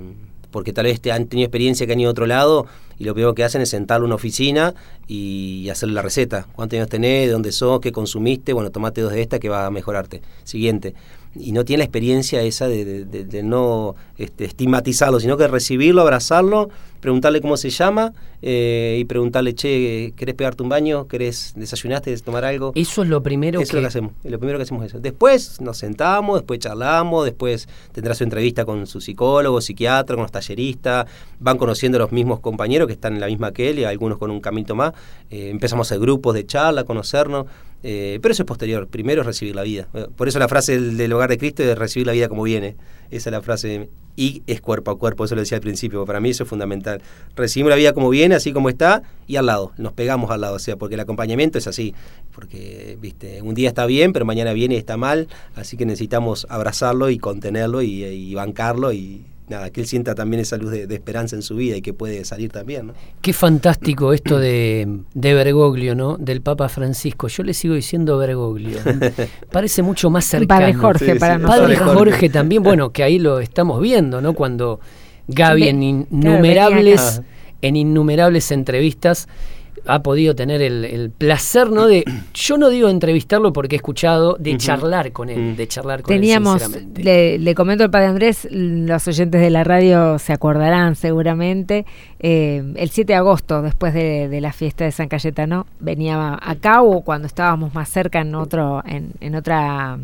porque 0.52 0.72
tal 0.72 0.86
vez 0.86 1.00
te 1.00 1.10
han 1.10 1.26
tenido 1.26 1.46
experiencia 1.46 1.86
que 1.86 1.92
han 1.92 2.00
ido 2.00 2.08
a 2.08 2.12
otro 2.12 2.26
lado 2.26 2.66
y 2.98 3.04
lo 3.04 3.14
primero 3.14 3.34
que 3.34 3.44
hacen 3.44 3.60
es 3.62 3.70
sentarlo 3.70 4.06
en 4.06 4.08
una 4.08 4.14
oficina 4.16 4.74
y 5.06 5.68
hacerle 5.70 5.94
la 5.94 6.02
receta. 6.02 6.46
¿Cuántos 6.52 6.76
años 6.78 6.88
tenés? 6.88 7.26
¿De 7.26 7.32
dónde 7.32 7.52
sos? 7.52 7.80
¿Qué 7.80 7.92
consumiste? 7.92 8.52
Bueno, 8.52 8.70
tomate 8.70 9.00
dos 9.00 9.12
de 9.12 9.22
esta 9.22 9.38
que 9.38 9.48
va 9.48 9.66
a 9.66 9.70
mejorarte. 9.70 10.22
Siguiente 10.44 10.94
y 11.38 11.52
no 11.52 11.64
tiene 11.64 11.78
la 11.78 11.84
experiencia 11.84 12.42
esa 12.42 12.68
de, 12.68 13.42
no 13.44 13.94
este, 14.18 14.44
estigmatizarlo, 14.44 15.20
sino 15.20 15.36
que 15.36 15.48
recibirlo, 15.48 16.02
abrazarlo, 16.02 16.70
preguntarle 17.00 17.40
cómo 17.40 17.56
se 17.56 17.70
llama 17.70 18.12
eh, 18.42 18.98
y 19.00 19.04
preguntarle, 19.04 19.54
che, 19.54 20.12
¿querés 20.16 20.34
pegarte 20.34 20.62
un 20.62 20.68
baño? 20.68 21.06
¿Querés 21.06 21.52
desayunaste, 21.56 22.16
tomar 22.18 22.44
algo? 22.44 22.72
Eso 22.74 23.02
es 23.02 23.08
lo 23.08 23.22
primero 23.22 23.60
eso 23.60 23.70
que... 23.70 23.70
es 23.70 23.74
lo 23.74 23.80
que 23.80 23.86
hacemos, 23.86 24.12
lo 24.24 24.38
primero 24.38 24.58
que 24.58 24.62
hacemos 24.62 24.84
es 24.84 24.92
eso. 24.92 25.00
Después 25.00 25.60
nos 25.60 25.78
sentamos, 25.78 26.40
después 26.40 26.60
charlamos, 26.60 27.24
después 27.24 27.68
tendrá 27.92 28.14
su 28.14 28.24
entrevista 28.24 28.64
con 28.64 28.86
su 28.86 29.00
psicólogo, 29.00 29.60
psiquiatra, 29.60 30.16
con 30.16 30.22
los 30.22 30.32
talleristas, 30.32 31.06
van 31.38 31.58
conociendo 31.58 31.96
a 31.96 32.00
los 32.00 32.12
mismos 32.12 32.40
compañeros 32.40 32.85
que 32.86 32.92
están 32.92 33.14
en 33.14 33.20
la 33.20 33.26
misma 33.26 33.52
que 33.52 33.70
él 33.70 33.78
y 33.78 33.84
algunos 33.84 34.18
con 34.18 34.30
un 34.30 34.40
camino 34.40 34.74
más, 34.74 34.92
eh, 35.30 35.50
empezamos 35.50 35.86
a 35.86 35.94
hacer 35.94 36.00
grupos 36.00 36.34
de 36.34 36.46
charla, 36.46 36.82
a 36.82 36.84
conocernos, 36.84 37.46
eh, 37.82 38.18
pero 38.22 38.32
eso 38.32 38.42
es 38.42 38.46
posterior, 38.46 38.88
primero 38.88 39.20
es 39.20 39.26
recibir 39.26 39.54
la 39.54 39.62
vida. 39.62 39.86
Por 40.16 40.28
eso 40.28 40.38
la 40.38 40.48
frase 40.48 40.80
del, 40.80 41.12
hogar 41.12 41.30
de 41.30 41.38
Cristo 41.38 41.62
es 41.62 41.78
recibir 41.78 42.06
la 42.06 42.12
vida 42.12 42.28
como 42.28 42.42
viene. 42.42 42.76
Esa 43.10 43.30
es 43.30 43.32
la 43.32 43.42
frase. 43.42 43.90
Y 44.16 44.42
es 44.46 44.62
cuerpo 44.62 44.90
a 44.90 44.98
cuerpo, 44.98 45.26
eso 45.26 45.34
lo 45.34 45.42
decía 45.42 45.58
al 45.58 45.62
principio. 45.62 46.04
Para 46.06 46.20
mí 46.20 46.30
eso 46.30 46.44
es 46.44 46.48
fundamental. 46.48 47.02
Recibimos 47.36 47.70
la 47.70 47.76
vida 47.76 47.92
como 47.92 48.08
viene, 48.08 48.34
así 48.34 48.52
como 48.52 48.70
está, 48.70 49.02
y 49.26 49.36
al 49.36 49.46
lado. 49.46 49.72
Nos 49.76 49.92
pegamos 49.92 50.30
al 50.30 50.40
lado. 50.40 50.56
O 50.56 50.58
sea, 50.58 50.76
porque 50.76 50.94
el 50.94 51.00
acompañamiento 51.00 51.58
es 51.58 51.66
así. 51.66 51.94
Porque, 52.34 52.98
viste, 53.00 53.42
un 53.42 53.54
día 53.54 53.68
está 53.68 53.86
bien, 53.86 54.12
pero 54.12 54.24
mañana 54.24 54.52
viene 54.52 54.74
y 54.74 54.78
está 54.78 54.96
mal. 54.96 55.28
Así 55.54 55.76
que 55.76 55.84
necesitamos 55.84 56.46
abrazarlo 56.48 57.10
y 57.10 57.18
contenerlo 57.18 57.82
y, 57.82 58.04
y 58.04 58.34
bancarlo 58.34 58.92
y 58.92 59.26
nada, 59.48 59.70
que 59.70 59.80
él 59.80 59.86
sienta 59.86 60.14
también 60.14 60.40
esa 60.40 60.56
luz 60.56 60.70
de, 60.70 60.94
esperanza 60.94 61.36
en 61.36 61.42
su 61.42 61.56
vida 61.56 61.76
y 61.76 61.82
que 61.82 61.92
puede 61.92 62.24
salir 62.24 62.50
también. 62.50 62.88
¿no? 62.88 62.94
Qué 63.20 63.32
fantástico 63.32 64.12
esto 64.12 64.38
de, 64.38 65.00
de, 65.14 65.34
Bergoglio, 65.34 65.94
¿no? 65.94 66.16
Del 66.16 66.42
Papa 66.42 66.68
Francisco. 66.68 67.28
Yo 67.28 67.42
le 67.42 67.54
sigo 67.54 67.74
diciendo 67.74 68.18
Bergoglio. 68.18 68.78
Parece 69.50 69.82
mucho 69.82 70.10
más 70.10 70.24
cercano. 70.24 70.60
Padre 70.60 70.74
Jorge 70.74 71.16
para 71.16 71.38
nosotros. 71.38 71.76
Padre 71.78 71.94
Jorge 71.94 72.28
también, 72.30 72.62
bueno, 72.62 72.90
que 72.92 73.02
ahí 73.02 73.18
lo 73.18 73.40
estamos 73.40 73.80
viendo, 73.80 74.20
¿no? 74.20 74.34
Cuando 74.34 74.80
Gaby 75.28 75.68
en 75.68 75.82
innumerables, 75.82 77.22
en 77.62 77.76
innumerables 77.76 78.50
entrevistas 78.50 79.28
ha 79.86 80.02
podido 80.02 80.34
tener 80.34 80.62
el, 80.62 81.10
placer, 81.16 81.70
¿no? 81.70 81.86
De, 81.86 82.04
yo 82.34 82.58
no 82.58 82.68
digo 82.68 82.88
entrevistarlo 82.88 83.52
porque 83.52 83.76
he 83.76 83.78
escuchado, 83.78 84.36
de 84.38 84.56
charlar 84.56 85.12
con 85.12 85.28
él, 85.28 85.56
de 85.56 85.68
charlar 85.68 86.02
con 86.02 86.14
Teníamos, 86.14 86.62
él, 86.74 86.88
Le, 86.96 87.38
le 87.38 87.54
comento 87.54 87.84
al 87.84 87.90
padre 87.90 88.06
Andrés, 88.06 88.48
los 88.50 89.06
oyentes 89.08 89.40
de 89.40 89.50
la 89.50 89.64
radio 89.64 90.18
se 90.18 90.32
acordarán 90.32 90.96
seguramente, 90.96 91.86
eh, 92.20 92.62
el 92.76 92.90
7 92.90 93.12
de 93.12 93.16
agosto, 93.16 93.62
después 93.62 93.94
de, 93.94 94.40
la 94.40 94.52
fiesta 94.52 94.84
de 94.84 94.92
San 94.92 95.08
Cayetano, 95.08 95.66
venía 95.80 96.38
acá 96.42 96.82
o 96.82 97.02
cuando 97.02 97.26
estábamos 97.26 97.74
más 97.74 97.88
cerca 97.88 98.20
en 98.20 98.34
otro, 98.34 98.82
en, 98.86 99.12
en 99.20 99.34
otra 99.34 99.98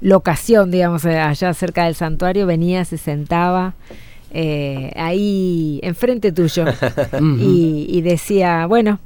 locación, 0.00 0.70
digamos, 0.70 1.04
allá 1.04 1.52
cerca 1.54 1.84
del 1.84 1.94
santuario, 1.94 2.46
venía, 2.46 2.84
se 2.84 2.98
sentaba 2.98 3.74
eh, 4.30 4.92
ahí 4.96 5.80
enfrente 5.82 6.32
tuyo. 6.32 6.64
Y, 7.40 8.00
decía, 8.02 8.66
bueno, 8.66 9.00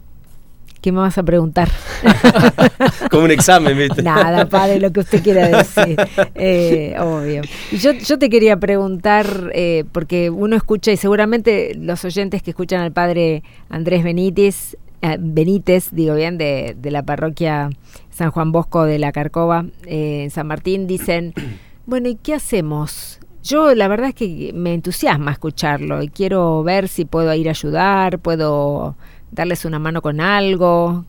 ¿qué 0.83 0.93
me 0.93 0.99
vas 0.99 1.17
a 1.17 1.23
preguntar? 1.23 1.71
Como 3.11 3.25
un 3.25 3.31
examen, 3.31 3.79
¿viste? 3.79 4.03
Nada, 4.03 4.47
padre, 4.49 4.81
lo 4.81 4.93
que 4.93 5.01
usted 5.01 5.23
quiera 5.23 5.49
decir. 5.49 5.97
Eh, 6.35 6.97
obvio. 6.99 7.43
Y 7.71 7.79
yo, 7.79 7.93
yo 7.93 8.19
te 8.19 8.29
quería 8.29 8.59
preguntar, 8.59 9.51
eh, 9.55 9.85
porque 9.93 10.29
uno 10.29 10.57
escucha, 10.57 10.91
y 10.93 10.97
seguramente 10.97 11.75
los 11.77 12.05
oyentes 12.05 12.43
que 12.43 12.51
escuchan 12.51 12.81
al 12.81 12.93
padre 12.93 13.43
Andrés 13.71 14.03
Benítez, 14.03 14.77
Benítez, 15.19 15.89
digo 15.93 16.15
bien, 16.15 16.37
de, 16.39 16.77
de, 16.79 16.91
la 16.91 17.03
parroquia 17.03 17.71
San 18.11 18.31
Juan 18.31 18.53
Bosco 18.53 18.85
de 18.85 18.99
la 18.99 19.13
Carcova, 19.13 19.65
en 19.87 20.31
San 20.31 20.47
Martín, 20.47 20.87
dicen, 20.87 21.33
bueno, 21.87 22.09
¿y 22.09 22.17
qué 22.17 22.35
hacemos? 22.35 23.21
Yo 23.43 23.75
la 23.75 23.89
verdad 23.89 24.11
es 24.11 24.15
que 24.15 24.53
me 24.55 24.75
entusiasma 24.75 25.33
escucharlo 25.33 26.03
y 26.03 26.09
quiero 26.09 26.63
ver 26.63 26.87
si 26.87 27.05
puedo 27.05 27.35
ir 27.35 27.49
a 27.49 27.51
ayudar, 27.51 28.21
puedo 28.21 28.97
darles 29.33 29.65
una 29.65 29.79
mano 29.79 30.03
con 30.03 30.21
algo. 30.21 31.05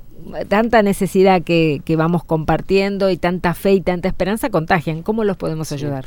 Tanta 0.47 0.81
necesidad 0.81 1.43
que, 1.43 1.81
vamos 1.95 2.23
compartiendo 2.23 3.09
y 3.09 3.17
tanta 3.17 3.53
fe 3.53 3.73
y 3.73 3.81
tanta 3.81 4.07
esperanza 4.07 4.49
contagian. 4.49 5.03
¿Cómo 5.03 5.23
los 5.23 5.37
podemos 5.37 5.71
ayudar? 5.71 6.05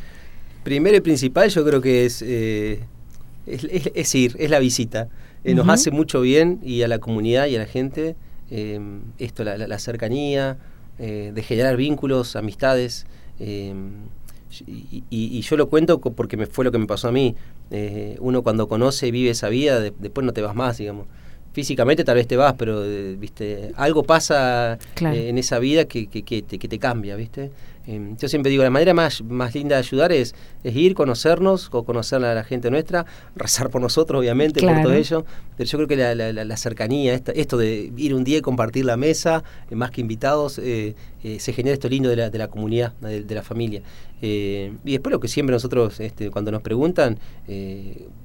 Primero 0.65 0.97
y 0.97 1.01
principal 1.01 1.49
yo 1.51 1.65
creo 1.65 1.81
que 1.81 2.07
es, 2.07 2.23
eh, 2.23 2.81
es, 3.47 4.15
ir, 4.15 4.35
es 4.39 4.51
la 4.51 4.59
visita. 4.59 5.09
Eh, 5.45 5.55
nos 5.55 5.69
hace 5.69 5.93
mucho 5.93 6.21
bien 6.21 6.59
y 6.65 6.83
a 6.83 6.89
la 6.89 6.99
comunidad 6.99 7.47
y 7.47 7.55
a 7.55 7.61
la 7.61 7.67
gente 7.67 8.17
eh, 8.51 8.81
esto, 9.19 9.45
la, 9.45 9.79
cercanía, 9.79 10.57
de 10.99 11.43
generar 11.43 11.77
vínculos, 11.77 12.35
amistades. 12.35 13.07
Y, 14.67 15.41
yo 15.41 15.57
lo 15.57 15.69
cuento 15.69 16.01
porque 16.01 16.37
me 16.37 16.47
fue 16.47 16.65
lo 16.65 16.73
que 16.73 16.79
me 16.79 16.87
pasó 16.87 17.09
a 17.09 17.13
mí. 17.13 17.37
Eh, 17.71 18.17
uno 18.21 18.43
cuando 18.43 18.69
conoce 18.69 19.09
y 19.09 19.11
vive 19.11 19.31
esa 19.31 19.49
vida, 19.49 19.81
después 19.81 20.25
no 20.25 20.33
te 20.33 20.43
vas 20.43 20.55
más, 20.55 20.79
digamos. 20.79 21.07
Físicamente 21.57 22.05
tal 22.05 22.17
vez 22.17 22.27
te 22.27 22.37
vas, 22.37 22.53
pero 22.53 22.85
eh, 22.85 23.17
viste 23.19 23.73
algo 23.77 24.03
pasa 24.03 24.75
eh, 25.01 25.31
en 25.31 25.39
esa 25.39 25.59
vida 25.59 25.87
que, 25.87 26.07
que, 26.07 26.23
que, 26.23 26.43
te, 26.43 26.59
que 26.59 26.69
te 26.69 26.79
cambia, 26.79 27.17
¿viste? 27.17 27.51
Em, 27.87 28.17
yo 28.17 28.29
siempre 28.29 28.51
digo, 28.51 28.63
la 28.63 28.71
manera 28.71 28.95
más, 28.95 29.23
más 29.23 29.55
linda 29.55 29.77
de 29.77 29.81
ayudar 29.81 30.13
es, 30.13 30.35
es 30.65 30.75
ir, 30.75 30.95
conocernos, 30.95 31.69
o 31.73 31.85
conocer 31.85 32.25
a 32.25 32.35
la 32.35 32.45
gente 32.45 32.71
nuestra, 32.71 33.07
rezar 33.37 33.71
por 33.71 33.81
nosotros, 33.81 34.21
obviamente, 34.21 34.61
por 34.61 34.83
todo 34.83 34.93
ello. 34.93 35.25
Pero 35.57 35.71
yo 35.71 35.79
creo 35.79 35.89
que 35.89 35.97
la, 35.97 36.45
la, 36.45 36.57
cercanía, 36.57 37.15
esto 37.15 37.57
de 37.57 37.93
ir 37.97 38.15
un 38.15 38.25
día 38.25 38.39
y 38.39 38.41
compartir 38.41 38.85
la 38.85 38.97
mesa, 38.97 39.45
eh, 39.71 39.75
más 39.75 39.91
que 39.91 40.01
invitados, 40.01 40.59
eh, 40.59 40.95
eh, 41.23 41.41
se 41.41 41.53
genera 41.53 41.75
esto 41.75 41.89
lindo 41.89 42.09
de 42.09 42.17
la, 42.17 42.31
de 42.31 42.39
la 42.39 42.49
comunidad, 42.49 42.93
de, 43.01 43.35
la 43.35 43.43
familia. 43.43 43.83
y 44.21 44.71
después 44.85 45.13
lo 45.13 45.21
que 45.21 45.29
siempre 45.29 45.53
nosotros, 45.53 46.01
este, 46.01 46.31
cuando 46.31 46.51
nos 46.51 46.63
preguntan, 46.63 47.19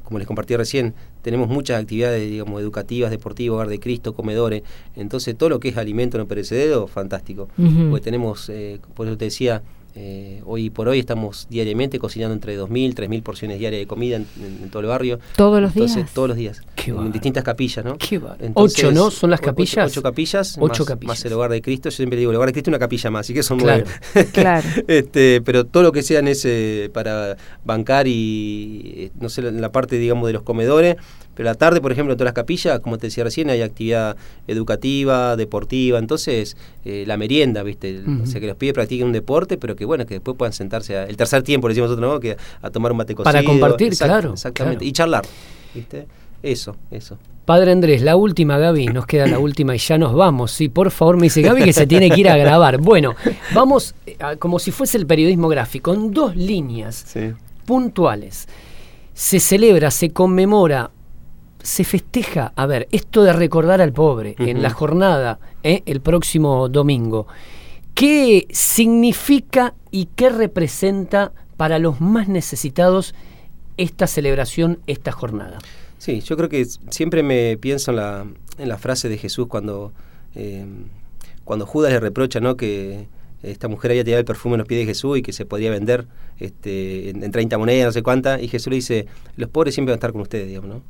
como 0.03 0.19
les 0.19 0.27
compartí 0.27 0.55
recién, 0.55 0.93
tenemos 1.21 1.47
muchas 1.47 1.81
actividades, 1.81 2.29
digamos, 2.29 2.61
educativas, 2.61 3.11
deportivas, 3.11 3.55
hogar 3.55 3.69
de 3.69 3.79
Cristo, 3.79 4.13
comedores. 4.13 4.63
Entonces, 4.95 5.35
todo 5.37 5.49
lo 5.49 5.59
que 5.59 5.69
es 5.69 5.77
alimento 5.77 6.17
no 6.17 6.27
perecedero, 6.27 6.87
fantástico. 6.87 7.47
Porque 7.89 8.03
tenemos, 8.03 8.51
por 8.93 9.07
eso 9.07 9.17
te 9.17 9.25
decía, 9.25 9.50
eh, 9.93 10.41
hoy 10.45 10.69
por 10.69 10.87
hoy 10.87 10.99
estamos 10.99 11.47
diariamente 11.49 11.99
cocinando 11.99 12.33
entre 12.33 12.57
2.000, 12.57 12.95
3.000 12.95 13.23
porciones 13.23 13.59
diarias 13.59 13.81
de 13.81 13.87
comida 13.87 14.15
en, 14.15 14.69
todo 14.69 14.81
el 14.81 14.87
barrio. 14.87 15.19
¿Todos 15.35 15.61
los 15.61 15.73
días? 15.73 15.97
Todos 16.13 16.29
los 16.29 16.37
días. 16.37 16.61
en 16.85 17.11
distintas 17.11 17.43
capillas, 17.43 17.83
¿no? 17.83 17.97
¿Ocho, 18.53 18.91
no? 18.93 19.11
¿Son 19.11 19.29
las 19.29 19.41
capillas? 19.41 19.91
Ocho, 19.91 20.01
capillas, 20.01 20.57
ocho 20.59 20.83
más, 20.83 20.87
capillas. 20.87 21.07
más 21.07 21.25
el 21.25 21.33
hogar 21.33 21.51
de 21.51 21.61
Cristo. 21.61 21.89
Yo 21.89 21.95
siempre 21.97 22.17
digo, 22.17 22.31
el 22.31 22.37
hogar 22.37 22.47
de 22.47 22.53
Cristo 22.53 22.69
es 22.69 22.73
una 22.73 22.79
capilla 22.79 23.11
más, 23.11 23.21
así 23.21 23.33
que 23.33 23.43
son 23.43 23.59
claro. 23.59 23.83
nueve. 24.13 24.29
claro. 24.33 24.67
este, 24.87 25.41
pero 25.41 25.65
todo 25.65 25.83
lo 25.83 25.91
que 25.91 26.03
sean 26.03 26.29
ese 26.29 26.89
para 26.93 27.35
bancar 27.65 28.07
y, 28.07 28.93
eh, 28.95 29.11
no 29.19 29.27
sé, 29.27 29.41
la 29.41 29.71
parte, 29.73 29.97
digamos, 29.97 30.27
de 30.27 30.33
los 30.33 30.43
comedores, 30.43 30.95
pero 31.41 31.49
la 31.49 31.55
tarde, 31.55 31.81
por 31.81 31.91
ejemplo, 31.91 32.13
en 32.13 32.19
todas 32.19 32.27
las 32.27 32.35
capillas, 32.35 32.81
como 32.81 32.99
te 32.99 33.07
decía 33.07 33.23
recién, 33.23 33.49
hay 33.49 33.63
actividad 33.63 34.15
educativa, 34.45 35.35
deportiva, 35.35 35.97
entonces 35.97 36.55
eh, 36.85 37.03
la 37.07 37.17
merienda, 37.17 37.63
¿viste? 37.63 37.99
O 38.21 38.27
sea, 38.27 38.39
que 38.39 38.45
los 38.45 38.55
pibes 38.57 38.75
practiquen 38.75 39.07
un 39.07 39.11
deporte, 39.11 39.57
pero 39.57 39.75
que 39.75 39.83
bueno, 39.83 40.05
que 40.05 40.13
después 40.13 40.37
puedan 40.37 40.53
sentarse 40.53 40.95
a, 40.95 41.05
el 41.05 41.17
tercer 41.17 41.41
tiempo, 41.41 41.67
le 41.67 41.71
decimos 41.71 41.89
nosotros, 41.89 42.13
¿no? 42.13 42.19
Que 42.19 42.37
a 42.61 42.69
tomar 42.69 42.91
un 42.91 42.99
mate 42.99 43.15
cocido. 43.15 43.33
Para 43.33 43.43
compartir, 43.43 43.97
claro. 43.97 44.33
Exactamente, 44.33 44.85
y 44.85 44.91
charlar, 44.91 45.23
¿viste? 45.73 46.05
Eso, 46.43 46.75
eso. 46.91 47.17
Padre 47.43 47.71
Andrés, 47.71 48.03
la 48.03 48.17
última, 48.17 48.59
Gaby, 48.59 48.89
nos 48.89 49.07
queda 49.07 49.25
la 49.25 49.39
última 49.39 49.73
y 49.73 49.79
ya 49.79 49.97
nos 49.97 50.13
vamos. 50.13 50.51
Sí, 50.51 50.69
por 50.69 50.91
favor, 50.91 51.17
me 51.17 51.23
dice 51.23 51.41
Gaby 51.41 51.63
que 51.63 51.73
se 51.73 51.87
tiene 51.87 52.11
que 52.11 52.19
ir 52.19 52.29
a 52.29 52.37
grabar. 52.37 52.77
Bueno, 52.77 53.15
vamos 53.55 53.95
eh, 54.05 54.15
como 54.37 54.59
si 54.59 54.69
fuese 54.69 54.99
el 54.99 55.07
periodismo 55.07 55.47
gráfico, 55.47 55.91
en 55.91 56.11
dos 56.11 56.35
líneas 56.35 57.15
puntuales. 57.65 58.47
Se 59.15 59.39
celebra, 59.39 59.89
se 59.89 60.11
conmemora 60.11 60.91
se 61.63 61.83
festeja, 61.83 62.53
a 62.55 62.65
ver, 62.65 62.87
esto 62.91 63.23
de 63.23 63.33
recordar 63.33 63.81
al 63.81 63.93
pobre 63.93 64.35
en 64.39 64.61
la 64.61 64.69
jornada, 64.69 65.39
¿eh? 65.63 65.83
el 65.85 66.01
próximo 66.01 66.69
domingo, 66.69 67.27
¿qué 67.93 68.47
significa 68.49 69.73
y 69.91 70.07
qué 70.15 70.29
representa 70.29 71.31
para 71.57 71.79
los 71.79 72.01
más 72.01 72.27
necesitados 72.27 73.13
esta 73.77 74.07
celebración, 74.07 74.79
esta 74.87 75.11
jornada? 75.11 75.59
Sí, 75.97 76.21
yo 76.21 76.35
creo 76.35 76.49
que 76.49 76.65
siempre 76.89 77.21
me 77.21 77.57
pienso 77.57 77.91
en 77.91 77.97
la, 77.97 78.25
en 78.57 78.69
la 78.69 78.77
frase 78.77 79.07
de 79.07 79.17
Jesús 79.17 79.47
cuando, 79.47 79.93
eh, 80.35 80.65
cuando 81.43 81.65
Judas 81.65 81.91
le 81.91 81.99
reprocha 81.99 82.39
¿no? 82.39 82.57
que 82.57 83.07
esta 83.43 83.67
mujer 83.67 83.91
había 83.91 84.03
tirado 84.03 84.19
el 84.19 84.25
perfume 84.25 84.55
en 84.55 84.59
los 84.59 84.67
pies 84.67 84.81
de 84.81 84.85
Jesús 84.85 85.17
y 85.19 85.21
que 85.21 85.33
se 85.33 85.45
podía 85.45 85.69
vender 85.69 86.07
este, 86.39 87.09
en, 87.09 87.23
en 87.23 87.31
30 87.31 87.57
monedas, 87.57 87.85
no 87.85 87.91
sé 87.91 88.03
cuántas, 88.03 88.41
y 88.41 88.47
Jesús 88.47 88.71
le 88.71 88.75
dice, 88.77 89.05
los 89.35 89.49
pobres 89.49 89.75
siempre 89.75 89.91
van 89.91 89.95
a 89.95 89.99
estar 89.99 90.11
con 90.11 90.21
ustedes, 90.21 90.47
digamos, 90.47 90.69
¿no? 90.69 90.81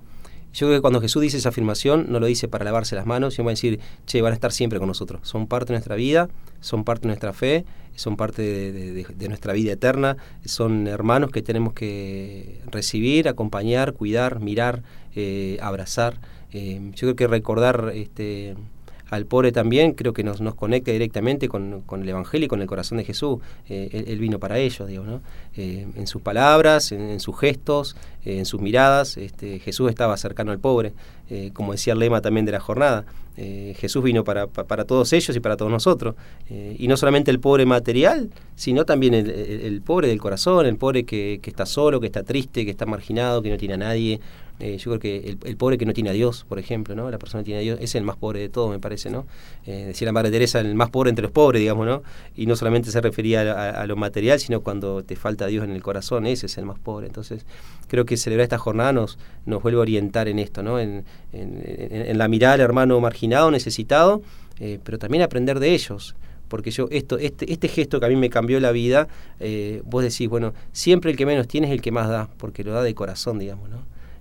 Yo 0.54 0.68
creo 0.68 0.78
que 0.78 0.82
cuando 0.82 1.00
Jesús 1.00 1.22
dice 1.22 1.38
esa 1.38 1.50
afirmación, 1.50 2.08
no 2.10 2.20
lo 2.20 2.26
dice 2.26 2.48
para 2.48 2.66
lavarse 2.66 2.96
las 2.96 3.06
manos, 3.06 3.36
sino 3.36 3.46
va 3.46 3.52
a 3.52 3.54
decir, 3.54 3.80
che, 4.06 4.22
van 4.22 4.32
a 4.32 4.36
estar 4.36 4.52
siempre 4.52 4.80
con 4.80 4.88
nosotros. 4.88 5.22
Son 5.24 5.48
parte 5.48 5.68
de 5.68 5.76
nuestra 5.76 5.96
vida, 5.96 6.30
son 6.60 6.84
parte 6.84 7.04
de 7.04 7.08
nuestra 7.08 7.32
fe, 7.34 7.66
son 7.96 8.18
parte 8.18 8.42
de, 8.42 9.28
nuestra 9.28 9.54
vida 9.54 9.74
eterna, 9.74 10.18
son 10.46 10.88
hermanos 10.88 11.32
que 11.32 11.42
tenemos 11.42 11.74
que 11.74 12.62
recibir, 12.72 13.28
acompañar, 13.30 13.94
cuidar, 13.94 14.40
mirar, 14.40 14.84
eh, 15.16 15.58
abrazar. 15.62 16.20
Eh, 16.52 16.92
yo 16.96 17.00
creo 17.00 17.16
que 17.16 17.28
recordar 17.28 17.92
este, 17.96 18.56
al 19.12 19.26
pobre 19.26 19.52
también 19.52 19.92
creo 19.92 20.14
que 20.14 20.24
nos, 20.24 20.40
nos 20.40 20.56
conecta 20.56 20.90
directamente 20.90 21.50
con, 21.50 21.84
el 21.92 22.10
Evangelio 22.10 22.46
y 22.46 22.48
con 22.48 22.62
el 22.62 22.68
corazón 22.68 22.98
de 22.98 23.04
Jesús. 23.04 23.40
Eh, 23.68 24.06
él, 24.08 24.20
vino 24.20 24.40
para 24.40 24.58
ellos, 24.58 24.88
digo, 24.88 25.04
¿no? 25.04 25.22
Eh, 25.58 25.86
en 25.96 26.08
sus 26.08 26.22
palabras, 26.22 26.94
en, 26.94 27.20
sus 27.20 27.38
gestos, 27.38 27.98
eh, 28.24 28.38
en 28.38 28.46
sus 28.46 28.62
miradas, 28.62 29.18
este, 29.18 29.60
Jesús 29.60 29.90
estaba 29.90 30.16
cercano 30.16 30.54
al 30.54 30.60
pobre, 30.60 30.94
como 31.54 31.74
decía 31.74 31.94
el 31.94 32.00
lema 32.00 32.22
también 32.22 32.46
de 32.46 32.54
la 32.54 32.60
jornada. 32.60 33.06
Jesús 33.38 34.04
vino 34.04 34.24
para, 34.24 34.48
para, 34.48 34.84
todos 34.84 35.14
ellos 35.14 35.36
y 35.36 35.40
para 35.40 35.56
todos 35.56 35.72
nosotros. 35.72 36.16
y 36.50 36.88
no 36.90 36.98
solamente 36.98 37.32
el 37.32 37.40
pobre 37.40 37.66
material, 37.66 38.30
sino 38.56 38.84
también 38.86 39.14
el, 39.14 39.82
pobre 39.82 40.10
del 40.10 40.20
corazón, 40.20 40.66
el 40.66 40.76
pobre 40.76 41.06
que, 41.06 41.40
que 41.42 41.50
está 41.50 41.66
solo, 41.66 42.02
que 42.02 42.08
está 42.08 42.24
triste, 42.24 42.66
que 42.66 42.72
está 42.72 42.86
marginado, 42.86 43.42
que 43.42 43.50
no 43.50 43.58
tiene 43.58 43.76
a 43.76 43.78
nadie. 43.78 44.20
Eh, 44.62 44.78
yo 44.78 44.92
creo 44.92 45.00
que 45.00 45.38
el, 45.44 45.58
pobre 45.58 45.80
que 45.80 45.88
no 45.88 45.94
tiene 45.94 46.12
a 46.12 46.14
Dios, 46.14 46.46
por 46.48 46.60
ejemplo, 46.60 46.94
¿no? 46.94 47.10
La 47.10 47.18
persona 47.18 47.42
que 47.42 47.46
tiene 47.46 47.62
a 47.62 47.64
Dios 47.64 47.80
es 47.82 47.96
el 47.96 48.04
más 48.04 48.16
pobre 48.16 48.42
de 48.42 48.48
todo, 48.48 48.70
me 48.70 48.78
parece, 48.78 49.10
¿no? 49.10 49.26
Eh, 49.66 49.86
decía 49.88 50.06
la 50.06 50.12
Madre 50.12 50.30
Teresa, 50.30 50.60
el 50.60 50.76
más 50.76 50.92
pobre 50.92 51.10
entre 51.10 51.24
los 51.24 51.32
pobres, 51.32 51.60
digamos, 51.60 51.88
¿no? 51.88 52.04
Y 52.36 52.46
no 52.46 52.56
solamente 52.56 52.92
se 52.92 53.02
refería 53.02 53.72
a, 53.72 53.88
lo 53.88 53.96
material, 53.96 54.40
sino 54.40 54.62
cuando 54.62 55.04
te 55.04 55.16
falta 55.16 55.48
Dios 55.48 55.64
en 55.64 55.72
el 55.72 55.82
corazón, 55.82 56.28
ese 56.28 56.46
es 56.46 56.60
el 56.60 56.66
más 56.66 56.78
pobre. 56.78 57.08
Entonces, 57.08 57.44
creo 57.88 58.06
que 58.06 58.18
celebrar 58.18 58.44
esta 58.44 58.60
jornada 58.60 58.94
nos, 58.94 59.18
nos 59.48 59.64
vuelve 59.64 59.80
a 59.80 59.82
orientar 59.82 60.28
en 60.28 60.38
esto, 60.38 60.62
¿no? 60.62 60.80
En, 60.80 61.06
la 61.34 62.28
mirada 62.28 62.54
al 62.54 62.62
hermano 62.62 63.00
marginado, 63.00 63.50
necesitado, 63.50 64.22
eh, 64.60 64.78
pero 64.84 65.00
también 65.00 65.24
aprender 65.24 65.60
de 65.60 65.74
ellos 65.74 66.14
porque 66.50 66.70
yo 66.70 66.90
esto 66.92 67.18
este, 67.18 67.52
este 67.52 67.70
gesto 67.70 68.02
que 68.02 68.06
a 68.06 68.10
mí 68.10 68.18
me 68.18 68.30
cambió 68.30 68.60
la 68.60 68.74
vida, 68.74 69.08
vos 69.86 70.04
decís, 70.04 70.28
bueno, 70.28 70.54
siempre 70.74 71.10
el 71.10 71.16
que 71.16 71.26
menos 71.26 71.48
tiene 71.48 71.68
es 71.68 71.74
el 71.74 71.82
que 71.82 71.92
más 71.92 72.10
da, 72.10 72.30
porque 72.38 72.66
lo 72.66 72.74
da 72.74 72.84
de 72.84 72.94
corazón, 72.94 73.40
digamos, 73.40 73.70
¿no? 73.70 73.78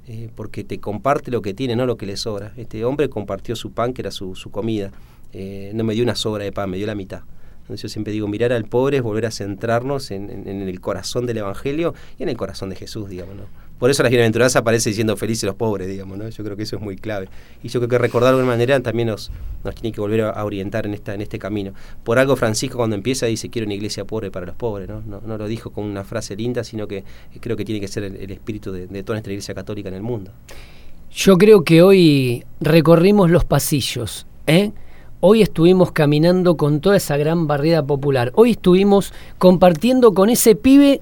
Eh, 0.06 0.28
porque 0.34 0.64
te 0.64 0.78
comparte 0.78 1.30
lo 1.30 1.42
que 1.42 1.54
tiene, 1.54 1.76
no 1.76 1.86
lo 1.86 1.96
que 1.96 2.06
le 2.06 2.16
sobra. 2.16 2.52
Este 2.56 2.84
hombre 2.84 3.08
compartió 3.08 3.54
su 3.54 3.72
pan, 3.72 3.92
que 3.92 4.02
era 4.02 4.10
su, 4.10 4.34
su 4.34 4.50
comida. 4.50 4.90
Eh, 5.32 5.70
no 5.74 5.84
me 5.84 5.94
dio 5.94 6.02
una 6.02 6.16
sobra 6.16 6.44
de 6.44 6.52
pan, 6.52 6.70
me 6.70 6.78
dio 6.78 6.86
la 6.86 6.94
mitad. 6.94 7.22
Entonces 7.60 7.82
yo 7.82 7.88
siempre 7.88 8.12
digo, 8.12 8.26
mirar 8.26 8.52
al 8.52 8.64
pobre 8.64 8.96
es 8.96 9.02
volver 9.02 9.26
a 9.26 9.30
centrarnos 9.30 10.10
en, 10.10 10.30
en, 10.30 10.62
el 10.62 10.80
corazón 10.80 11.26
del 11.26 11.38
Evangelio 11.38 11.94
y 12.18 12.24
en 12.24 12.28
el 12.28 12.36
corazón 12.36 12.70
de 12.70 12.76
Jesús, 12.76 13.08
digamos. 13.08 13.36
¿no? 13.36 13.69
Por 13.80 13.90
eso 13.90 14.02
las 14.02 14.10
bienaventuranzas 14.10 14.60
aparece 14.60 14.90
diciendo 14.90 15.16
felices 15.16 15.44
los 15.44 15.54
pobres, 15.54 15.88
digamos, 15.88 16.18
¿no? 16.18 16.28
Yo 16.28 16.44
creo 16.44 16.54
que 16.54 16.64
eso 16.64 16.76
es 16.76 16.82
muy 16.82 16.96
clave. 16.96 17.30
Y 17.62 17.68
yo 17.68 17.80
creo 17.80 17.88
que 17.88 17.96
recordar 17.96 18.34
de 18.34 18.38
alguna 18.38 18.52
manera 18.52 18.78
también 18.80 19.08
nos, 19.08 19.32
nos 19.64 19.74
tiene 19.74 19.90
que 19.90 20.02
volver 20.02 20.20
a, 20.20 20.44
orientar 20.44 20.84
en, 20.84 20.92
esta, 20.92 21.14
en 21.14 21.22
este 21.22 21.38
camino. 21.38 21.72
Por 22.04 22.18
algo 22.18 22.36
Francisco 22.36 22.76
cuando 22.76 22.94
empieza 22.94 23.24
dice, 23.24 23.48
quiero 23.48 23.64
una 23.64 23.72
iglesia 23.72 24.04
pobre 24.04 24.30
para 24.30 24.44
los 24.44 24.54
pobres, 24.54 24.86
¿no? 24.86 25.02
No, 25.02 25.38
lo 25.38 25.48
dijo 25.48 25.70
con 25.70 25.84
una 25.84 26.04
frase 26.04 26.36
linda, 26.36 26.62
sino 26.62 26.86
que 26.86 27.04
creo 27.40 27.56
que 27.56 27.64
tiene 27.64 27.80
que 27.80 27.88
ser 27.88 28.04
el, 28.04 28.30
espíritu 28.30 28.70
de, 28.70 28.86
toda 29.02 29.14
nuestra 29.14 29.32
iglesia 29.32 29.54
católica 29.54 29.88
en 29.88 29.94
el 29.94 30.02
mundo. 30.02 30.30
Yo 31.10 31.38
creo 31.38 31.64
que 31.64 31.80
hoy 31.80 32.44
recorrimos 32.60 33.30
los 33.30 33.46
pasillos, 33.46 34.26
¿eh? 34.46 34.72
Hoy 35.20 35.40
estuvimos 35.40 35.90
caminando 35.92 36.58
con 36.58 36.82
toda 36.82 36.98
esa 36.98 37.16
gran 37.16 37.46
barriada 37.46 37.82
popular. 37.82 38.30
Hoy 38.34 38.50
estuvimos 38.50 39.14
compartiendo 39.38 40.12
con 40.12 40.28
ese 40.28 40.54
pibe 40.54 41.00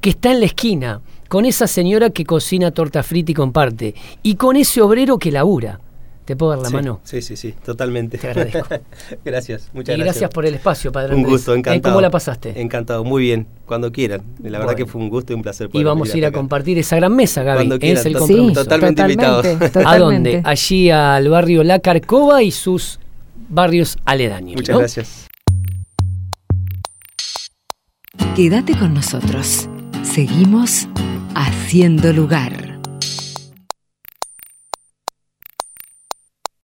que 0.00 0.10
está 0.10 0.30
en 0.30 0.40
la 0.40 0.46
esquina, 0.46 1.00
con 1.30 1.44
esa 1.44 1.68
señora 1.68 2.10
que 2.10 2.24
cocina 2.24 2.72
torta 2.72 3.04
frita 3.04 3.30
y 3.30 3.34
comparte, 3.34 3.94
y 4.24 4.34
con 4.34 4.56
ese 4.56 4.82
obrero 4.82 5.16
que 5.16 5.30
labura. 5.30 5.78
¿Te 6.24 6.34
puedo 6.34 6.50
dar 6.52 6.60
la 6.60 6.70
mano? 6.70 7.00
Sí, 7.04 7.22
sí, 7.22 7.36
sí, 7.36 7.54
totalmente. 7.64 8.18
Te 8.18 8.26
agradezco. 8.28 8.66
gracias, 9.24 9.68
muchas 9.72 9.94
y 9.94 9.98
gracias. 9.98 10.14
gracias 10.16 10.30
por 10.30 10.44
el 10.44 10.54
espacio, 10.54 10.90
Padre 10.90 11.14
Un 11.14 11.22
gusto, 11.22 11.54
¿Eh? 11.54 11.58
encantado. 11.58 11.92
¿Cómo 11.94 12.00
la 12.00 12.10
pasaste? 12.10 12.60
Encantado, 12.60 13.04
muy 13.04 13.22
bien, 13.22 13.46
cuando 13.64 13.92
quieran. 13.92 14.22
La 14.42 14.58
verdad 14.58 14.64
Bueno. 14.74 14.76
que 14.78 14.86
fue 14.86 15.00
un 15.00 15.08
gusto 15.08 15.32
y 15.32 15.36
un 15.36 15.42
placer. 15.42 15.68
Y 15.68 15.70
poder 15.70 15.86
vamos 15.86 16.12
a 16.12 16.18
ir 16.18 16.24
a 16.24 16.28
acá. 16.28 16.38
compartir 16.38 16.78
esa 16.78 16.96
gran 16.96 17.14
mesa, 17.14 17.44
Gaby. 17.44 17.58
Cuando 17.58 17.78
quieran, 17.78 18.00
es 18.00 18.06
el 18.06 18.16
compromiso. 18.16 18.62
totalmente 18.64 19.02
invitados. 19.02 19.46
¿A 19.86 19.98
dónde? 19.98 20.42
Allí 20.44 20.90
al 20.90 21.28
barrio 21.28 21.62
La 21.62 21.78
Carcova 21.78 22.42
y 22.42 22.50
sus 22.50 22.98
barrios 23.48 23.98
aledaños. 24.04 24.56
Muchas 24.56 24.72
¿no? 24.74 24.78
gracias. 24.80 25.28
Quédate 28.34 28.76
con 28.76 28.94
nosotros. 28.94 29.68
Seguimos 30.02 30.88
haciendo 31.34 32.12
lugar. 32.12 32.69